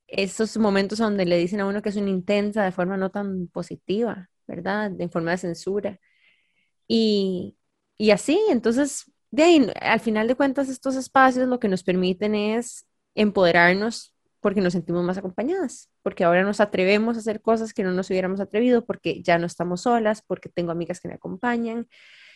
esos 0.07 0.57
momentos 0.57 0.99
donde 0.99 1.25
le 1.25 1.37
dicen 1.37 1.59
a 1.61 1.65
uno 1.67 1.81
que 1.81 1.89
es 1.89 1.95
una 1.95 2.09
intensa 2.09 2.63
de 2.63 2.71
forma 2.71 2.97
no 2.97 3.11
tan 3.11 3.47
positiva, 3.47 4.29
¿verdad? 4.47 4.91
De 4.91 5.09
forma 5.09 5.31
de 5.31 5.37
censura. 5.37 5.99
Y, 6.87 7.57
y 7.97 8.11
así, 8.11 8.39
entonces 8.49 9.11
de 9.31 9.43
ahí, 9.43 9.67
al 9.81 9.99
final 9.99 10.27
de 10.27 10.35
cuentas, 10.35 10.69
estos 10.69 10.95
espacios 10.95 11.47
lo 11.47 11.59
que 11.59 11.67
nos 11.67 11.83
permiten 11.83 12.35
es 12.35 12.87
empoderarnos 13.15 14.12
porque 14.43 14.61
nos 14.61 14.73
sentimos 14.73 15.03
más 15.03 15.17
acompañadas, 15.17 15.89
porque 16.03 16.23
ahora 16.23 16.43
nos 16.43 16.59
atrevemos 16.59 17.15
a 17.15 17.21
hacer 17.21 17.41
cosas 17.41 17.73
que 17.73 17.81
no 17.83 17.91
nos 17.91 18.09
hubiéramos 18.11 18.39
atrevido, 18.39 18.85
porque 18.85 19.23
ya 19.23 19.39
no 19.39 19.47
estamos 19.47 19.81
solas, 19.81 20.21
porque 20.21 20.49
tengo 20.49 20.71
amigas 20.71 20.99
que 20.99 21.07
me 21.07 21.15
acompañan. 21.15 21.87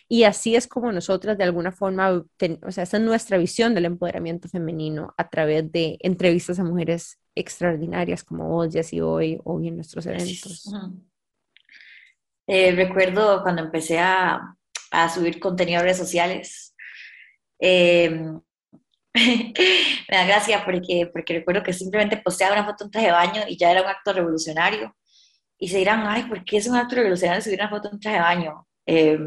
Y 0.08 0.24
así 0.24 0.56
es 0.56 0.68
como 0.68 0.92
nosotras 0.94 1.38
de 1.38 1.44
alguna 1.44 1.74
forma, 1.74 2.12
o 2.12 2.72
sea, 2.72 2.86
esa 2.86 2.98
es 2.98 3.04
nuestra 3.04 3.38
visión 3.38 3.76
del 3.76 3.86
empoderamiento 3.86 4.48
femenino 4.48 5.14
a 5.18 5.30
través 5.30 5.70
de 5.72 5.98
entrevistas 6.00 6.60
a 6.60 6.64
mujeres 6.64 7.20
extraordinarias 7.36 8.24
como 8.24 8.48
vos, 8.48 8.72
Jessy, 8.72 9.02
hoy, 9.02 9.38
hoy 9.44 9.68
en 9.68 9.76
nuestros 9.76 10.06
eventos. 10.06 10.74
Eh, 12.48 12.72
recuerdo 12.72 13.44
cuando 13.44 13.62
empecé 13.62 14.00
a, 14.00 14.56
a 14.92 15.10
subir 15.10 15.42
contenido 15.42 15.82
a 15.82 15.84
redes 15.84 15.98
sociales, 15.98 16.74
eh, 17.60 18.32
me 19.18 20.18
da 20.18 20.26
gracia 20.26 20.64
porque, 20.66 21.10
porque 21.12 21.36
recuerdo 21.36 21.64
que 21.64 21.74
simplemente 21.74 22.18
posteaba 22.18 22.54
una 22.54 22.66
foto 22.66 22.86
en 22.86 22.92
traje 22.92 23.08
de 23.08 23.14
baño 23.14 23.42
y 23.48 23.58
ya 23.58 23.72
era 23.72 23.82
un 23.82 23.88
acto 23.88 24.14
revolucionario. 24.14 24.96
Y 25.60 25.70
se 25.70 25.80
dirán, 25.80 26.06
ay, 26.06 26.24
¿por 26.24 26.44
qué 26.46 26.58
es 26.58 26.68
un 26.68 26.76
acto 26.76 26.96
revolucionario 26.96 27.42
subir 27.42 27.60
una 27.60 27.70
foto 27.70 27.90
en 27.92 28.00
traje 28.00 28.18
de 28.18 28.24
baño? 28.24 28.68
Eh, 28.86 29.18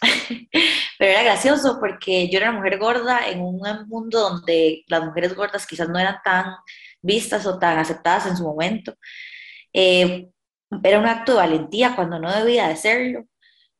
pero 0.98 1.10
era 1.10 1.22
gracioso 1.22 1.78
porque 1.78 2.28
yo 2.30 2.38
era 2.38 2.50
una 2.50 2.58
mujer 2.58 2.78
gorda 2.78 3.28
en 3.28 3.40
un 3.40 3.60
mundo 3.86 4.20
donde 4.20 4.84
las 4.88 5.04
mujeres 5.04 5.34
gordas 5.34 5.66
quizás 5.66 5.88
no 5.88 5.98
eran 5.98 6.16
tan 6.24 6.46
vistas 7.00 7.46
o 7.46 7.58
tan 7.58 7.78
aceptadas 7.78 8.26
en 8.26 8.36
su 8.36 8.44
momento. 8.44 8.94
Eh, 9.72 10.28
era 10.82 10.98
un 10.98 11.06
acto 11.06 11.32
de 11.32 11.38
valentía 11.38 11.94
cuando 11.94 12.18
no 12.18 12.32
debía 12.34 12.68
de 12.68 12.76
serlo, 12.76 13.26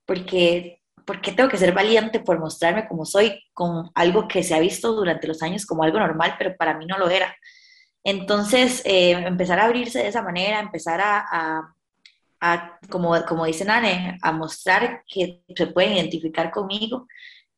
porque 0.07 0.83
¿por 1.05 1.21
qué 1.21 1.33
tengo 1.33 1.49
que 1.49 1.57
ser 1.57 1.73
valiente 1.73 2.21
por 2.21 2.39
mostrarme 2.39 2.89
como 2.89 3.05
soy 3.05 3.43
con 3.53 3.91
algo 3.95 4.29
que 4.29 4.43
se 4.43 4.55
ha 4.55 4.61
visto 4.61 4.93
durante 4.93 5.27
los 5.27 5.43
años 5.43 5.67
como 5.67 5.83
algo 5.83 5.99
normal, 5.99 6.37
pero 6.39 6.57
para 6.57 6.77
mí 6.77 6.87
no 6.87 6.99
lo 6.99 7.09
era? 7.09 7.35
Entonces, 8.05 8.83
eh, 8.85 9.13
empezar 9.13 9.59
a 9.59 9.65
abrirse 9.65 10.01
de 10.01 10.09
esa 10.09 10.23
manera, 10.23 10.61
empezar 10.61 11.01
a, 11.01 11.75
a, 12.41 12.79
como, 12.91 13.25
como 13.25 13.47
dice 13.47 13.65
Nane, 13.65 14.19
a 14.21 14.33
mostrar 14.33 15.03
que 15.09 15.43
se 15.57 15.67
pueden 15.69 15.95
identificar 15.95 16.51
conmigo, 16.51 17.07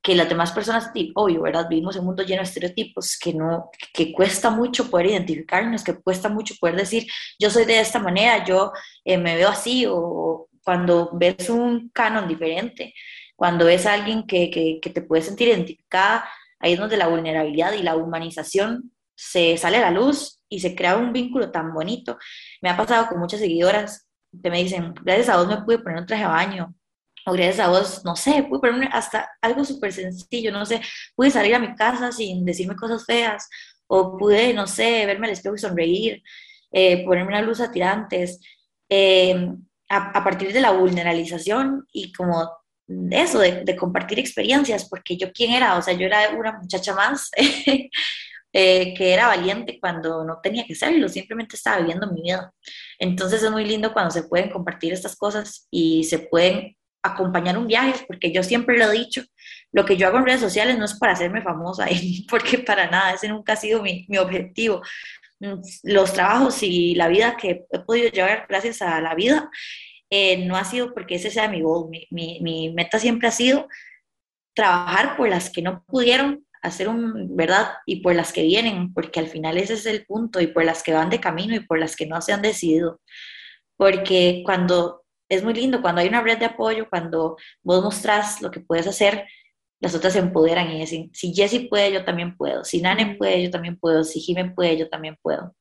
que 0.00 0.14
las 0.14 0.28
demás 0.28 0.52
personas, 0.52 0.92
obvio, 1.16 1.42
¿verdad? 1.42 1.66
Vivimos 1.68 1.96
en 1.96 2.02
un 2.02 2.06
mundo 2.06 2.22
lleno 2.22 2.42
de 2.42 2.48
estereotipos, 2.48 3.18
que, 3.18 3.34
no, 3.34 3.70
que 3.92 4.12
cuesta 4.12 4.50
mucho 4.50 4.88
poder 4.88 5.06
identificarnos, 5.06 5.82
que 5.82 6.00
cuesta 6.00 6.28
mucho 6.28 6.54
poder 6.60 6.76
decir, 6.76 7.08
yo 7.40 7.50
soy 7.50 7.64
de 7.64 7.80
esta 7.80 7.98
manera, 7.98 8.44
yo 8.44 8.70
eh, 9.04 9.18
me 9.18 9.34
veo 9.34 9.48
así, 9.48 9.84
o 9.88 10.48
cuando 10.62 11.10
ves 11.12 11.50
un 11.50 11.88
canon 11.88 12.28
diferente, 12.28 12.94
cuando 13.36 13.66
ves 13.66 13.86
a 13.86 13.92
alguien 13.92 14.26
que, 14.26 14.50
que, 14.50 14.90
te 14.90 15.02
puede 15.02 15.22
sentir 15.22 15.48
identificada, 15.48 16.28
ahí 16.58 16.72
es 16.72 16.78
donde 16.78 16.96
la 16.96 17.08
vulnerabilidad 17.08 17.74
y 17.74 17.82
la 17.82 17.94
humanización 17.96 18.92
se 19.14 19.56
sale 19.58 19.76
a 19.76 19.82
la 19.82 19.90
luz 19.90 20.40
y 20.48 20.60
se 20.60 20.74
crea 20.74 20.96
un 20.96 21.12
vínculo 21.12 21.50
tan 21.50 21.72
bonito. 21.72 22.18
Me 22.62 22.70
ha 22.70 22.76
pasado 22.76 23.06
con 23.08 23.18
muchas 23.18 23.40
seguidoras 23.40 24.08
que 24.42 24.50
me 24.50 24.62
dicen, 24.62 24.94
gracias 25.02 25.28
a 25.28 25.36
vos 25.36 25.48
me 25.48 25.62
pude 25.62 25.78
poner 25.78 25.98
un 25.98 26.06
traje 26.06 26.22
de 26.22 26.28
baño, 26.28 26.74
o 27.26 27.32
gracias 27.32 27.60
a 27.60 27.68
vos, 27.68 28.04
no 28.04 28.16
sé, 28.16 28.44
pude 28.48 28.60
ponerme 28.60 28.88
hasta 28.92 29.28
algo 29.40 29.64
súper 29.64 29.92
sencillo, 29.92 30.52
no 30.52 30.64
sé, 30.64 30.80
pude 31.14 31.30
salir 31.30 31.54
a 31.54 31.58
mi 31.58 31.74
casa 31.74 32.12
sin 32.12 32.44
decirme 32.44 32.76
cosas 32.76 33.04
feas, 33.04 33.48
o 33.86 34.16
pude, 34.16 34.52
no 34.54 34.66
sé, 34.66 35.06
verme 35.06 35.26
al 35.26 35.32
espejo 35.32 35.56
y 35.56 35.58
sonreír, 35.58 36.22
eh, 36.72 37.04
ponerme 37.04 37.28
una 37.28 37.42
luz 37.42 37.60
a 37.60 37.70
tirantes, 37.70 38.40
eh, 38.88 39.48
a, 39.88 40.18
a, 40.18 40.24
partir 40.24 40.52
de 40.52 40.60
la 40.60 40.72
vulneralización 40.72 41.86
y 41.92 42.12
como 42.12 42.48
eso, 43.10 43.40
de, 43.40 43.76
compartir 43.76 44.18
experiencias, 44.18 44.88
porque 44.88 45.16
yo 45.16 45.32
quién 45.32 45.52
era, 45.52 45.76
o 45.76 45.82
sea, 45.82 45.94
yo 45.94 46.06
era 46.06 46.30
una 46.30 46.52
muchacha 46.52 46.94
más 46.94 47.30
eh, 48.52 48.94
que 48.94 49.12
era 49.12 49.28
valiente 49.28 49.78
cuando 49.80 50.24
no 50.24 50.40
tenía 50.42 50.64
que 50.64 50.74
serlo, 50.74 51.08
simplemente 51.08 51.56
estaba 51.56 51.78
viviendo 51.78 52.10
mi 52.12 52.22
vida. 52.22 52.52
Entonces 52.98 53.42
es 53.42 53.50
muy 53.50 53.64
lindo 53.64 53.92
cuando 53.92 54.10
se 54.10 54.22
pueden 54.22 54.50
compartir 54.50 54.92
estas 54.92 55.16
cosas 55.16 55.66
y 55.70 56.04
se 56.04 56.20
pueden 56.20 56.76
acompañar 57.02 57.58
un 57.58 57.66
viaje, 57.66 58.04
porque 58.06 58.32
yo 58.32 58.42
siempre 58.42 58.78
lo 58.78 58.90
he 58.90 58.98
dicho, 58.98 59.22
lo 59.72 59.84
que 59.84 59.96
yo 59.96 60.06
hago 60.08 60.18
en 60.18 60.26
redes 60.26 60.40
sociales 60.40 60.78
no 60.78 60.84
es 60.84 60.94
para 60.94 61.12
hacerme 61.12 61.42
famosa, 61.42 61.86
porque 62.30 62.58
para 62.58 62.90
nada, 62.90 63.12
ese 63.12 63.28
nunca 63.28 63.54
ha 63.54 63.56
sido 63.56 63.82
mi, 63.82 64.06
mi 64.08 64.18
objetivo. 64.18 64.82
Mm, 65.40 65.60
los 65.84 66.12
trabajos 66.14 66.62
y 66.62 66.94
la 66.94 67.08
vida 67.08 67.36
que 67.36 67.66
he 67.70 67.78
podido 67.80 68.08
llevar 68.10 68.46
gracias 68.48 68.80
a 68.80 69.00
la 69.00 69.14
vida 69.14 69.50
eh, 70.10 70.44
no 70.46 70.56
ha 70.56 70.64
sido 70.64 70.94
porque 70.94 71.16
ese 71.16 71.30
sea 71.30 71.48
mi 71.48 71.62
goal. 71.62 71.90
Mi, 71.90 72.40
mi, 72.40 72.70
meta 72.70 72.98
siempre 72.98 73.28
ha 73.28 73.32
sido 73.32 73.68
trabajar 74.54 75.16
por 75.16 75.28
las 75.28 75.50
que 75.50 75.62
no 75.62 75.84
pudieron 75.86 76.46
hacer 76.62 76.88
un, 76.88 77.36
¿verdad? 77.36 77.68
Y 77.86 78.00
por 78.02 78.14
las 78.14 78.32
que 78.32 78.42
vienen, 78.42 78.92
porque 78.94 79.20
al 79.20 79.28
final 79.28 79.58
ese 79.58 79.74
es 79.74 79.86
el 79.86 80.06
punto, 80.06 80.40
y 80.40 80.48
por 80.48 80.64
las 80.64 80.82
que 80.82 80.92
van 80.92 81.10
de 81.10 81.20
camino 81.20 81.54
y 81.54 81.60
por 81.60 81.78
las 81.78 81.96
que 81.96 82.06
no 82.06 82.20
se 82.20 82.32
han 82.32 82.42
decidido. 82.42 83.00
Porque 83.76 84.42
cuando 84.44 85.04
es 85.28 85.42
muy 85.44 85.54
lindo, 85.54 85.82
cuando 85.82 86.00
hay 86.00 86.08
una 86.08 86.22
red 86.22 86.38
de 86.38 86.46
apoyo, 86.46 86.88
cuando 86.88 87.36
vos 87.62 87.84
mostrás 87.84 88.40
lo 88.42 88.50
que 88.50 88.60
puedes 88.60 88.86
hacer, 88.86 89.26
las 89.80 89.94
otras 89.94 90.14
se 90.14 90.20
empoderan 90.20 90.70
y 90.70 90.80
dicen, 90.80 91.10
si 91.12 91.34
Jessie 91.34 91.68
puede, 91.68 91.92
yo 91.92 92.04
también 92.04 92.36
puedo, 92.36 92.64
si 92.64 92.80
Nane 92.80 93.16
puede, 93.16 93.42
yo 93.42 93.50
también 93.50 93.78
puedo, 93.78 94.04
si 94.04 94.20
Jimen 94.20 94.54
puede, 94.54 94.76
yo 94.78 94.88
también 94.88 95.16
puedo. 95.20 95.54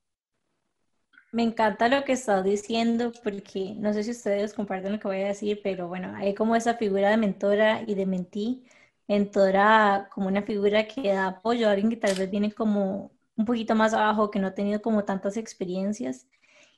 Me 1.35 1.43
encanta 1.43 1.89
lo 1.89 2.03
que 2.05 2.13
estás 2.13 2.43
diciendo 2.45 3.11
porque 3.23 3.73
no 3.77 3.91
sé 3.93 4.03
si 4.03 4.11
ustedes 4.11 4.53
comparten 4.53 4.93
lo 4.93 4.99
que 4.99 5.07
voy 5.09 5.21
a 5.21 5.27
decir, 5.27 5.59
pero 5.63 5.87
bueno, 5.89 6.13
hay 6.15 6.33
como 6.33 6.55
esa 6.55 6.75
figura 6.75 7.09
de 7.09 7.17
mentora 7.17 7.83
y 7.85 7.93
de 7.95 8.05
mentí. 8.05 8.63
Mentora 9.07 10.07
como 10.13 10.27
una 10.27 10.43
figura 10.43 10.87
que 10.87 11.09
da 11.09 11.27
apoyo 11.27 11.67
a 11.67 11.71
alguien 11.71 11.89
que 11.89 11.97
tal 11.97 12.15
vez 12.15 12.31
viene 12.31 12.53
como 12.53 13.11
un 13.35 13.45
poquito 13.45 13.75
más 13.75 13.93
abajo, 13.93 14.31
que 14.31 14.39
no 14.39 14.47
ha 14.47 14.53
tenido 14.55 14.81
como 14.81 15.03
tantas 15.03 15.35
experiencias. 15.37 16.27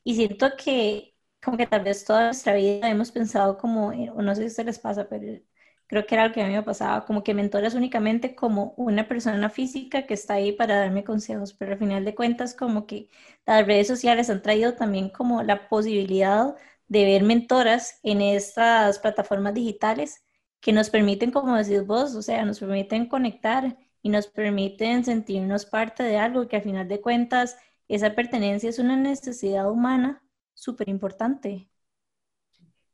y 0.04 0.16
siento 0.16 0.52
que 0.58 1.16
como 1.44 1.58
que 1.58 1.68
tal 1.68 1.84
vez 1.84 2.06
toda 2.06 2.26
nuestra 2.28 2.54
vida 2.56 2.90
hemos 2.90 3.12
pensado 3.12 3.58
como, 3.60 3.90
o 3.90 4.22
no 4.24 4.36
sé 4.36 4.42
si 4.44 4.46
a 4.46 4.50
ustedes 4.50 4.68
les 4.68 4.80
pasa, 4.80 5.10
pero 5.10 5.40
creo 5.88 6.06
que 6.06 6.16
era 6.16 6.28
lo 6.28 6.34
que 6.34 6.42
a 6.42 6.48
mí 6.48 6.54
me 6.54 6.64
pasaba, 6.64 7.06
como 7.06 7.24
que 7.24 7.34
mentoras 7.34 7.74
únicamente 7.76 8.36
como 8.36 8.74
una 8.78 9.08
persona 9.08 9.50
física 9.50 10.06
que 10.06 10.14
está 10.14 10.36
ahí 10.36 10.52
para 10.52 10.76
darme 10.80 11.04
consejos, 11.04 11.54
pero 11.54 11.74
al 11.74 11.80
final 11.80 12.06
de 12.06 12.16
cuentas 12.16 12.54
como 12.56 12.86
que 12.88 13.10
las 13.46 13.66
redes 13.66 13.88
sociales 13.88 14.30
han 14.30 14.42
traído 14.42 14.74
también 14.76 15.10
como 15.10 15.44
la 15.44 15.70
posibilidad 15.70 16.56
de 16.88 17.06
ver 17.06 17.24
mentoras 17.24 18.00
en 18.04 18.22
estas 18.22 19.00
plataformas 19.00 19.54
digitales 19.54 20.24
que 20.62 20.74
nos 20.74 20.90
permiten, 20.90 21.32
como 21.32 21.56
decís 21.58 21.86
vos, 21.86 22.16
o 22.16 22.22
sea, 22.22 22.46
nos 22.46 22.60
permiten 22.60 23.08
conectar 23.08 23.78
y 24.02 24.10
nos 24.10 24.28
permiten 24.28 25.04
sentirnos 25.06 25.66
parte 25.66 26.04
de 26.04 26.18
algo 26.18 26.48
que 26.48 26.58
al 26.58 26.64
final 26.64 26.88
de 26.88 27.02
cuentas 27.02 27.58
esa 27.88 28.14
pertenencia 28.16 28.70
es 28.70 28.80
una 28.80 28.98
necesidad 28.98 29.70
humana 29.72 30.24
súper 30.54 30.90
importante. 30.90 31.70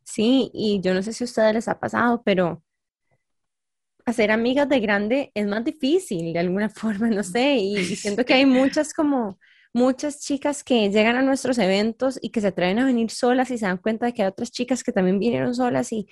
Sí, 0.04 0.52
y 0.54 0.82
yo 0.82 0.94
no 0.94 1.02
sé 1.04 1.14
si 1.14 1.24
a 1.24 1.26
ustedes 1.26 1.54
les 1.54 1.68
ha 1.68 1.80
pasado, 1.80 2.22
pero 2.24 2.63
hacer 4.06 4.32
amigas 4.32 4.68
de 4.70 4.80
grande 4.80 5.32
es 5.34 5.48
más 5.48 5.64
difícil 5.64 6.34
de 6.34 6.40
alguna 6.40 6.70
forma, 6.70 7.10
no 7.10 7.24
sé, 7.24 7.56
y, 7.56 7.84
siento 7.96 8.26
que 8.26 8.34
hay 8.36 8.46
muchas 8.46 8.94
como 8.94 9.40
muchas 9.74 10.20
chicas 10.20 10.64
que 10.64 10.90
llegan 10.92 11.16
a 11.16 11.24
nuestros 11.24 11.58
eventos 11.58 12.20
y 12.22 12.30
que 12.30 12.42
se 12.42 12.48
atreven 12.48 12.80
a 12.80 12.86
venir 12.86 13.10
solas 13.10 13.50
y 13.52 13.58
se 13.58 13.66
dan 13.66 13.78
cuenta 13.78 14.06
de 14.06 14.14
que 14.14 14.22
hay 14.22 14.28
otras 14.28 14.52
chicas 14.52 14.84
que 14.84 14.92
también 14.92 15.20
vinieron 15.20 15.56
solas 15.56 15.92
y, 15.92 16.08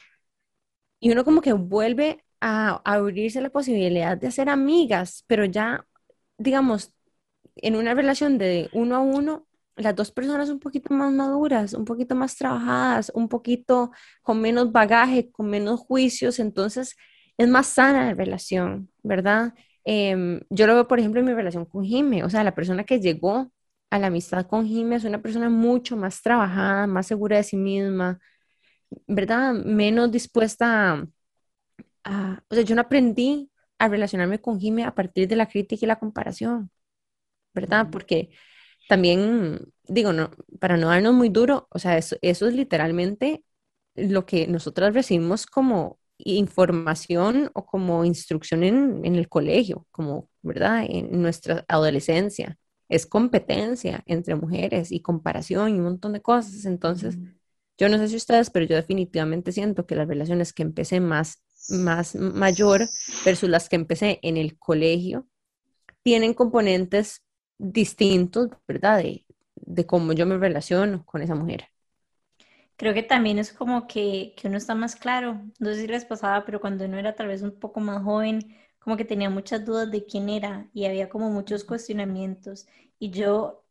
y 1.00 1.12
uno 1.12 1.24
como 1.24 1.42
que 1.42 1.54
vuelve 1.54 2.24
a, 2.40 2.82
a 2.84 2.94
abrirse 2.96 3.42
la 3.42 3.52
posibilidad 3.52 4.18
de 4.18 4.28
hacer 4.28 4.50
amigas, 4.50 5.24
pero 5.28 5.46
ya, 5.46 5.86
digamos, 6.38 6.94
en 7.56 7.76
una 7.76 7.94
relación 7.94 8.38
de 8.38 8.70
uno 8.74 8.96
a 8.96 9.00
uno, 9.00 9.48
las 9.76 9.96
dos 9.96 10.12
personas 10.12 10.50
un 10.50 10.60
poquito 10.60 10.94
más 10.94 11.12
maduras, 11.14 11.74
un 11.74 11.86
poquito 11.86 12.16
más 12.16 12.36
trabajadas, 12.36 13.12
un 13.14 13.30
poquito 13.30 13.92
con 14.22 14.42
menos 14.42 14.72
bagaje, 14.72 15.32
con 15.32 15.50
menos 15.50 15.80
juicios, 15.80 16.40
entonces 16.40 16.96
es 17.42 17.50
más 17.50 17.68
sana 17.68 18.06
la 18.08 18.14
relación, 18.14 18.90
¿verdad? 19.04 19.54
Em, 19.84 20.42
yo 20.50 20.68
lo 20.68 20.76
veo, 20.76 20.88
por 20.88 21.00
ejemplo, 21.00 21.20
en 21.22 21.26
mi 21.28 21.34
relación 21.34 21.66
con 21.66 21.84
Jime, 21.86 22.24
o 22.24 22.30
sea, 22.30 22.44
la 22.44 22.56
persona 22.56 22.84
que 22.86 23.00
llegó 23.00 23.52
a 23.90 24.00
la 24.00 24.08
amistad 24.08 24.46
con 24.48 24.68
Jime 24.68 24.96
es 24.98 25.04
una 25.06 25.22
persona 25.22 25.50
mucho 25.50 25.98
más 25.98 26.22
trabajada, 26.22 26.88
más 26.88 27.08
segura 27.08 27.38
de 27.38 27.44
sí 27.44 27.58
misma, 27.58 28.20
¿verdad? 29.08 29.54
Menos 29.54 30.12
dispuesta 30.12 31.08
a, 32.04 32.44
o 32.50 32.56
sea, 32.56 32.64
yo 32.64 32.76
no 32.76 32.82
aprendí 32.82 33.52
a 33.80 33.88
relacionarme 33.88 34.40
con 34.42 34.60
Jime 34.60 34.84
a 34.86 34.96
partir 34.96 35.28
de 35.28 35.36
la 35.36 35.48
crítica 35.48 35.86
y 35.86 35.88
la 35.88 36.00
comparación, 36.00 36.72
¿verdad? 37.54 37.90
Porque 37.92 38.32
también, 38.90 39.74
digo, 39.86 40.14
no, 40.14 40.32
para 40.60 40.78
no 40.78 40.90
darnos 40.90 41.14
muy 41.16 41.30
duro, 41.30 41.68
o 41.72 41.80
sea, 41.80 41.98
eso, 41.98 42.18
eso 42.24 42.48
es 42.48 42.56
literalmente 42.56 43.46
lo 43.96 44.26
que 44.28 44.48
nosotras 44.48 44.96
recibimos 44.96 45.48
como 45.48 46.01
información 46.26 47.50
o 47.54 47.66
como 47.66 48.06
instrucción 48.06 48.64
en, 48.64 49.02
en, 49.06 49.16
el 49.16 49.30
colegio, 49.30 49.88
como, 49.92 50.30
¿verdad? 50.42 50.86
En 50.88 51.22
nuestra 51.22 51.66
adolescencia. 51.68 52.58
Es 52.90 53.06
competencia 53.06 54.04
entre 54.06 54.36
mujeres 54.36 54.92
y 54.92 55.02
comparación 55.02 55.70
y 55.70 55.80
un 55.80 55.84
montón 55.86 56.14
de 56.14 56.22
cosas. 56.22 56.66
Entonces, 56.66 57.18
yo 57.78 57.90
no 57.90 57.98
sé 57.98 58.10
si 58.10 58.16
ustedes, 58.18 58.50
pero 58.50 58.66
yo 58.66 58.76
definitivamente 58.76 59.52
siento 59.52 59.86
que 59.86 59.96
las 59.96 60.08
relaciones 60.08 60.54
que 60.54 60.64
empecé 60.64 61.00
más, 61.00 61.42
más 61.70 62.16
mayor 62.16 62.88
versus 63.26 63.50
las 63.50 63.70
que 63.70 63.78
empecé 63.78 64.20
en 64.22 64.38
el 64.38 64.58
colegio 64.60 65.28
tienen 66.04 66.34
componentes 66.34 67.24
distintos, 67.58 68.50
¿verdad? 68.68 69.00
De, 69.00 69.26
de 69.56 69.86
cómo 69.86 70.14
yo 70.14 70.26
me 70.26 70.38
relaciono 70.38 71.06
con 71.06 71.22
esa 71.22 71.36
mujer 71.36 71.71
creo 72.82 72.96
que 72.96 73.04
también 73.04 73.38
es 73.38 73.54
como 73.54 73.86
que, 73.86 74.34
que, 74.36 74.48
uno 74.48 74.58
está 74.58 74.74
más 74.74 74.96
claro. 74.96 75.40
No 75.60 75.70
sé 75.70 75.82
si 75.82 75.88
les 75.88 76.04
pasaba, 76.04 76.46
pero 76.46 76.60
cuando 76.60 76.86
uno 76.86 76.98
era 76.98 77.14
tal 77.14 77.28
vez 77.28 77.44
un 77.44 77.52
poco 77.52 77.80
más 77.80 78.02
joven, 78.04 78.58
como 78.80 78.98
que 78.98 79.06
tenía 79.06 79.30
muchas 79.30 79.64
dudas 79.64 79.92
de 79.92 80.04
quién 80.04 80.30
era 80.30 80.68
y 80.74 80.86
había 80.86 81.08
como 81.08 81.30
muchos 81.30 81.64
cuestionamientos. 81.64 82.66
Y 82.98 83.12
yo, 83.12 83.64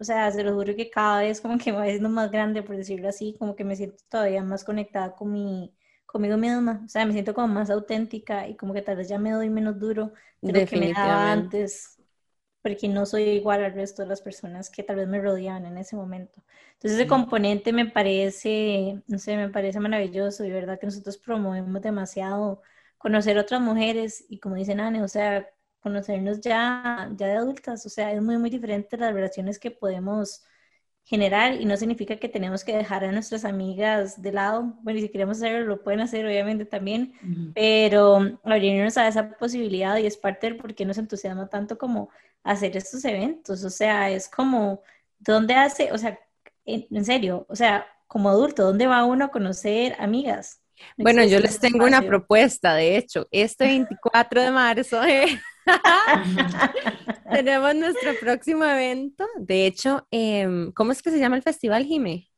o 0.00 0.04
sea, 0.04 0.32
se 0.32 0.42
lo 0.42 0.52
juro 0.54 0.74
que 0.74 0.90
cada 0.90 1.20
vez 1.20 1.40
como 1.40 1.58
que 1.58 1.70
me 1.70 1.78
voy 1.78 1.90
siendo 1.90 2.08
más 2.08 2.32
grande, 2.32 2.64
por 2.64 2.76
decirlo 2.76 3.08
así, 3.08 3.36
como 3.38 3.54
que 3.54 3.62
me 3.62 3.76
siento 3.76 4.02
todavía 4.08 4.42
más 4.42 4.64
conectada 4.64 5.14
con 5.14 5.32
mi, 5.32 5.72
conmigo 6.04 6.36
misma. 6.36 6.82
O 6.84 6.88
sea, 6.88 7.06
me 7.06 7.12
siento 7.12 7.34
como 7.34 7.46
más 7.46 7.70
auténtica 7.70 8.48
y 8.48 8.56
como 8.56 8.74
que 8.74 8.82
tal 8.82 8.96
vez 8.96 9.08
ya 9.08 9.20
me 9.20 9.30
doy 9.30 9.48
menos 9.48 9.78
duro 9.78 10.12
de 10.40 10.60
lo 10.60 10.66
que 10.66 10.76
me 10.76 10.92
daba 10.92 11.30
antes 11.30 11.95
porque 12.66 12.88
no 12.88 13.06
soy 13.06 13.22
igual 13.22 13.62
al 13.62 13.74
resto 13.74 14.02
de 14.02 14.08
las 14.08 14.20
personas 14.20 14.70
que 14.70 14.82
tal 14.82 14.96
vez 14.96 15.06
me 15.06 15.20
rodeaban 15.20 15.66
en 15.66 15.78
ese 15.78 15.94
momento. 15.94 16.42
Entonces 16.72 16.98
ese 16.98 17.06
componente 17.06 17.72
me 17.72 17.86
parece, 17.86 19.04
no 19.06 19.18
sé, 19.20 19.36
me 19.36 19.50
parece 19.50 19.78
maravilloso 19.78 20.44
y 20.44 20.50
verdad 20.50 20.76
que 20.80 20.86
nosotros 20.86 21.16
promovemos 21.16 21.80
demasiado 21.80 22.62
conocer 22.98 23.38
otras 23.38 23.60
mujeres 23.60 24.24
y 24.28 24.40
como 24.40 24.56
dicen 24.56 24.80
Anne, 24.80 25.00
o 25.00 25.06
sea, 25.06 25.48
conocernos 25.78 26.40
ya, 26.40 27.08
ya 27.16 27.26
de 27.28 27.34
adultas, 27.34 27.86
o 27.86 27.88
sea, 27.88 28.12
es 28.12 28.20
muy, 28.20 28.36
muy 28.36 28.50
diferente 28.50 28.96
las 28.96 29.14
relaciones 29.14 29.60
que 29.60 29.70
podemos 29.70 30.42
generar 31.04 31.54
y 31.54 31.66
no 31.66 31.76
significa 31.76 32.16
que 32.16 32.28
tenemos 32.28 32.64
que 32.64 32.76
dejar 32.76 33.04
a 33.04 33.12
nuestras 33.12 33.44
amigas 33.44 34.20
de 34.20 34.32
lado. 34.32 34.74
Bueno, 34.82 34.98
y 34.98 35.02
si 35.02 35.08
queremos 35.08 35.36
hacerlo, 35.36 35.64
lo 35.64 35.84
pueden 35.84 36.00
hacer 36.00 36.26
obviamente 36.26 36.64
también, 36.64 37.12
pero 37.54 38.40
abrirnos 38.42 38.96
a 38.96 39.06
esa 39.06 39.30
posibilidad 39.38 39.96
y 39.98 40.06
es 40.06 40.16
parte 40.16 40.48
del 40.48 40.56
por 40.56 40.74
qué 40.74 40.84
nos 40.84 40.98
entusiasma 40.98 41.46
tanto 41.46 41.78
como 41.78 42.10
hacer 42.46 42.76
estos 42.76 43.04
eventos. 43.04 43.64
O 43.64 43.70
sea, 43.70 44.10
es 44.10 44.28
como, 44.28 44.82
¿dónde 45.18 45.54
hace? 45.54 45.92
O 45.92 45.98
sea, 45.98 46.18
en, 46.64 47.04
serio, 47.04 47.46
o 47.48 47.56
sea, 47.56 47.86
como 48.06 48.28
adulto, 48.30 48.64
¿dónde 48.64 48.86
va 48.86 49.04
uno 49.04 49.26
a 49.26 49.30
conocer 49.30 49.96
amigas? 49.98 50.60
bueno, 50.98 51.24
yo 51.24 51.40
les 51.40 51.58
tengo 51.58 51.86
una 51.86 52.02
propuesta, 52.02 52.74
de 52.74 52.98
hecho, 52.98 53.26
este 53.30 53.64
24 53.66 54.42
de 54.42 54.50
marzo. 54.50 55.02
Eh, 55.04 55.40
Tenemos 57.32 57.74
nuestro 57.74 58.12
próximo 58.20 58.64
evento. 58.64 59.26
De 59.38 59.66
hecho, 59.66 60.06
em, 60.10 60.72
¿cómo 60.72 60.92
es 60.92 61.02
que 61.02 61.10
se 61.10 61.18
llama 61.18 61.36
el 61.36 61.42
festival, 61.42 61.84
Jime? 61.84 62.30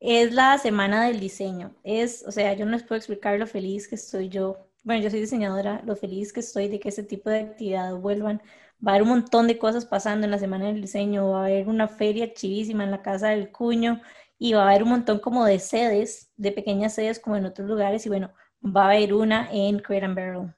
Es 0.00 0.32
la 0.32 0.58
Semana 0.58 1.06
del 1.06 1.20
Diseño. 1.20 1.74
Es, 1.84 2.24
o 2.26 2.32
sea, 2.32 2.52
yo 2.54 2.64
no 2.64 2.72
les 2.72 2.82
puedo 2.82 2.96
explicar 2.96 3.38
lo 3.38 3.46
feliz 3.46 3.86
que 3.86 3.94
estoy 3.94 4.28
yo. 4.28 4.68
Bueno, 4.82 5.02
yo 5.02 5.10
soy 5.10 5.20
diseñadora, 5.20 5.80
lo 5.86 5.94
feliz 5.94 6.32
que 6.32 6.40
estoy 6.40 6.68
de 6.68 6.80
que 6.80 6.88
ese 6.88 7.04
tipo 7.04 7.30
de 7.30 7.40
actividades 7.40 8.00
vuelvan. 8.00 8.42
Va 8.84 8.92
a 8.92 8.94
haber 8.96 9.02
un 9.02 9.10
montón 9.10 9.46
de 9.46 9.58
cosas 9.58 9.86
pasando 9.86 10.24
en 10.24 10.30
la 10.32 10.38
Semana 10.38 10.66
del 10.66 10.80
Diseño. 10.80 11.30
Va 11.30 11.42
a 11.42 11.46
haber 11.46 11.68
una 11.68 11.88
feria 11.88 12.32
chivísima 12.34 12.84
en 12.84 12.90
la 12.90 13.02
Casa 13.02 13.28
del 13.28 13.52
Cuño 13.52 14.00
y 14.38 14.54
va 14.54 14.64
a 14.64 14.70
haber 14.70 14.82
un 14.82 14.90
montón 14.90 15.20
como 15.20 15.44
de 15.44 15.60
sedes, 15.60 16.30
de 16.36 16.50
pequeñas 16.52 16.94
sedes 16.94 17.20
como 17.20 17.36
en 17.36 17.44
otros 17.46 17.68
lugares. 17.68 18.04
Y 18.06 18.08
bueno, 18.08 18.32
va 18.64 18.84
a 18.84 18.90
haber 18.92 19.14
una 19.14 19.48
en 19.52 19.78
Crate 19.78 20.04
and 20.04 20.16
Barrel. 20.16 20.54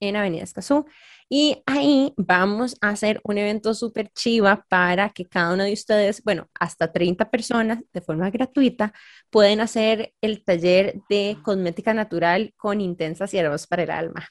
En 0.00 0.16
Avenida 0.16 0.44
Escazú. 0.44 0.86
Y 1.28 1.62
ahí 1.66 2.12
vamos 2.16 2.76
a 2.80 2.88
hacer 2.88 3.20
un 3.22 3.38
evento 3.38 3.74
súper 3.74 4.08
chiva 4.08 4.64
para 4.68 5.10
que 5.10 5.26
cada 5.26 5.52
uno 5.52 5.62
de 5.64 5.72
ustedes, 5.74 6.24
bueno, 6.24 6.48
hasta 6.58 6.90
30 6.90 7.30
personas 7.30 7.80
de 7.92 8.00
forma 8.00 8.30
gratuita, 8.30 8.92
pueden 9.28 9.60
hacer 9.60 10.12
el 10.22 10.42
taller 10.42 11.02
de 11.08 11.36
cosmética 11.44 11.94
natural 11.94 12.52
con 12.56 12.80
intensas 12.80 13.30
hierbas 13.30 13.66
para 13.66 13.82
el 13.82 13.90
alma. 13.90 14.28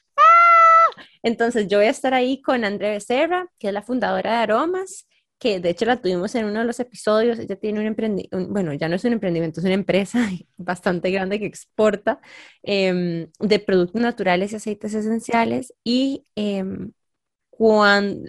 Entonces 1.22 1.68
yo 1.68 1.78
voy 1.78 1.86
a 1.86 1.90
estar 1.90 2.14
ahí 2.14 2.40
con 2.42 2.64
Andrea 2.64 2.92
Becerra, 2.92 3.48
que 3.58 3.68
es 3.68 3.74
la 3.74 3.82
fundadora 3.82 4.30
de 4.32 4.36
Aromas, 4.38 5.06
que 5.38 5.58
de 5.58 5.70
hecho 5.70 5.86
la 5.86 5.96
tuvimos 5.96 6.34
en 6.34 6.44
uno 6.44 6.60
de 6.60 6.66
los 6.66 6.78
episodios, 6.80 7.38
ella 7.38 7.56
tiene 7.56 7.80
un 7.80 7.86
emprendimiento, 7.86 8.46
bueno, 8.52 8.74
ya 8.74 8.88
no 8.88 8.96
es 8.96 9.04
un 9.04 9.14
emprendimiento, 9.14 9.60
es 9.60 9.66
una 9.66 9.74
empresa 9.74 10.28
bastante 10.58 11.10
grande 11.10 11.40
que 11.40 11.46
exporta 11.46 12.20
em, 12.62 13.28
de 13.38 13.58
productos 13.58 14.00
naturales 14.02 14.52
y 14.52 14.56
aceites 14.56 14.94
esenciales 14.94 15.74
y 15.82 16.26
em, 16.36 16.92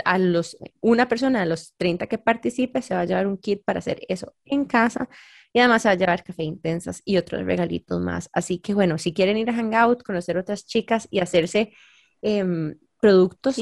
a 0.05 0.17
los, 0.17 0.57
una 0.81 1.07
persona 1.07 1.39
de 1.39 1.45
los 1.45 1.73
30 1.77 2.07
que 2.07 2.17
participe 2.17 2.81
se 2.81 2.93
va 2.93 3.01
a 3.01 3.05
llevar 3.05 3.27
un 3.27 3.37
kit 3.37 3.63
para 3.63 3.79
hacer 3.79 4.01
eso 4.09 4.35
en 4.45 4.65
casa 4.65 5.07
y 5.53 5.59
además 5.59 5.83
se 5.83 5.87
va 5.89 5.93
a 5.93 5.95
llevar 5.95 6.23
café 6.23 6.43
intensas 6.43 7.01
y 7.05 7.17
otros 7.17 7.45
regalitos 7.45 7.99
más. 8.01 8.29
Así 8.33 8.59
que 8.59 8.73
bueno, 8.73 8.97
si 8.97 9.13
quieren 9.13 9.37
ir 9.37 9.49
a 9.49 9.53
Hangout, 9.53 10.03
conocer 10.03 10.37
otras 10.37 10.65
chicas 10.65 11.07
y 11.11 11.19
hacerse... 11.19 11.73
Eh, 12.21 12.75
productos 13.01 13.59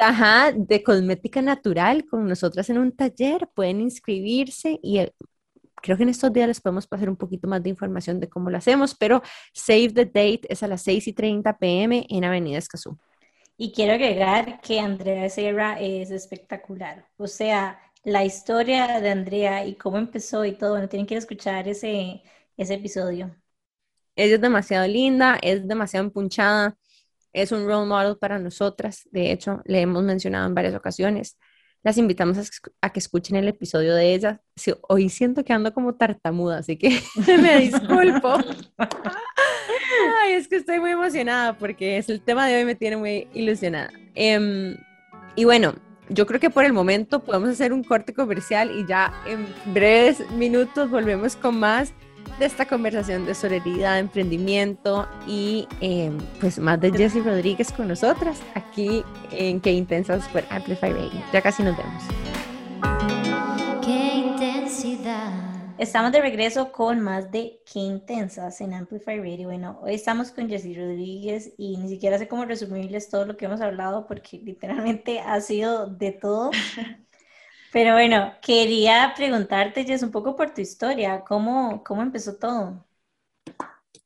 ajá, 0.00 0.52
de 0.52 0.82
cosmética 0.82 1.40
natural 1.40 2.04
con 2.04 2.26
nosotras 2.26 2.68
en 2.68 2.78
un 2.78 2.92
taller, 2.92 3.48
pueden 3.54 3.80
inscribirse 3.80 4.80
y 4.82 4.98
eh, 4.98 5.14
creo 5.76 5.96
que 5.96 6.02
en 6.02 6.08
estos 6.08 6.32
días 6.32 6.48
les 6.48 6.60
podemos 6.60 6.86
pasar 6.88 7.08
un 7.08 7.16
poquito 7.16 7.46
más 7.46 7.62
de 7.62 7.70
información 7.70 8.18
de 8.18 8.28
cómo 8.28 8.50
lo 8.50 8.58
hacemos, 8.58 8.96
pero 8.96 9.22
save 9.52 9.90
the 9.90 10.04
date 10.04 10.40
es 10.48 10.62
a 10.64 10.68
las 10.68 10.82
6 10.82 11.06
y 11.06 11.12
30 11.12 11.56
pm 11.56 12.04
en 12.10 12.24
Avenida 12.24 12.58
Escazú. 12.58 12.98
Y 13.56 13.72
quiero 13.72 13.94
agregar 13.94 14.60
que 14.60 14.80
Andrea 14.80 15.30
Serra 15.30 15.80
es 15.80 16.10
espectacular. 16.10 17.06
O 17.16 17.28
sea, 17.28 17.78
la 18.04 18.24
historia 18.24 19.00
de 19.00 19.10
Andrea 19.10 19.66
y 19.66 19.74
cómo 19.74 19.98
empezó 19.98 20.44
y 20.44 20.52
todo, 20.52 20.72
bueno, 20.72 20.88
tienen 20.88 21.06
que 21.06 21.16
escuchar 21.16 21.68
ese, 21.68 22.22
ese 22.56 22.74
episodio. 22.74 23.34
Ella 24.16 24.34
es 24.34 24.40
demasiado 24.40 24.86
linda, 24.88 25.38
es 25.42 25.66
demasiado 25.66 26.06
empunchada 26.06 26.76
es 27.32 27.52
un 27.52 27.66
role 27.66 27.86
model 27.86 28.16
para 28.18 28.38
nosotras. 28.38 29.08
De 29.10 29.32
hecho, 29.32 29.60
le 29.64 29.80
hemos 29.80 30.02
mencionado 30.02 30.46
en 30.46 30.54
varias 30.54 30.74
ocasiones. 30.74 31.38
las 31.84 31.96
invitamos 31.96 32.38
a, 32.82 32.90
que 32.90 32.98
escuchen 32.98 33.36
el 33.36 33.48
episodio 33.48 33.94
de 33.94 34.14
ella. 34.14 34.40
hoy 34.88 35.08
siento 35.08 35.44
que 35.44 35.52
ando 35.52 35.72
como 35.72 35.94
tartamuda, 35.94 36.58
así 36.58 36.76
que 36.76 37.00
me 37.40 37.60
disculpo. 37.60 38.36
Ay, 40.20 40.32
es 40.32 40.48
que 40.48 40.56
estoy 40.56 40.80
muy 40.80 40.90
emocionada 40.90 41.56
porque 41.56 41.98
es 41.98 42.08
el 42.08 42.20
tema 42.20 42.46
de 42.46 42.56
hoy 42.56 42.64
me 42.64 42.74
tiene 42.74 42.96
muy 42.96 43.28
ilusionada. 43.32 43.90
Em, 44.14 44.76
y 45.36 45.44
bueno, 45.44 45.74
yo 46.08 46.26
creo 46.26 46.40
que 46.40 46.50
por 46.50 46.64
el 46.64 46.72
momento 46.72 47.22
podemos 47.22 47.50
hacer 47.50 47.72
un 47.72 47.84
corte 47.84 48.14
comercial 48.14 48.70
y 48.70 48.86
ya 48.86 49.12
en 49.26 49.46
breves 49.72 50.28
minutos 50.32 50.90
volvemos 50.90 51.36
con 51.36 51.58
más 51.60 51.92
de 52.38 52.46
esta 52.46 52.66
conversación 52.66 53.26
de 53.26 53.34
sororidad, 53.34 53.98
emprendimiento 53.98 55.08
y 55.26 55.66
em, 55.80 56.18
pues 56.40 56.58
más 56.58 56.80
de 56.80 56.92
Jessie 56.92 57.22
Rodríguez 57.22 57.72
con 57.72 57.88
nosotras 57.88 58.40
aquí 58.54 59.04
en 59.32 59.60
Qué 59.60 59.72
Intensas 59.72 60.28
por 60.28 60.44
Amplify 60.50 60.92
Radio. 60.92 61.22
Ya 61.32 61.42
casi 61.42 61.62
nos 61.62 61.76
vemos. 61.76 62.02
Qué 63.84 64.14
intensidad. 64.16 65.32
Estamos 65.78 66.12
de 66.12 66.20
regreso 66.20 66.72
con 66.72 67.00
más 67.00 67.30
de 67.30 67.60
Qué 67.72 67.80
Intensas 67.80 68.60
en 68.60 68.74
Amplify 68.74 69.18
Radio. 69.18 69.48
Bueno, 69.48 69.78
hoy 69.82 69.94
estamos 69.94 70.30
con 70.30 70.48
Jessie 70.48 70.78
Rodríguez 70.78 71.52
y 71.56 71.76
ni 71.76 71.88
siquiera 71.88 72.18
sé 72.18 72.28
cómo 72.28 72.44
resumirles 72.44 73.08
todo 73.08 73.26
lo 73.26 73.36
que 73.36 73.46
hemos 73.46 73.60
hablado 73.60 74.06
porque 74.06 74.38
literalmente 74.38 75.20
ha 75.20 75.40
sido 75.40 75.86
de 75.86 76.12
todo. 76.12 76.50
Pero 77.72 77.92
bueno, 77.94 78.34
quería 78.42 79.12
preguntarte, 79.16 79.84
Jess, 79.84 80.02
un 80.02 80.10
poco 80.10 80.36
por 80.36 80.52
tu 80.54 80.60
historia. 80.60 81.22
¿Cómo, 81.26 81.82
cómo 81.84 82.02
empezó 82.02 82.36
todo? 82.36 82.84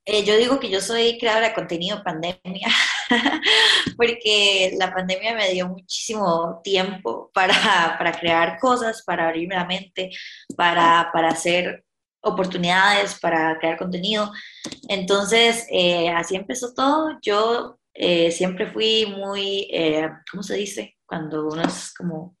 Eh, 0.05 0.25
yo 0.25 0.35
digo 0.37 0.59
que 0.59 0.69
yo 0.69 0.81
soy 0.81 1.17
creadora 1.17 1.49
de 1.49 1.53
contenido 1.53 2.03
pandemia, 2.03 2.67
porque 3.97 4.73
la 4.77 4.93
pandemia 4.93 5.33
me 5.33 5.49
dio 5.51 5.69
muchísimo 5.69 6.59
tiempo 6.63 7.31
para, 7.33 7.95
para 7.97 8.11
crear 8.11 8.59
cosas, 8.59 9.01
para 9.03 9.27
abrirme 9.29 9.55
la 9.55 9.65
mente, 9.65 10.11
para, 10.57 11.09
para 11.13 11.29
hacer 11.29 11.85
oportunidades, 12.21 13.17
para 13.19 13.57
crear 13.59 13.77
contenido. 13.77 14.31
Entonces, 14.89 15.65
eh, 15.69 16.09
así 16.09 16.35
empezó 16.35 16.73
todo. 16.73 17.17
Yo 17.21 17.79
eh, 17.93 18.31
siempre 18.31 18.71
fui 18.71 19.05
muy, 19.05 19.69
¿cómo 20.29 20.43
se 20.43 20.55
dice? 20.55 20.97
Cuando 21.05 21.47
uno 21.47 21.61
es 21.63 21.93
como 21.93 22.35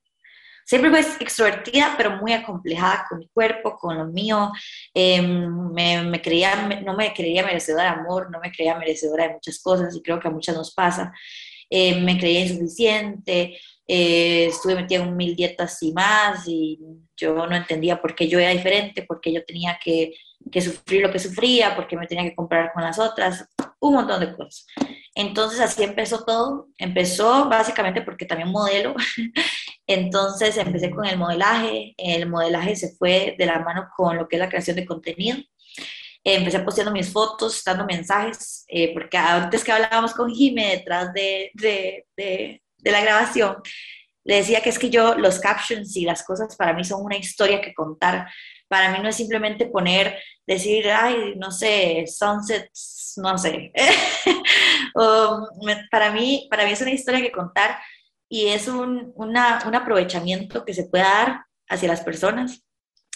Siempre 0.65 0.89
fui 0.89 0.99
extrovertida, 1.19 1.93
pero 1.97 2.17
muy 2.17 2.33
acomplejada 2.33 3.05
con 3.09 3.19
mi 3.19 3.27
cuerpo, 3.29 3.77
con 3.77 3.97
lo 3.97 4.05
mío. 4.05 4.51
Em, 4.93 5.71
me, 5.73 6.21
creía, 6.21 6.55
no 6.83 6.95
me 6.95 7.13
creía 7.13 7.43
merecedora 7.43 7.83
de 7.83 8.01
amor, 8.01 8.29
no 8.31 8.39
me 8.39 8.51
creía 8.51 8.77
merecedora 8.77 9.27
de 9.27 9.33
muchas 9.33 9.59
cosas 9.61 9.95
y 9.95 10.01
creo 10.01 10.19
que 10.19 10.27
a 10.27 10.31
muchas 10.31 10.55
nos 10.55 10.73
pasa. 10.73 11.13
Em, 11.69 12.03
me 12.03 12.17
creía 12.17 12.41
insuficiente, 12.41 13.57
eh, 13.87 14.45
estuve 14.47 14.75
metida 14.75 15.03
en 15.03 15.15
mil 15.17 15.35
dietas 15.35 15.81
y 15.83 15.91
más 15.91 16.47
y 16.47 16.79
yo 17.17 17.33
no 17.47 17.55
entendía 17.55 18.01
por 18.01 18.15
qué 18.15 18.27
yo 18.27 18.39
era 18.39 18.51
diferente, 18.51 19.03
por 19.03 19.19
qué 19.19 19.33
yo 19.33 19.43
tenía 19.45 19.77
que, 19.83 20.13
que 20.51 20.61
sufrir 20.61 21.01
lo 21.01 21.11
que 21.11 21.19
sufría, 21.19 21.75
por 21.75 21.87
qué 21.87 21.97
me 21.97 22.07
tenía 22.07 22.23
que 22.23 22.35
comparar 22.35 22.71
con 22.73 22.83
las 22.83 22.99
otras, 22.99 23.45
un 23.79 23.93
montón 23.93 24.19
de 24.19 24.35
cosas. 24.35 24.65
Entonces 25.15 25.59
así 25.59 25.83
empezó 25.83 26.23
todo. 26.23 26.69
Empezó 26.77 27.47
básicamente 27.49 28.01
porque 28.01 28.25
también 28.25 28.49
modelo. 28.49 28.95
Entonces 29.87 30.57
empecé 30.57 30.91
con 30.91 31.05
el 31.05 31.17
modelaje. 31.17 31.93
El 31.97 32.29
modelaje 32.29 32.75
se 32.75 32.95
fue 32.95 33.35
de 33.37 33.45
la 33.45 33.59
mano 33.59 33.89
con 33.95 34.17
lo 34.17 34.27
que 34.27 34.37
es 34.37 34.39
la 34.39 34.49
creación 34.49 34.75
de 34.75 34.85
contenido. 34.85 35.37
Empecé 36.23 36.59
posteando 36.59 36.93
mis 36.93 37.11
fotos, 37.11 37.63
dando 37.65 37.85
mensajes, 37.85 38.63
eh, 38.69 38.93
porque 38.93 39.17
antes 39.17 39.63
que 39.63 39.73
hablábamos 39.73 40.13
con 40.13 40.33
Jime 40.33 40.77
detrás 40.77 41.13
de, 41.13 41.51
de, 41.53 42.05
de, 42.15 42.61
de 42.77 42.91
la 42.91 43.01
grabación, 43.01 43.57
le 44.23 44.35
decía 44.37 44.61
que 44.61 44.69
es 44.69 44.79
que 44.79 44.89
yo, 44.89 45.15
los 45.15 45.39
captions 45.39 45.95
y 45.97 46.05
las 46.05 46.23
cosas 46.23 46.55
para 46.55 46.73
mí 46.73 46.85
son 46.85 47.03
una 47.03 47.17
historia 47.17 47.59
que 47.59 47.73
contar. 47.73 48.29
Para 48.69 48.89
mí 48.91 48.99
no 49.01 49.09
es 49.09 49.17
simplemente 49.17 49.65
poner, 49.65 50.17
decir, 50.47 50.89
ay, 50.89 51.33
no 51.35 51.51
sé, 51.51 52.05
sunsets, 52.07 53.15
no 53.17 53.37
sé. 53.37 53.73
para, 55.91 56.11
mí, 56.11 56.47
para 56.49 56.65
mí 56.65 56.71
es 56.71 56.81
una 56.81 56.91
historia 56.91 57.21
que 57.21 57.31
contar 57.31 57.77
y 58.29 58.47
es 58.47 58.67
un, 58.67 59.11
una, 59.15 59.63
un 59.65 59.75
aprovechamiento 59.75 60.65
que 60.65 60.73
se 60.73 60.85
puede 60.85 61.03
dar 61.03 61.45
hacia 61.69 61.89
las 61.89 62.01
personas. 62.01 62.63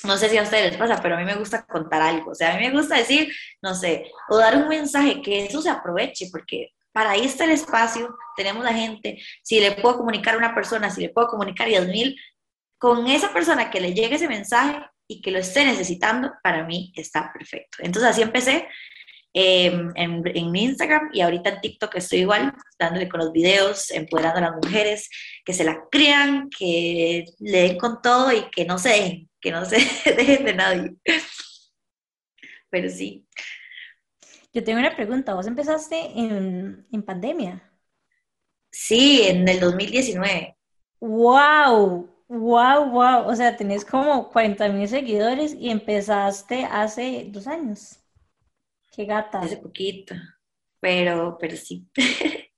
No 0.04 0.18
sé 0.18 0.30
si 0.30 0.38
a 0.38 0.44
ustedes 0.44 0.72
les 0.72 0.78
pasa, 0.78 1.02
pero 1.02 1.16
a 1.16 1.20
mí 1.20 1.26
me 1.26 1.36
gusta 1.36 1.66
contar 1.66 2.02
algo. 2.02 2.32
O 2.32 2.36
sea, 2.36 2.54
a 2.54 2.58
mí 2.58 2.68
me 2.68 2.72
gusta 2.72 2.98
decir, 2.98 3.34
no 3.62 3.74
sé, 3.74 4.12
o 4.30 4.38
dar 4.38 4.56
un 4.56 4.68
mensaje 4.68 5.22
que 5.22 5.46
eso 5.46 5.62
se 5.62 5.70
aproveche, 5.70 6.30
porque 6.32 6.72
para 6.92 7.12
ahí 7.12 7.26
está 7.26 7.46
el 7.46 7.52
espacio, 7.52 8.16
tenemos 8.36 8.64
la 8.64 8.74
gente. 8.74 9.22
Si 9.44 9.60
le 9.60 9.72
puedo 9.72 9.98
comunicar 9.98 10.36
a 10.36 10.38
una 10.38 10.56
persona, 10.56 10.90
si 10.90 11.02
le 11.02 11.10
puedo 11.10 11.28
comunicar 11.28 11.68
a 11.74 11.82
mil, 11.82 12.16
con 12.78 13.08
esa 13.08 13.34
persona 13.34 13.70
que 13.70 13.82
le 13.82 13.94
llegue 13.94 14.16
ese 14.16 14.28
mensaje 14.28 14.80
y 15.08 15.22
que 15.22 15.32
lo 15.32 15.40
esté 15.40 15.66
necesitando, 15.66 16.32
para 16.44 16.64
mí 16.64 16.92
está 16.96 17.32
perfecto. 17.34 17.78
Entonces 17.82 18.12
así 18.12 18.22
empecé 18.22 18.68
em, 19.40 19.92
en, 19.96 20.24
en, 20.26 20.52
mi 20.52 20.64
Instagram 20.64 21.12
y 21.14 21.22
ahorita 21.22 21.50
en 21.50 21.62
TikTok 21.62 21.94
estoy 21.96 22.20
igual, 22.20 22.54
dándole 22.80 23.08
con 23.08 23.20
los 23.20 23.32
videos, 23.32 23.92
empoderando 23.92 24.40
a 24.40 24.50
las 24.50 24.56
mujeres, 24.56 25.10
que 25.46 25.54
se 25.54 25.64
la 25.64 25.84
crean, 25.92 26.50
que 26.50 27.26
le 27.40 27.62
den 27.62 27.78
con 27.78 28.02
todo 28.02 28.32
y 28.32 28.50
que 28.50 28.66
no 28.66 28.80
se 28.80 28.90
dejen, 28.90 29.30
que 29.40 29.52
no 29.52 29.64
se 29.66 29.78
dejen 30.06 30.44
de 30.44 30.54
nadie. 30.56 30.96
Pero 32.72 32.90
sí. 32.90 33.28
Yo 34.54 34.64
tengo 34.64 34.80
una 34.80 34.96
pregunta, 34.96 35.36
¿vos 35.36 35.46
empezaste 35.46 36.00
en, 36.16 36.88
en 36.92 37.04
pandemia? 37.04 37.72
Sí, 38.72 39.22
en 39.28 39.48
el 39.48 39.60
2019. 39.60 40.58
¡Wow! 41.00 42.10
Wow, 42.28 42.90
wow. 42.90 43.28
O 43.28 43.36
sea, 43.36 43.56
tenés 43.56 43.86
como 43.86 44.30
40 44.30 44.68
mil 44.70 44.88
seguidores 44.88 45.54
y 45.54 45.70
empezaste 45.70 46.66
hace 46.66 47.28
dos 47.30 47.46
años. 47.46 48.00
Qué 48.98 49.06
gata. 49.06 49.40
Hace 49.40 49.58
poquito, 49.58 50.16
pero, 50.82 51.38
pero 51.40 51.56
sí. 51.56 51.88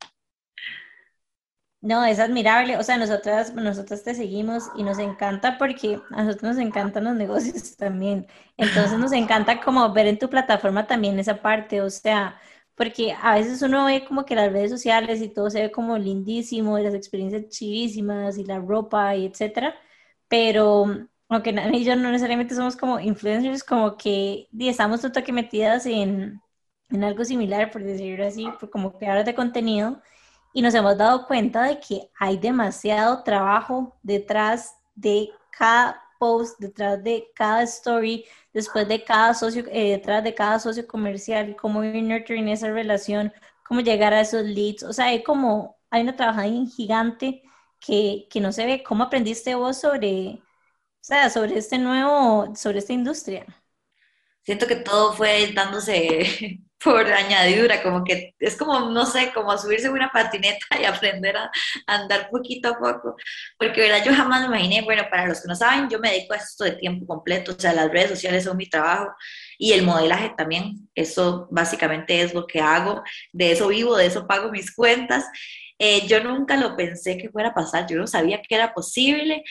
No, 1.82 2.04
es 2.04 2.20
admirable. 2.20 2.78
O 2.78 2.84
sea, 2.84 2.98
nosotras, 2.98 3.54
nosotras 3.56 4.04
te 4.04 4.14
seguimos 4.14 4.66
y 4.76 4.84
nos 4.84 5.00
encanta 5.00 5.58
porque 5.58 6.02
a 6.12 6.24
nosotros 6.24 6.56
nos 6.56 6.58
encantan 6.58 7.06
los 7.06 7.16
negocios 7.16 7.76
también. 7.78 8.28
Entonces 8.58 8.98
nos 9.00 9.14
encanta 9.14 9.62
como 9.62 9.94
ver 9.94 10.08
en 10.08 10.20
tu 10.20 10.30
plataforma 10.30 10.88
también 10.88 11.18
esa 11.20 11.42
parte. 11.42 11.82
O 11.82 11.90
sea, 11.90 12.38
porque 12.76 13.14
a 13.22 13.36
veces 13.36 13.62
uno 13.62 13.86
ve 13.86 14.04
como 14.06 14.26
que 14.26 14.36
las 14.36 14.52
redes 14.52 14.72
sociales 14.72 15.22
y 15.22 15.30
todo 15.30 15.50
se 15.50 15.62
ve 15.62 15.72
como 15.72 15.98
lindísimo 15.98 16.78
y 16.78 16.84
las 16.84 16.94
experiencias 16.94 17.48
chivísimas 17.50 18.38
y 18.38 18.44
la 18.44 18.60
ropa 18.60 19.16
y 19.16 19.26
etcétera, 19.26 19.76
pero 20.28 21.08
aunque 21.30 21.54
Nani 21.54 21.80
y 21.80 21.84
yo 21.86 21.96
no 21.96 22.10
necesariamente 22.12 22.56
somos 22.56 22.76
como 22.76 23.00
influencers, 23.00 23.64
como 23.64 23.98
que 23.98 24.48
estamos 24.60 25.02
todo 25.02 25.24
que 25.24 25.32
metidas 25.34 25.86
en, 25.86 26.42
en 26.90 27.04
algo 27.04 27.24
similar, 27.26 27.72
por 27.72 27.84
decirlo 27.84 28.26
así, 28.26 28.48
como 28.72 28.98
creadores 28.98 29.26
de 29.26 29.36
contenido, 29.36 30.02
y 30.54 30.62
nos 30.62 30.74
hemos 30.74 30.98
dado 30.98 31.28
cuenta 31.28 31.64
de 31.64 31.80
que 31.80 32.10
hay 32.20 32.38
demasiado 32.38 33.24
trabajo 33.24 33.98
detrás 34.04 34.76
de 34.96 35.30
cada 35.52 36.02
post, 36.20 36.60
detrás 36.60 37.04
de 37.04 37.28
cada 37.36 37.64
story, 37.64 38.26
después 38.54 38.88
de 38.88 39.04
cada 39.04 39.34
socio, 39.34 39.64
eh, 39.72 39.92
detrás 39.92 40.24
de 40.24 40.34
cada 40.36 40.60
socio 40.60 40.88
comercial, 40.88 41.56
cómo 41.56 41.84
ir 41.84 42.04
nurturing 42.04 42.50
esa 42.50 42.70
relación, 42.72 43.32
cómo 43.64 43.82
llegar 43.82 44.14
a 44.14 44.22
esos 44.22 44.44
leads. 44.44 44.84
O 44.84 44.94
sea, 44.94 45.06
hay 45.06 45.24
como, 45.24 45.78
hay 45.92 46.02
una 46.04 46.16
trabajada 46.16 46.48
gigante 46.76 47.44
que, 47.80 48.28
que 48.30 48.42
no 48.42 48.52
se 48.52 48.66
ve. 48.66 48.84
¿Cómo 48.84 49.04
aprendiste 49.04 49.56
vos 49.56 49.78
sobre, 49.80 50.42
sea, 51.02 51.30
sobre 51.30 51.58
este 51.58 51.78
nuevo, 51.78 52.54
sobre 52.56 52.80
esta 52.80 52.94
industria? 52.94 53.46
Siento 54.44 54.68
que 54.68 54.78
todo 54.78 55.14
fue 55.14 55.52
dándose 55.54 56.60
por 56.84 57.06
añadidura, 57.06 57.84
como 57.84 58.04
que 58.04 58.36
es 58.40 58.56
como, 58.56 58.80
no 58.92 59.06
sé, 59.06 59.32
como 59.34 59.58
subirse 59.58 59.90
una 59.90 60.12
patineta 60.12 60.66
y 60.82 60.86
aprender 60.86 61.36
a, 61.38 61.52
andar 61.88 62.30
poquito 62.30 62.70
a 62.70 62.80
poco, 62.80 63.16
porque 63.58 63.82
verdad 63.82 64.04
yo 64.06 64.14
jamás 64.14 64.42
me 64.42 64.48
imaginé, 64.48 64.82
bueno, 64.82 65.04
para 65.10 65.28
los 65.28 65.42
que 65.42 65.48
no 65.50 65.56
saben, 65.56 65.90
yo 65.90 66.00
me 66.00 66.12
dedico 66.12 66.34
a 66.34 66.38
esto 66.38 66.64
de 66.64 66.72
tiempo 66.72 67.06
completo, 67.06 67.54
o 67.58 67.60
sea, 67.60 67.74
las 67.74 67.92
redes 67.92 68.10
sociales 68.12 68.46
son 68.46 68.58
mi 68.58 68.70
trabajo 68.70 69.12
y 69.58 69.74
el 69.74 69.84
modelaje 69.84 70.34
también, 70.38 70.90
eso 70.96 71.48
básicamente 71.52 72.22
es 72.22 72.34
lo 72.34 72.48
que 72.48 72.62
hago, 72.62 73.04
de 73.34 73.52
eso 73.52 73.68
vivo, 73.68 73.98
de 73.98 74.06
eso 74.06 74.26
pago 74.28 74.50
mis 74.52 74.74
cuentas. 74.74 75.26
Eh, 75.78 76.06
yo 76.08 76.22
nunca 76.24 76.58
lo 76.58 76.76
pensé 76.76 77.18
que 77.18 77.30
fuera 77.30 77.50
a 77.50 77.54
pasar, 77.54 77.88
yo 77.90 77.98
no 77.98 78.08
sabía 78.08 78.42
que 78.42 78.56
era 78.56 78.74
posible, 78.74 79.44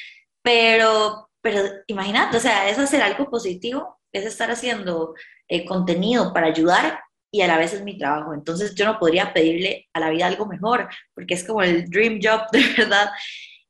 pero, 0.43 1.28
pero 1.41 1.63
imagínate, 1.87 2.37
o 2.37 2.41
sea, 2.41 2.69
es 2.69 2.79
hacer 2.79 3.03
algo 3.03 3.31
positivo, 3.31 4.01
es 4.13 4.25
estar 4.25 4.51
haciendo 4.51 5.15
eh, 5.49 5.65
contenido 5.65 6.33
para 6.33 6.49
ayudar 6.49 7.01
y 7.31 7.43
a 7.43 7.47
la 7.47 7.59
vez 7.59 7.75
es 7.75 7.83
mi 7.83 7.99
trabajo. 7.99 8.35
Entonces 8.35 8.75
yo 8.75 8.87
no 8.87 8.99
podría 8.99 9.33
pedirle 9.33 9.89
a 9.93 10.01
la 10.01 10.11
vida 10.11 10.27
algo 10.27 10.47
mejor, 10.47 10.89
porque 11.15 11.35
es 11.35 11.45
como 11.45 11.63
el 11.63 11.89
dream 11.89 12.21
job, 12.23 12.43
de 12.53 12.63
verdad. 12.77 13.11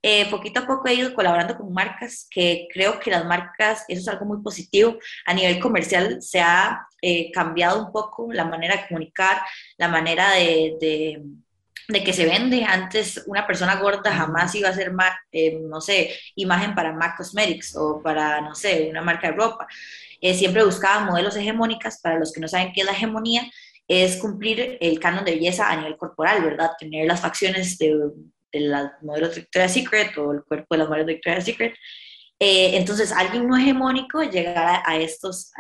Eh, 0.01 0.31
poquito 0.31 0.61
a 0.61 0.67
poco 0.67 0.87
he 0.89 0.95
ido 0.95 1.13
colaborando 1.13 1.57
con 1.57 1.73
marcas 1.73 2.29
que 2.31 2.69
creo 2.73 3.01
que 3.01 3.11
las 3.11 3.25
marcas, 3.25 3.85
eso 3.89 4.01
es 4.01 4.09
algo 4.09 4.27
muy 4.27 4.43
positivo. 4.43 4.97
A 5.27 5.35
nivel 5.35 5.59
comercial 5.61 6.23
se 6.23 6.41
ha 6.41 6.87
eh, 7.03 7.33
cambiado 7.33 7.85
un 7.85 7.93
poco 7.93 8.33
la 8.33 8.45
manera 8.45 8.77
de 8.77 8.87
comunicar, 8.87 9.43
la 9.77 9.89
manera 9.89 10.33
de, 10.35 10.77
de 10.81 11.23
que 11.89 12.13
se 12.13 12.27
vende. 12.27 12.65
Antes 12.65 13.25
una 13.27 13.47
persona 13.47 13.77
gorda 13.77 14.13
jamás 14.13 14.55
iba 14.55 14.69
a 14.69 14.75
ser, 14.75 14.93
eh, 15.33 15.59
no 15.61 15.81
sé, 15.81 16.15
imagen 16.37 16.75
para 16.75 16.93
MAC 16.93 17.17
Cosmetics 17.17 17.75
o 17.77 18.03
para, 18.03 18.41
no 18.43 18.55
sé, 18.55 18.89
una 18.91 19.01
marca 19.03 19.29
de 19.31 19.37
ropa. 19.37 19.67
Eh, 20.21 20.35
siempre 20.35 20.65
buscaban 20.65 21.07
modelos 21.07 21.37
hegemónicas. 21.37 22.01
Para 22.03 22.19
los 22.19 22.33
que 22.33 22.41
no 22.41 22.49
saben 22.49 22.73
qué 22.73 22.83
es 22.83 22.87
la 22.87 22.93
hegemonía, 22.93 23.51
es 23.87 24.19
cumplir 24.19 24.77
el 24.81 25.01
canon 25.01 25.25
de 25.25 25.33
belleza 25.33 25.71
a 25.71 25.77
nivel 25.77 25.97
corporal, 25.97 26.45
¿verdad? 26.45 26.73
Tener 26.79 27.07
las 27.07 27.21
facciones 27.21 27.79
de, 27.79 27.97
de 28.53 28.61
las 28.61 28.93
modelos 29.03 29.35
de 29.35 29.41
Victoria's 29.41 29.73
Secret 29.73 30.19
o 30.19 30.33
el 30.33 30.45
cuerpo 30.45 30.75
de 30.75 30.79
las 30.79 30.89
modelos 30.89 31.07
de 31.07 31.15
Victoria's 31.15 31.45
Secret. 31.45 31.75
Eh, 32.41 32.77
entonces, 32.77 33.11
alguien 33.13 33.49
no 33.49 33.57
hegemónico 33.57 34.23
llegará 34.23 34.83
a, 34.87 34.97
estos 34.97 35.51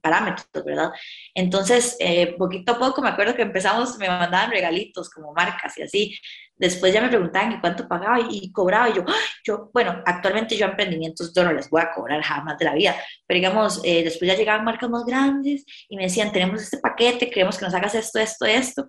parámetros, 0.00 0.64
¿verdad? 0.64 0.90
Entonces, 1.34 1.96
eh, 1.98 2.36
poquito 2.38 2.72
a 2.72 2.78
poco 2.78 3.02
me 3.02 3.08
acuerdo 3.08 3.34
que 3.34 3.42
empezamos, 3.42 3.98
me 3.98 4.08
mandaban 4.08 4.50
regalitos 4.50 5.10
como 5.10 5.32
marcas 5.32 5.76
y 5.78 5.82
así. 5.82 6.18
Después 6.56 6.92
ya 6.92 7.00
me 7.00 7.08
preguntaban 7.08 7.58
cuánto 7.60 7.88
pagaba 7.88 8.20
y, 8.30 8.52
cobraba. 8.52 8.90
Y 8.90 8.94
yo, 8.94 9.04
yo, 9.44 9.70
bueno, 9.72 10.02
actualmente 10.06 10.56
yo 10.56 10.66
emprendimientos 10.66 11.32
yo 11.34 11.42
no 11.42 11.52
les 11.52 11.70
voy 11.70 11.80
a 11.80 11.90
cobrar 11.90 12.22
jamás 12.22 12.58
de 12.58 12.64
la 12.66 12.74
vida. 12.74 12.94
Pero 13.26 13.38
digamos, 13.38 13.80
eh, 13.82 14.04
después 14.04 14.30
ya 14.30 14.36
llegaban 14.36 14.64
marcas 14.64 14.90
más 14.90 15.04
grandes 15.04 15.64
y 15.88 15.96
me 15.96 16.04
decían, 16.04 16.30
tenemos 16.32 16.62
este 16.62 16.78
paquete, 16.78 17.30
queremos 17.30 17.56
que 17.58 17.64
nos 17.64 17.74
hagas 17.74 17.94
esto, 17.94 18.18
esto, 18.18 18.44
esto. 18.44 18.88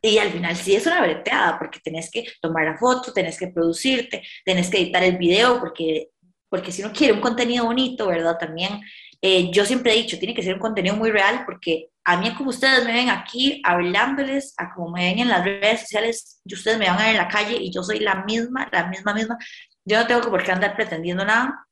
Y 0.00 0.18
al 0.18 0.30
final 0.30 0.56
sí 0.56 0.76
es 0.76 0.86
una 0.86 1.00
breteada 1.02 1.58
porque 1.58 1.80
tenés 1.80 2.10
que 2.10 2.24
tomar 2.40 2.64
la 2.64 2.78
foto, 2.78 3.12
tenés 3.12 3.38
que 3.38 3.48
producirte, 3.48 4.22
tenés 4.44 4.70
que 4.70 4.78
editar 4.78 5.02
el 5.02 5.18
video 5.18 5.58
porque 5.58 6.10
porque 6.48 6.72
si 6.72 6.82
uno 6.82 6.92
quiere 6.92 7.12
un 7.12 7.20
contenido 7.20 7.64
bonito, 7.64 8.06
¿verdad? 8.08 8.38
También 8.38 8.80
eh, 9.20 9.50
yo 9.50 9.64
siempre 9.64 9.92
he 9.92 9.96
dicho, 9.96 10.18
tiene 10.18 10.34
que 10.34 10.42
ser 10.42 10.54
un 10.54 10.60
contenido 10.60 10.96
muy 10.96 11.10
real, 11.10 11.42
porque 11.44 11.90
a 12.04 12.16
mí 12.16 12.34
como 12.34 12.50
ustedes 12.50 12.84
me 12.84 12.92
ven 12.92 13.10
aquí 13.10 13.60
hablándoles, 13.64 14.54
a 14.56 14.72
como 14.72 14.92
me 14.92 15.06
ven 15.06 15.18
en 15.18 15.28
las 15.28 15.44
redes 15.44 15.80
sociales, 15.82 16.40
y 16.44 16.54
ustedes 16.54 16.78
me 16.78 16.86
van 16.86 16.98
a 16.98 17.02
ver 17.02 17.10
en 17.10 17.16
la 17.16 17.28
calle 17.28 17.56
y 17.60 17.72
yo 17.72 17.82
soy 17.82 17.98
la 17.98 18.24
misma, 18.24 18.68
la 18.72 18.86
misma, 18.86 19.14
misma. 19.14 19.36
Yo 19.84 19.98
no 19.98 20.06
tengo 20.06 20.30
por 20.30 20.42
qué 20.42 20.52
andar 20.52 20.76
pretendiendo 20.76 21.24
nada, 21.24 21.66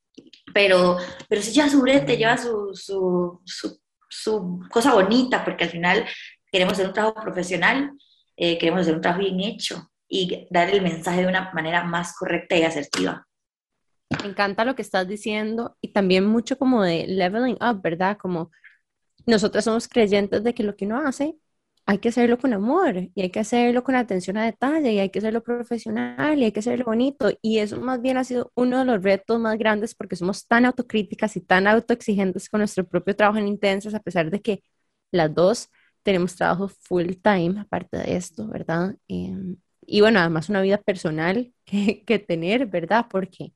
pero, 0.53 0.97
pero 1.29 1.41
sí 1.41 1.51
ya 1.53 1.69
su 1.69 1.81
brete, 1.81 2.17
lleva 2.17 2.37
su, 2.37 2.71
su, 2.73 3.41
su, 3.45 3.79
su, 4.09 4.59
cosa 4.69 4.93
bonita, 4.93 5.43
porque 5.45 5.65
al 5.65 5.69
final 5.69 6.05
queremos 6.51 6.73
hacer 6.73 6.87
un 6.87 6.93
trabajo 6.93 7.21
profesional, 7.21 7.91
eh, 8.35 8.57
queremos 8.57 8.81
hacer 8.81 8.95
un 8.95 9.01
trabajo 9.01 9.23
bien 9.23 9.39
hecho 9.41 9.89
y 10.09 10.47
dar 10.49 10.69
el 10.69 10.81
mensaje 10.81 11.21
de 11.21 11.27
una 11.27 11.51
manera 11.53 11.83
más 11.83 12.15
correcta 12.17 12.55
y 12.55 12.63
asertiva. 12.63 13.26
Me 14.09 14.29
encanta 14.29 14.65
lo 14.65 14.75
que 14.75 14.81
estás 14.81 15.07
diciendo 15.07 15.77
y 15.81 15.89
también 15.91 16.25
mucho 16.25 16.57
como 16.57 16.83
de 16.83 17.07
leveling 17.07 17.57
up, 17.61 17.81
¿verdad? 17.81 18.17
Como 18.17 18.51
nosotros 19.27 19.63
somos 19.65 19.87
creyentes 19.87 20.43
de 20.43 20.53
que 20.53 20.63
lo 20.63 20.75
que 20.75 20.85
uno 20.85 20.99
hace 21.07 21.37
hay 21.85 21.99
que 21.99 22.09
hacerlo 22.09 22.37
con 22.37 22.53
amor 22.53 22.97
y 23.15 23.21
hay 23.21 23.31
que 23.31 23.39
hacerlo 23.41 23.83
con 23.83 23.95
atención 23.95 24.37
a 24.37 24.45
detalle 24.45 24.93
y 24.93 24.99
hay 24.99 25.09
que 25.09 25.19
hacerlo 25.19 25.43
profesional 25.43 26.39
y 26.39 26.45
hay 26.45 26.51
que 26.51 26.59
hacerlo 26.59 26.85
bonito. 26.85 27.29
Y 27.41 27.59
eso 27.59 27.79
más 27.81 28.01
bien 28.01 28.17
ha 28.17 28.25
sido 28.25 28.51
uno 28.55 28.79
de 28.79 28.85
los 28.85 29.03
retos 29.03 29.39
más 29.39 29.57
grandes 29.57 29.95
porque 29.95 30.15
somos 30.17 30.47
tan 30.47 30.65
autocríticas 30.65 31.37
y 31.37 31.41
tan 31.41 31.67
autoexigentes 31.67 32.49
con 32.49 32.59
nuestro 32.61 32.87
propio 32.87 33.15
trabajo 33.15 33.39
en 33.39 33.47
Intensas, 33.47 33.93
a 33.95 34.01
pesar 34.01 34.29
de 34.31 34.41
que 34.41 34.63
las 35.11 35.33
dos 35.33 35.69
tenemos 36.03 36.35
trabajo 36.35 36.69
full 36.69 37.13
time 37.23 37.61
aparte 37.61 37.97
de 37.97 38.17
esto, 38.17 38.47
¿verdad? 38.47 38.95
Em, 39.07 39.57
y 39.85 40.01
bueno, 40.01 40.19
además 40.19 40.49
una 40.49 40.61
vida 40.61 40.77
personal 40.79 41.53
que, 41.65 42.03
que 42.05 42.19
tener, 42.19 42.65
¿verdad? 42.67 43.05
Porque 43.09 43.53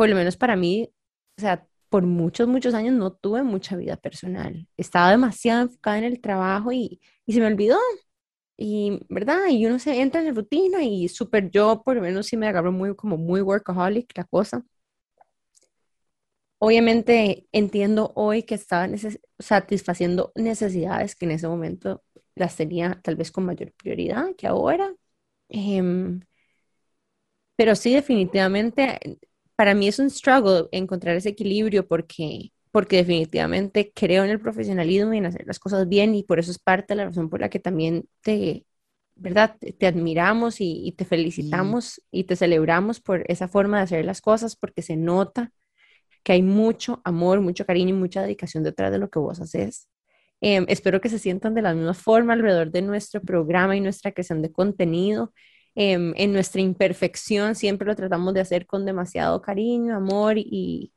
por 0.00 0.08
lo 0.08 0.16
menos 0.16 0.38
para 0.38 0.56
mí, 0.56 0.90
o 1.36 1.40
sea, 1.42 1.66
por 1.90 2.04
muchos, 2.06 2.48
muchos 2.48 2.72
años 2.72 2.94
no 2.94 3.12
tuve 3.12 3.42
mucha 3.42 3.76
vida 3.76 3.98
personal. 3.98 4.66
Estaba 4.78 5.10
demasiado 5.10 5.60
enfocada 5.62 5.98
en 5.98 6.04
el 6.04 6.22
trabajo 6.22 6.72
y, 6.72 7.02
y 7.26 7.34
se 7.34 7.40
me 7.40 7.46
olvidó. 7.48 7.76
Y, 8.56 9.00
¿verdad? 9.10 9.48
Y 9.50 9.66
uno 9.66 9.78
se 9.78 10.00
entra 10.00 10.20
en 10.22 10.28
la 10.28 10.32
rutina 10.34 10.82
y 10.84 11.08
súper 11.08 11.50
yo, 11.50 11.82
por 11.84 11.96
lo 11.96 12.02
menos 12.02 12.26
sí 12.28 12.38
me 12.38 12.48
agarro 12.48 12.72
muy, 12.72 12.96
como 12.96 13.18
muy 13.18 13.42
workaholic 13.42 14.16
la 14.16 14.24
cosa. 14.24 14.64
Obviamente 16.58 17.46
entiendo 17.52 18.12
hoy 18.16 18.42
que 18.44 18.54
estaba 18.54 18.86
satisfaciendo 19.38 20.32
necesidades 20.34 21.14
que 21.16 21.26
en 21.26 21.32
ese 21.32 21.48
momento 21.48 22.02
las 22.34 22.56
tenía 22.56 23.00
tal 23.02 23.16
vez 23.16 23.30
con 23.32 23.44
mayor 23.46 23.72
prioridad 23.74 24.34
que 24.36 24.46
ahora. 24.46 24.94
Em, 25.48 26.20
pero 27.56 27.74
sí, 27.76 27.94
definitivamente 27.94 28.98
para 29.60 29.74
mí 29.74 29.88
es 29.88 29.98
un 29.98 30.08
struggle 30.08 30.68
encontrar 30.72 31.16
ese 31.16 31.28
equilibrio 31.28 31.86
porque, 31.86 32.50
porque 32.70 32.96
definitivamente 32.96 33.92
creo 33.94 34.24
en 34.24 34.30
el 34.30 34.40
profesionalismo 34.40 35.12
y 35.12 35.18
en 35.18 35.26
hacer 35.26 35.46
las 35.46 35.58
cosas 35.58 35.86
bien 35.86 36.14
y 36.14 36.22
por 36.22 36.38
eso 36.38 36.50
es 36.50 36.58
parte 36.58 36.94
de 36.94 36.96
la 36.96 37.04
razón 37.04 37.28
por 37.28 37.42
la 37.42 37.50
que 37.50 37.60
también 37.60 38.08
te, 38.22 38.64
¿verdad? 39.16 39.58
Te, 39.78 39.86
admiramos 39.86 40.62
y, 40.62 40.94
te 40.96 41.04
felicitamos 41.04 42.00
y 42.10 42.24
te 42.24 42.36
celebramos 42.36 43.00
por 43.00 43.22
esa 43.30 43.48
forma 43.48 43.76
de 43.76 43.82
hacer 43.82 44.06
las 44.06 44.22
cosas 44.22 44.56
porque 44.56 44.80
se 44.80 44.96
nota 44.96 45.52
que 46.22 46.32
hay 46.32 46.40
mucho 46.40 47.02
amor, 47.04 47.42
mucho 47.42 47.66
cariño 47.66 47.90
y 47.90 47.98
mucha 47.98 48.22
dedicación 48.22 48.64
detrás 48.64 48.90
de 48.90 48.98
lo 48.98 49.10
que 49.10 49.18
vos 49.18 49.42
haces. 49.42 49.90
Em, 50.40 50.64
espero 50.68 51.02
que 51.02 51.10
se 51.10 51.18
sientan 51.18 51.52
de 51.52 51.60
la 51.60 51.74
misma 51.74 51.92
forma 51.92 52.32
alrededor 52.32 52.70
de 52.70 52.80
nuestro 52.80 53.20
programa 53.20 53.76
y 53.76 53.82
nuestra 53.82 54.12
creación 54.12 54.40
de 54.40 54.52
contenido. 54.52 55.34
Em, 55.74 56.12
en 56.16 56.32
nuestra 56.32 56.60
imperfección 56.60 57.54
siempre 57.54 57.86
lo 57.86 57.94
tratamos 57.94 58.34
de 58.34 58.40
hacer 58.40 58.66
con 58.66 58.84
demasiado 58.84 59.40
cariño, 59.40 59.96
amor 59.96 60.36
y, 60.38 60.92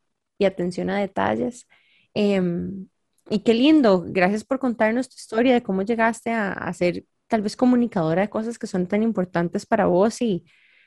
atención 0.46 0.90
a 0.90 1.00
detalles. 1.00 1.68
Em, 2.14 2.90
y 3.30 3.40
qué 3.40 3.54
lindo, 3.54 4.04
gracias 4.06 4.44
por 4.44 4.60
contarnos 4.60 5.08
tu 5.08 5.16
historia 5.16 5.54
de 5.54 5.64
cómo 5.64 5.84
llegaste 5.84 6.32
a, 6.32 6.74
ser 6.74 7.06
tal 7.28 7.42
vez 7.42 7.56
comunicadora 7.56 8.24
de 8.24 8.30
cosas 8.30 8.60
que 8.60 8.68
son 8.68 8.86
tan 8.88 9.04
importantes 9.04 9.66
para 9.66 9.86
vos 9.86 10.22
y, 10.22 10.44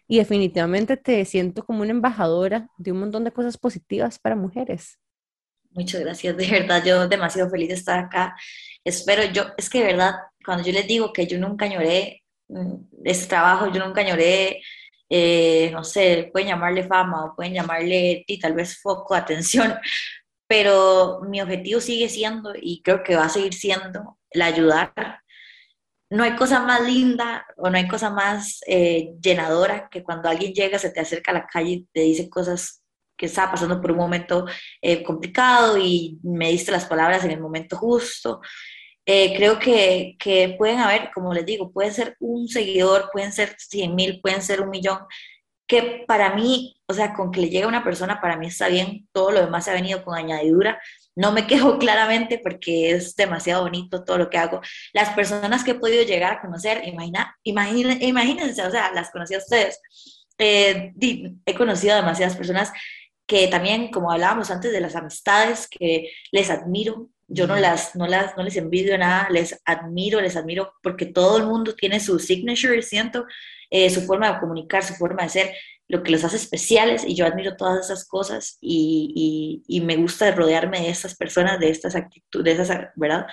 y 0.08 0.18
definitivamente 0.18 0.98
te 0.98 1.24
siento 1.24 1.64
como 1.64 1.80
una 1.82 1.92
embajadora 1.92 2.68
de 2.76 2.92
un 2.92 3.00
montón 3.00 3.24
de 3.24 3.32
cosas 3.32 3.56
positivas 3.56 4.18
para 4.18 4.36
mujeres. 4.36 4.98
Muchas 5.70 6.02
gracias, 6.02 6.36
de 6.36 6.50
verdad, 6.50 6.84
yo 6.84 7.08
demasiado 7.08 7.48
feliz 7.48 7.68
de 7.68 7.74
estar 7.74 7.98
acá. 7.98 8.36
Espero, 8.84 9.24
yo, 9.32 9.44
es 9.56 9.70
que 9.70 9.78
de 9.78 9.86
verdad, 9.86 10.16
cuando 10.44 10.64
yo 10.64 10.72
les 10.72 10.86
digo 10.86 11.14
que 11.14 11.26
yo 11.26 11.38
nunca 11.38 11.66
lloré 11.66 12.25
ese 13.04 13.26
trabajo 13.26 13.72
yo 13.72 13.84
nunca 13.84 14.00
añoré, 14.00 14.62
eh, 15.08 15.70
no 15.72 15.84
sé, 15.84 16.30
pueden 16.32 16.48
llamarle 16.48 16.86
fama 16.86 17.24
o 17.24 17.36
pueden 17.36 17.54
llamarle 17.54 18.24
y 18.26 18.38
tal 18.38 18.54
vez 18.54 18.80
foco, 18.80 19.14
atención, 19.14 19.74
pero 20.48 21.20
mi 21.28 21.40
objetivo 21.40 21.80
sigue 21.80 22.08
siendo 22.08 22.52
y 22.54 22.82
creo 22.82 23.02
que 23.02 23.16
va 23.16 23.24
a 23.24 23.28
seguir 23.28 23.54
siendo 23.54 24.18
el 24.30 24.42
ayudar. 24.42 24.92
No 26.08 26.22
hay 26.22 26.36
cosa 26.36 26.60
más 26.60 26.82
linda 26.82 27.44
o 27.56 27.68
no 27.68 27.76
hay 27.76 27.88
cosa 27.88 28.10
más 28.10 28.60
eh, 28.66 29.14
llenadora 29.20 29.88
que 29.90 30.04
cuando 30.04 30.28
alguien 30.28 30.52
llega, 30.52 30.78
se 30.78 30.90
te 30.90 31.00
acerca 31.00 31.32
a 31.32 31.34
la 31.34 31.46
calle 31.46 31.70
y 31.70 31.88
te 31.92 32.00
dice 32.00 32.30
cosas 32.30 32.82
que 33.16 33.26
está 33.26 33.50
pasando 33.50 33.80
por 33.80 33.92
un 33.92 33.98
momento 33.98 34.46
eh, 34.80 35.02
complicado 35.02 35.78
y 35.78 36.18
me 36.22 36.50
diste 36.50 36.70
las 36.70 36.84
palabras 36.84 37.24
en 37.24 37.32
el 37.32 37.40
momento 37.40 37.76
justo. 37.76 38.40
Eh, 39.06 39.34
creo 39.36 39.58
que, 39.58 40.16
que, 40.18 40.56
pueden 40.58 40.80
haber, 40.80 41.10
como 41.14 41.32
les 41.32 41.46
digo, 41.46 41.70
puede 41.72 41.92
ser 41.92 42.16
un 42.18 42.48
seguidor, 42.48 43.08
pueden 43.12 43.32
ser 43.32 43.54
100 43.56 43.94
mil, 43.94 44.20
pueden 44.20 44.42
ser 44.42 44.60
un 44.60 44.70
millón, 44.70 44.98
que 45.66 46.04
para 46.06 46.34
mí, 46.34 46.76
o 46.86 46.94
sea, 46.94 47.12
con 47.12 47.32
que 47.32 47.40
le 47.40 47.48
llegue 47.50 47.64
a 47.64 47.68
una 47.68 47.84
persona, 47.84 48.20
para 48.20 48.36
mí 48.36 48.46
está 48.46 48.68
bien, 48.68 49.08
todo 49.12 49.32
lo 49.32 49.40
demás 49.40 49.66
ha 49.68 49.72
venido 49.72 50.04
con 50.04 50.16
añadidura. 50.16 50.80
No 51.14 51.32
me 51.32 51.46
quejo 51.46 51.78
claramente 51.78 52.40
porque 52.42 52.90
es 52.90 53.16
demasiado 53.16 53.62
bonito 53.62 54.04
todo 54.04 54.18
lo 54.18 54.30
que 54.30 54.38
hago. 54.38 54.60
Las 54.92 55.10
personas 55.10 55.64
que 55.64 55.72
he 55.72 55.74
podido 55.74 56.04
llegar 56.04 56.34
a 56.34 56.40
conocer, 56.40 56.82
imagina, 56.86 57.36
imagínense, 57.42 58.62
o 58.62 58.70
sea, 58.70 58.92
las 58.92 59.10
conocí 59.10 59.34
a 59.34 59.38
ustedes. 59.38 59.80
Eh, 60.38 60.92
he 61.46 61.54
conocido 61.54 61.94
a 61.94 61.96
demasiadas 61.96 62.36
personas 62.36 62.72
que 63.26 63.48
también, 63.48 63.90
como 63.90 64.12
hablábamos 64.12 64.50
antes 64.50 64.70
de 64.70 64.80
las 64.80 64.94
amistades, 64.94 65.66
que 65.68 66.12
les 66.30 66.50
admiro, 66.50 67.08
yo 67.28 67.46
no 67.46 67.56
las, 67.56 67.96
no 67.96 68.06
las, 68.06 68.36
no 68.36 68.42
les 68.42 68.56
envidio 68.56 68.96
nada, 68.96 69.28
les 69.30 69.60
admiro, 69.64 70.20
les 70.20 70.36
admiro 70.36 70.72
porque 70.82 71.06
todo 71.06 71.38
el 71.38 71.46
mundo 71.46 71.74
tiene 71.74 72.00
su 72.00 72.18
signature, 72.18 72.82
siento, 72.82 73.26
eh, 73.70 73.90
su 73.90 74.02
forma 74.02 74.32
de 74.32 74.40
comunicar, 74.40 74.84
su 74.84 74.94
forma 74.94 75.24
de 75.24 75.28
ser, 75.28 75.54
lo 75.88 76.02
que 76.02 76.10
los 76.10 76.24
hace 76.24 76.36
especiales 76.36 77.04
y 77.04 77.14
yo 77.14 77.26
admiro 77.26 77.56
todas 77.56 77.84
esas 77.86 78.06
cosas 78.06 78.58
y, 78.60 79.62
y, 79.66 79.80
me 79.82 79.96
gusta 79.96 80.30
rodearme 80.32 80.80
de 80.80 80.90
estas 80.90 81.16
personas, 81.16 81.60
de 81.60 81.70
estas 81.70 81.94
actitudes, 81.94 82.56
de 82.56 82.62
esas, 82.62 82.88
¿verdad? 82.96 83.26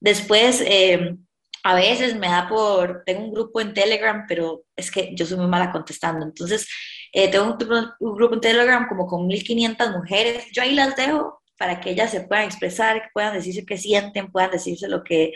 Después, 0.00 0.62
eh, 0.66 1.16
a 1.62 1.74
veces 1.74 2.14
me 2.16 2.28
da 2.28 2.46
por, 2.46 3.04
tengo 3.06 3.24
un 3.24 3.32
grupo 3.32 3.60
en 3.60 3.72
Telegram, 3.72 4.26
pero 4.28 4.64
es 4.76 4.90
que 4.90 5.14
yo 5.14 5.24
soy 5.24 5.38
muy 5.38 5.46
mala 5.46 5.72
contestando, 5.72 6.26
entonces 6.26 6.68
eh, 7.12 7.30
tengo 7.30 7.46
un, 7.46 7.88
un, 8.00 8.16
grupo 8.16 8.34
en 8.34 8.40
Telegram 8.42 8.86
como 8.86 9.06
con 9.06 9.26
1500 9.26 9.92
mujeres, 9.92 10.44
yo 10.52 10.62
ahí 10.62 10.74
las 10.74 10.94
dejo 10.94 11.42
para 11.58 11.80
que 11.80 11.90
ellas 11.90 12.10
se 12.10 12.22
puedan 12.22 12.44
expresar, 12.44 13.02
que 13.02 13.08
puedan 13.12 13.34
decirse 13.34 13.64
qué 13.64 13.76
sienten, 13.76 14.30
puedan 14.30 14.50
decirse 14.50 14.88
lo 14.88 15.02
que, 15.02 15.32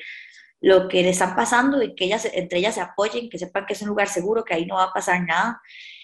lo 0.60 0.88
que 0.88 1.02
le 1.02 1.10
están 1.10 1.36
pasando 1.36 1.82
y 1.82 1.94
que 1.94 2.04
ellas, 2.04 2.28
entre 2.32 2.58
ellas 2.58 2.74
se 2.74 2.80
apoyen, 2.80 3.28
que 3.28 3.38
sepan 3.38 3.66
que 3.66 3.74
es 3.74 3.82
un 3.82 3.88
lugar 3.88 4.08
seguro, 4.08 4.44
que 4.44 4.54
ahí 4.54 4.66
no 4.66 4.76
va 4.76 4.84
a 4.84 4.92
pasar 4.92 5.22
nada. 5.24 5.60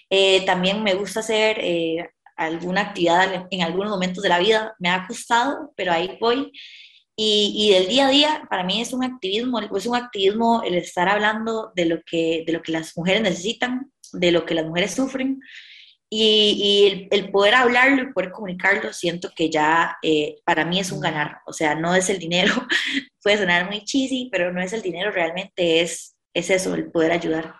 Eh, 0.09 0.45
también 0.45 0.83
me 0.83 0.93
gusta 0.93 1.19
hacer 1.19 1.57
eh, 1.59 2.09
alguna 2.35 2.81
actividad 2.81 3.47
en, 3.49 3.61
algunos 3.61 3.91
momentos 3.91 4.23
de 4.23 4.29
la 4.29 4.39
vida, 4.39 4.75
me 4.79 4.89
ha 4.89 5.05
costado, 5.07 5.73
pero 5.75 5.91
ahí 5.91 6.17
voy. 6.19 6.51
Y, 7.17 7.71
del 7.71 7.87
día 7.87 8.07
a 8.07 8.09
día, 8.09 8.47
para 8.49 8.65
mí 8.65 8.81
es 8.81 8.91
un 8.91 9.03
activismo, 9.03 9.59
es 9.59 9.85
un 9.85 9.95
activismo 9.95 10.63
el 10.63 10.75
estar 10.75 11.07
hablando 11.07 11.71
de 11.73 11.85
lo 11.85 12.01
que, 12.03 12.43
de 12.45 12.51
lo 12.51 12.61
que 12.61 12.73
las 12.73 12.97
mujeres 12.97 13.21
necesitan, 13.21 13.89
de 14.11 14.31
lo 14.33 14.45
que 14.45 14.53
las 14.53 14.65
mujeres 14.65 14.95
sufren, 14.95 15.39
y, 16.17 17.07
el, 17.11 17.31
poder 17.31 17.55
hablarlo 17.55 18.03
y 18.03 18.13
poder 18.13 18.31
comunicarlo, 18.31 18.93
siento 18.93 19.29
que 19.35 19.49
ya 19.49 19.97
eh, 20.01 20.37
para 20.45 20.65
mí 20.65 20.79
es 20.79 20.91
un 20.91 20.99
ganar. 20.99 21.39
O 21.45 21.53
sea, 21.53 21.75
no 21.75 21.95
es 21.95 22.09
el 22.09 22.19
dinero, 22.19 22.53
puede 23.23 23.37
sonar 23.37 23.67
muy 23.67 23.83
cheesy, 23.83 24.29
pero 24.31 24.51
no 24.51 24.61
es 24.61 24.73
el 24.73 24.81
dinero, 24.81 25.11
realmente 25.11 25.81
es, 25.81 26.15
es 26.33 26.49
eso, 26.49 26.73
el 26.75 26.91
poder 26.91 27.11
ayudar. 27.11 27.55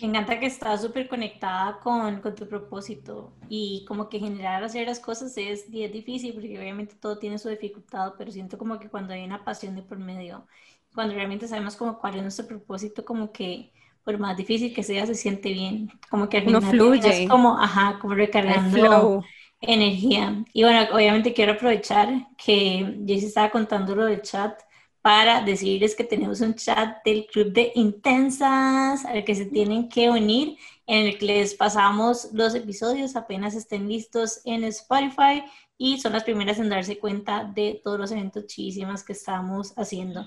Me 0.00 0.08
encanta 0.08 0.40
que 0.40 0.46
estás 0.46 0.82
súper 0.82 1.08
conectada 1.08 1.78
con, 1.78 2.20
con, 2.20 2.34
tu 2.34 2.48
propósito 2.48 3.36
y 3.48 3.84
como 3.86 4.08
que 4.08 4.18
generar 4.18 4.64
hacer 4.64 4.88
las 4.88 4.98
cosas 4.98 5.36
es, 5.36 5.66
es 5.72 5.92
difícil 5.92 6.34
porque 6.34 6.58
obviamente 6.58 6.96
todo 6.96 7.18
tiene 7.18 7.38
su 7.38 7.48
dificultad, 7.48 8.14
pero 8.18 8.32
siento 8.32 8.58
como 8.58 8.80
que 8.80 8.88
cuando 8.88 9.12
hay 9.12 9.22
una 9.22 9.44
pasión 9.44 9.76
de 9.76 9.82
por 9.82 9.98
medio, 9.98 10.48
cuando 10.94 11.14
realmente 11.14 11.46
sabemos 11.46 11.76
como 11.76 12.00
cuál 12.00 12.16
es 12.16 12.22
nuestro 12.22 12.48
propósito, 12.48 13.04
como 13.04 13.30
que 13.30 13.72
por 14.08 14.18
más 14.18 14.38
difícil 14.38 14.72
que 14.72 14.82
sea, 14.82 15.04
se 15.04 15.14
siente 15.14 15.52
bien, 15.52 15.90
como 16.08 16.30
que 16.30 16.38
al 16.38 16.44
final 16.44 16.62
fluye. 16.62 17.24
Es 17.24 17.28
como, 17.28 17.58
ajá, 17.58 17.98
como 18.00 18.14
recargando 18.14 19.22
energía. 19.60 20.42
Y 20.54 20.62
bueno, 20.62 20.88
obviamente 20.94 21.34
quiero 21.34 21.52
aprovechar 21.52 22.26
que 22.42 23.02
Jessy 23.06 23.26
estaba 23.26 23.50
contando 23.50 23.94
lo 23.94 24.06
del 24.06 24.22
chat 24.22 24.58
para 25.02 25.42
decirles 25.42 25.94
que 25.94 26.04
tenemos 26.04 26.40
un 26.40 26.54
chat 26.54 27.04
del 27.04 27.26
Club 27.26 27.52
de 27.52 27.70
Intensas 27.74 29.04
al 29.04 29.24
que 29.24 29.34
se 29.34 29.44
tienen 29.44 29.90
que 29.90 30.08
unir, 30.08 30.56
en 30.86 31.08
el 31.08 31.18
que 31.18 31.26
les 31.26 31.52
pasamos 31.52 32.30
los 32.32 32.54
episodios 32.54 33.14
apenas 33.14 33.54
estén 33.54 33.90
listos 33.90 34.40
en 34.46 34.64
Spotify 34.64 35.44
y 35.76 36.00
son 36.00 36.14
las 36.14 36.24
primeras 36.24 36.58
en 36.58 36.70
darse 36.70 36.98
cuenta 36.98 37.44
de 37.44 37.78
todos 37.84 38.00
los 38.00 38.10
eventos 38.10 38.46
chidísimas 38.46 39.04
que 39.04 39.12
estamos 39.12 39.74
haciendo. 39.76 40.24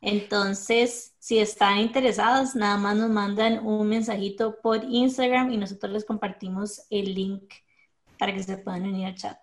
Entonces, 0.00 1.14
si 1.18 1.38
están 1.38 1.78
interesadas, 1.78 2.54
nada 2.54 2.76
más 2.76 2.96
nos 2.96 3.10
mandan 3.10 3.66
un 3.66 3.88
mensajito 3.88 4.56
por 4.62 4.84
Instagram 4.84 5.50
y 5.50 5.56
nosotros 5.56 5.92
les 5.92 6.04
compartimos 6.04 6.86
el 6.90 7.14
link 7.14 7.52
para 8.18 8.32
que 8.32 8.42
se 8.42 8.58
puedan 8.58 8.82
unir 8.82 9.06
al 9.06 9.14
chat. 9.14 9.38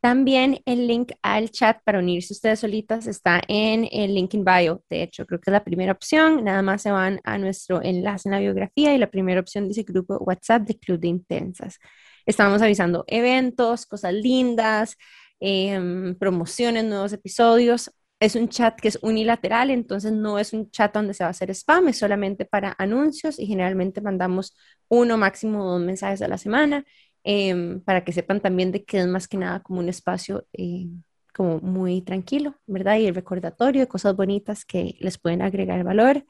También 0.00 0.60
el 0.66 0.86
link 0.86 1.12
al 1.20 1.50
chat 1.50 1.80
para 1.82 1.98
unirse 1.98 2.32
ustedes 2.32 2.60
solitas 2.60 3.08
está 3.08 3.42
en 3.48 3.88
el 3.90 4.14
link 4.14 4.34
in 4.34 4.44
bio. 4.44 4.84
De 4.88 5.02
hecho, 5.02 5.26
creo 5.26 5.40
que 5.40 5.50
es 5.50 5.52
la 5.52 5.64
primera 5.64 5.90
opción. 5.90 6.44
Nada 6.44 6.62
más 6.62 6.82
se 6.82 6.92
van 6.92 7.18
a 7.24 7.38
nuestro 7.38 7.82
enlace 7.82 8.28
en 8.28 8.34
la 8.34 8.38
biografía 8.38 8.94
y 8.94 8.98
la 8.98 9.10
primera 9.10 9.40
opción 9.40 9.66
dice 9.66 9.82
grupo 9.82 10.18
WhatsApp 10.18 10.62
de 10.62 10.78
Club 10.78 11.00
de 11.00 11.08
Intensas. 11.08 11.78
Estamos 12.24 12.62
avisando 12.62 13.04
eventos, 13.08 13.84
cosas 13.86 14.12
lindas, 14.12 14.96
em, 15.40 16.14
promociones, 16.14 16.84
nuevos 16.84 17.12
episodios. 17.12 17.90
Es 18.18 18.34
un 18.34 18.48
chat 18.48 18.80
que 18.80 18.88
es 18.88 18.98
unilateral, 19.02 19.70
entonces 19.70 20.12
no 20.12 20.38
es 20.38 20.52
un 20.52 20.70
chat 20.70 20.92
donde 20.94 21.12
se 21.12 21.22
va 21.24 21.28
a 21.28 21.30
hacer 21.32 21.50
spam, 21.50 21.88
es 21.88 21.98
solamente 21.98 22.46
para 22.46 22.74
anuncios 22.78 23.38
y 23.38 23.46
generalmente 23.46 24.00
mandamos 24.00 24.56
uno, 24.88 25.18
máximo 25.18 25.64
dos 25.64 25.80
mensajes 25.80 26.22
a 26.22 26.28
la 26.28 26.38
semana 26.38 26.84
Em, 27.28 27.80
para 27.80 28.04
que 28.04 28.12
sepan 28.12 28.40
también 28.40 28.70
de 28.70 28.84
que 28.84 29.00
es 29.00 29.06
más 29.08 29.26
que 29.26 29.36
nada 29.36 29.58
como 29.60 29.80
un 29.80 29.88
espacio 29.88 30.46
eh, 30.52 30.86
como 31.34 31.58
muy 31.58 32.00
tranquilo, 32.00 32.54
¿verdad? 32.68 32.98
Y 32.98 33.06
el 33.06 33.16
recordatorio 33.16 33.80
de 33.80 33.88
cosas 33.88 34.14
bonitas 34.14 34.64
que 34.64 34.94
les 35.00 35.18
pueden 35.18 35.42
agregar 35.42 35.82
valor. 35.82 36.24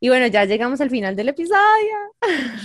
Y 0.00 0.08
bueno, 0.08 0.26
ya 0.26 0.44
llegamos 0.44 0.80
al 0.80 0.90
final 0.90 1.14
del 1.14 1.28
episodio. 1.28 1.94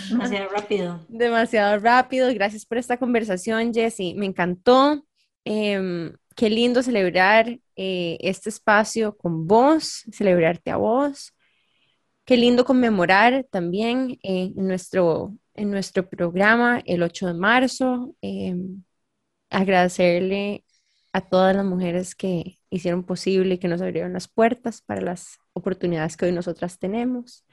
Demasiado 0.10 0.50
rápido. 0.50 1.06
Demasiado 1.10 1.80
rápido. 1.80 2.34
Gracias 2.34 2.66
por 2.66 2.80
esta 2.80 2.98
conversación, 2.98 3.72
Jessie. 3.72 4.16
Me 4.16 4.26
encantó. 4.26 5.06
Em, 5.46 6.12
qué 6.36 6.50
lindo 6.50 6.84
celebrar 6.84 7.60
eh, 7.76 8.18
este 8.22 8.50
espacio 8.50 9.18
con 9.18 9.48
vos, 9.48 10.04
celebrarte 10.12 10.72
a 10.72 10.78
vos. 10.78 11.34
Qué 12.26 12.38
lindo 12.38 12.66
conmemorar 12.66 13.46
también 13.52 14.18
eh, 14.24 14.52
nuestro 14.56 15.36
en 15.56 15.72
nuestro 15.72 16.10
programa 16.10 16.82
el 16.86 17.04
8 17.04 17.28
de 17.28 17.34
marzo. 17.34 18.16
Em, 18.22 18.84
agradecerle 19.50 20.66
a 21.14 21.22
todas 21.22 21.56
las 21.56 21.66
mujeres 21.66 22.16
que 22.16 22.60
hicieron 22.70 23.04
posible 23.04 23.56
y 23.56 23.58
que 23.60 23.68
nos 23.68 23.82
abrieron 23.82 24.14
las 24.14 24.28
puertas 24.28 24.82
para 24.82 25.02
las 25.02 25.38
oportunidades 25.54 26.18
que 26.18 26.26
hoy 26.26 26.32
nosotras 26.32 26.80
tenemos. 26.80 27.46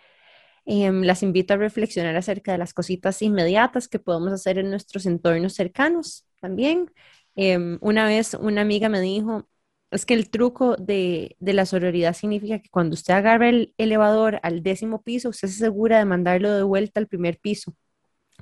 Em, 0.65 1.03
las 1.03 1.23
invito 1.23 1.55
a 1.55 1.57
reflexionar 1.57 2.17
acerca 2.17 2.53
de 2.53 2.59
las 2.59 2.75
cositas 2.75 3.21
inmediatas 3.23 3.89
que 3.89 3.99
podemos 3.99 4.33
hacer 4.33 4.59
en 4.59 4.71
nuestros 4.71 5.07
entornos 5.07 5.55
cercanos 5.55 6.27
también. 6.41 6.91
Em, 7.37 7.79
una 7.81 8.07
vez 8.07 8.35
una 8.35 8.61
amiga 8.63 8.89
me 8.89 9.01
dijo, 9.01 9.49
es 9.91 10.07
que 10.07 10.15
el 10.15 10.31
truco 10.31 10.77
de, 10.77 11.37
de, 11.41 11.53
la 11.53 11.67
sororidad 11.67 12.15
significa 12.15 12.61
que 12.61 12.71
cuando 12.71 12.95
usted 12.95 13.15
agarra 13.15 13.49
el 13.49 13.75
elevador 13.79 14.41
al 14.43 14.63
décimo 14.63 15.03
piso, 15.03 15.31
usted 15.31 15.49
se 15.49 15.65
asegura 15.65 15.99
de 15.99 16.05
mandarlo 16.05 16.53
de 16.53 16.63
vuelta 16.63 17.01
al 17.01 17.09
primer 17.09 17.39
piso 17.39 17.75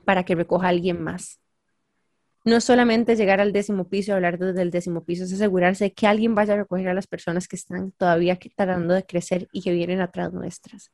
para 0.04 0.24
que 0.24 0.34
recoja 0.34 0.66
a 0.66 0.70
alguien 0.70 1.02
más. 1.02 1.40
No 2.44 2.60
solamente 2.60 3.16
llegar 3.16 3.40
al 3.40 3.52
décimo 3.52 3.88
piso 3.88 4.12
y 4.12 4.14
hablar 4.14 4.38
desde 4.38 4.62
el 4.62 4.70
décimo 4.70 5.04
piso, 5.04 5.24
es 5.24 5.32
asegurarse 5.32 5.84
de 5.84 5.92
que 5.92 6.06
alguien 6.06 6.34
vaya 6.34 6.54
a 6.54 6.58
recoger 6.58 6.88
a 6.88 6.94
las 6.94 7.06
personas 7.06 7.46
que 7.46 7.56
están 7.56 7.92
todavía 7.92 8.38
tratando 8.56 8.94
de 8.94 9.04
crecer 9.04 9.48
y 9.52 9.62
que 9.62 9.72
vienen 9.72 10.00
atrás 10.00 10.32
nuestras. 10.32 10.90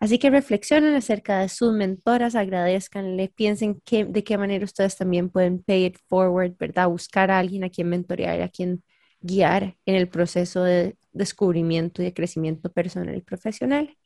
Así 0.00 0.18
que 0.18 0.30
reflexionen 0.30 0.94
acerca 0.94 1.40
de 1.40 1.48
sus 1.48 1.72
mentoras, 1.72 2.34
agradezcanle, 2.34 3.28
piensen 3.28 3.80
que, 3.84 4.04
de 4.04 4.24
qué 4.24 4.38
manera 4.38 4.64
ustedes 4.64 4.96
también 4.96 5.30
pueden 5.30 5.62
pay 5.62 5.86
it 5.86 5.98
forward, 6.08 6.56
¿verdad? 6.58 6.88
Buscar 6.88 7.30
a 7.30 7.38
alguien 7.38 7.64
a 7.64 7.70
quien 7.70 7.88
mentorear, 7.88 8.40
a 8.42 8.48
quien 8.48 8.82
guiar 9.20 9.76
en 9.86 9.94
el 9.94 10.08
proceso 10.08 10.62
de 10.62 10.96
descubrimiento 11.12 12.02
y 12.02 12.06
de 12.06 12.14
crecimiento 12.14 12.70
personal 12.72 13.16
y 13.16 13.22
profesional. 13.22 13.96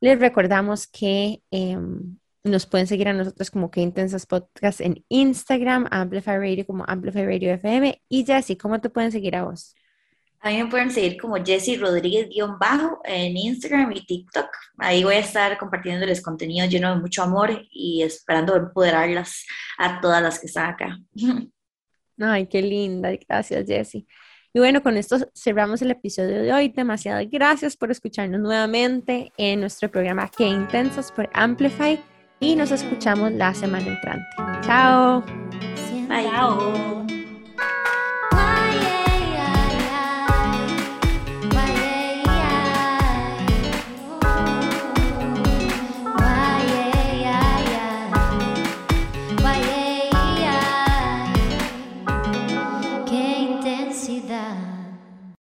Les 0.00 0.18
recordamos 0.18 0.88
que 0.88 1.42
em, 1.50 2.18
nos 2.44 2.66
pueden 2.66 2.86
seguir 2.88 3.08
a 3.08 3.12
nosotros 3.12 3.50
como 3.50 3.70
que 3.70 3.80
Intensas 3.80 4.26
Podcast 4.26 4.80
en 4.80 5.04
Instagram, 5.08 5.86
Amplify 5.90 6.38
Radio 6.38 6.66
como 6.66 6.84
Amplify 6.88 7.24
Radio 7.24 7.52
FM. 7.54 8.02
Y 8.08 8.24
Jessy, 8.24 8.56
¿cómo 8.56 8.80
te 8.80 8.90
pueden 8.90 9.12
seguir 9.12 9.36
a 9.36 9.44
vos? 9.44 9.76
A 10.42 10.50
mí 10.50 10.62
me 10.62 10.68
pueden 10.68 10.90
seguir 10.90 11.20
como 11.20 11.36
Jessy 11.36 11.76
Rodríguez-bajo 11.76 13.00
en 13.04 13.36
Instagram 13.36 13.92
y 13.92 14.04
TikTok. 14.04 14.46
Ahí 14.78 15.04
voy 15.04 15.14
a 15.14 15.20
estar 15.20 15.56
compartiéndoles 15.56 16.20
contenido 16.20 16.66
lleno 16.66 16.92
de 16.92 17.00
mucho 17.00 17.22
amor 17.22 17.62
y 17.70 18.02
esperando 18.02 18.56
empoderarlas 18.56 19.46
a 19.78 20.00
todas 20.00 20.20
las 20.20 20.40
que 20.40 20.46
están 20.46 20.70
acá. 20.70 20.98
Ay, 22.18 22.46
qué 22.46 22.60
linda. 22.60 23.10
Gracias, 23.28 23.66
Jessy. 23.66 24.06
Y 24.54 24.58
bueno, 24.58 24.82
con 24.82 24.96
esto 24.96 25.16
cerramos 25.34 25.80
el 25.80 25.92
episodio 25.92 26.42
de 26.42 26.52
hoy. 26.52 26.68
Demasiadas 26.68 27.26
gracias 27.30 27.76
por 27.76 27.90
escucharnos 27.90 28.40
nuevamente 28.40 29.32
en 29.38 29.60
nuestro 29.60 29.90
programa 29.90 30.28
Que 30.28 30.46
Intensas 30.46 31.10
por 31.10 31.30
Amplify 31.32 32.02
y 32.40 32.56
nos 32.56 32.70
escuchamos 32.70 33.32
la 33.32 33.54
semana 33.54 33.86
entrante. 33.86 34.26
Chao. 34.66 35.24
Bye. 36.08 36.24
Chao. 36.24 37.11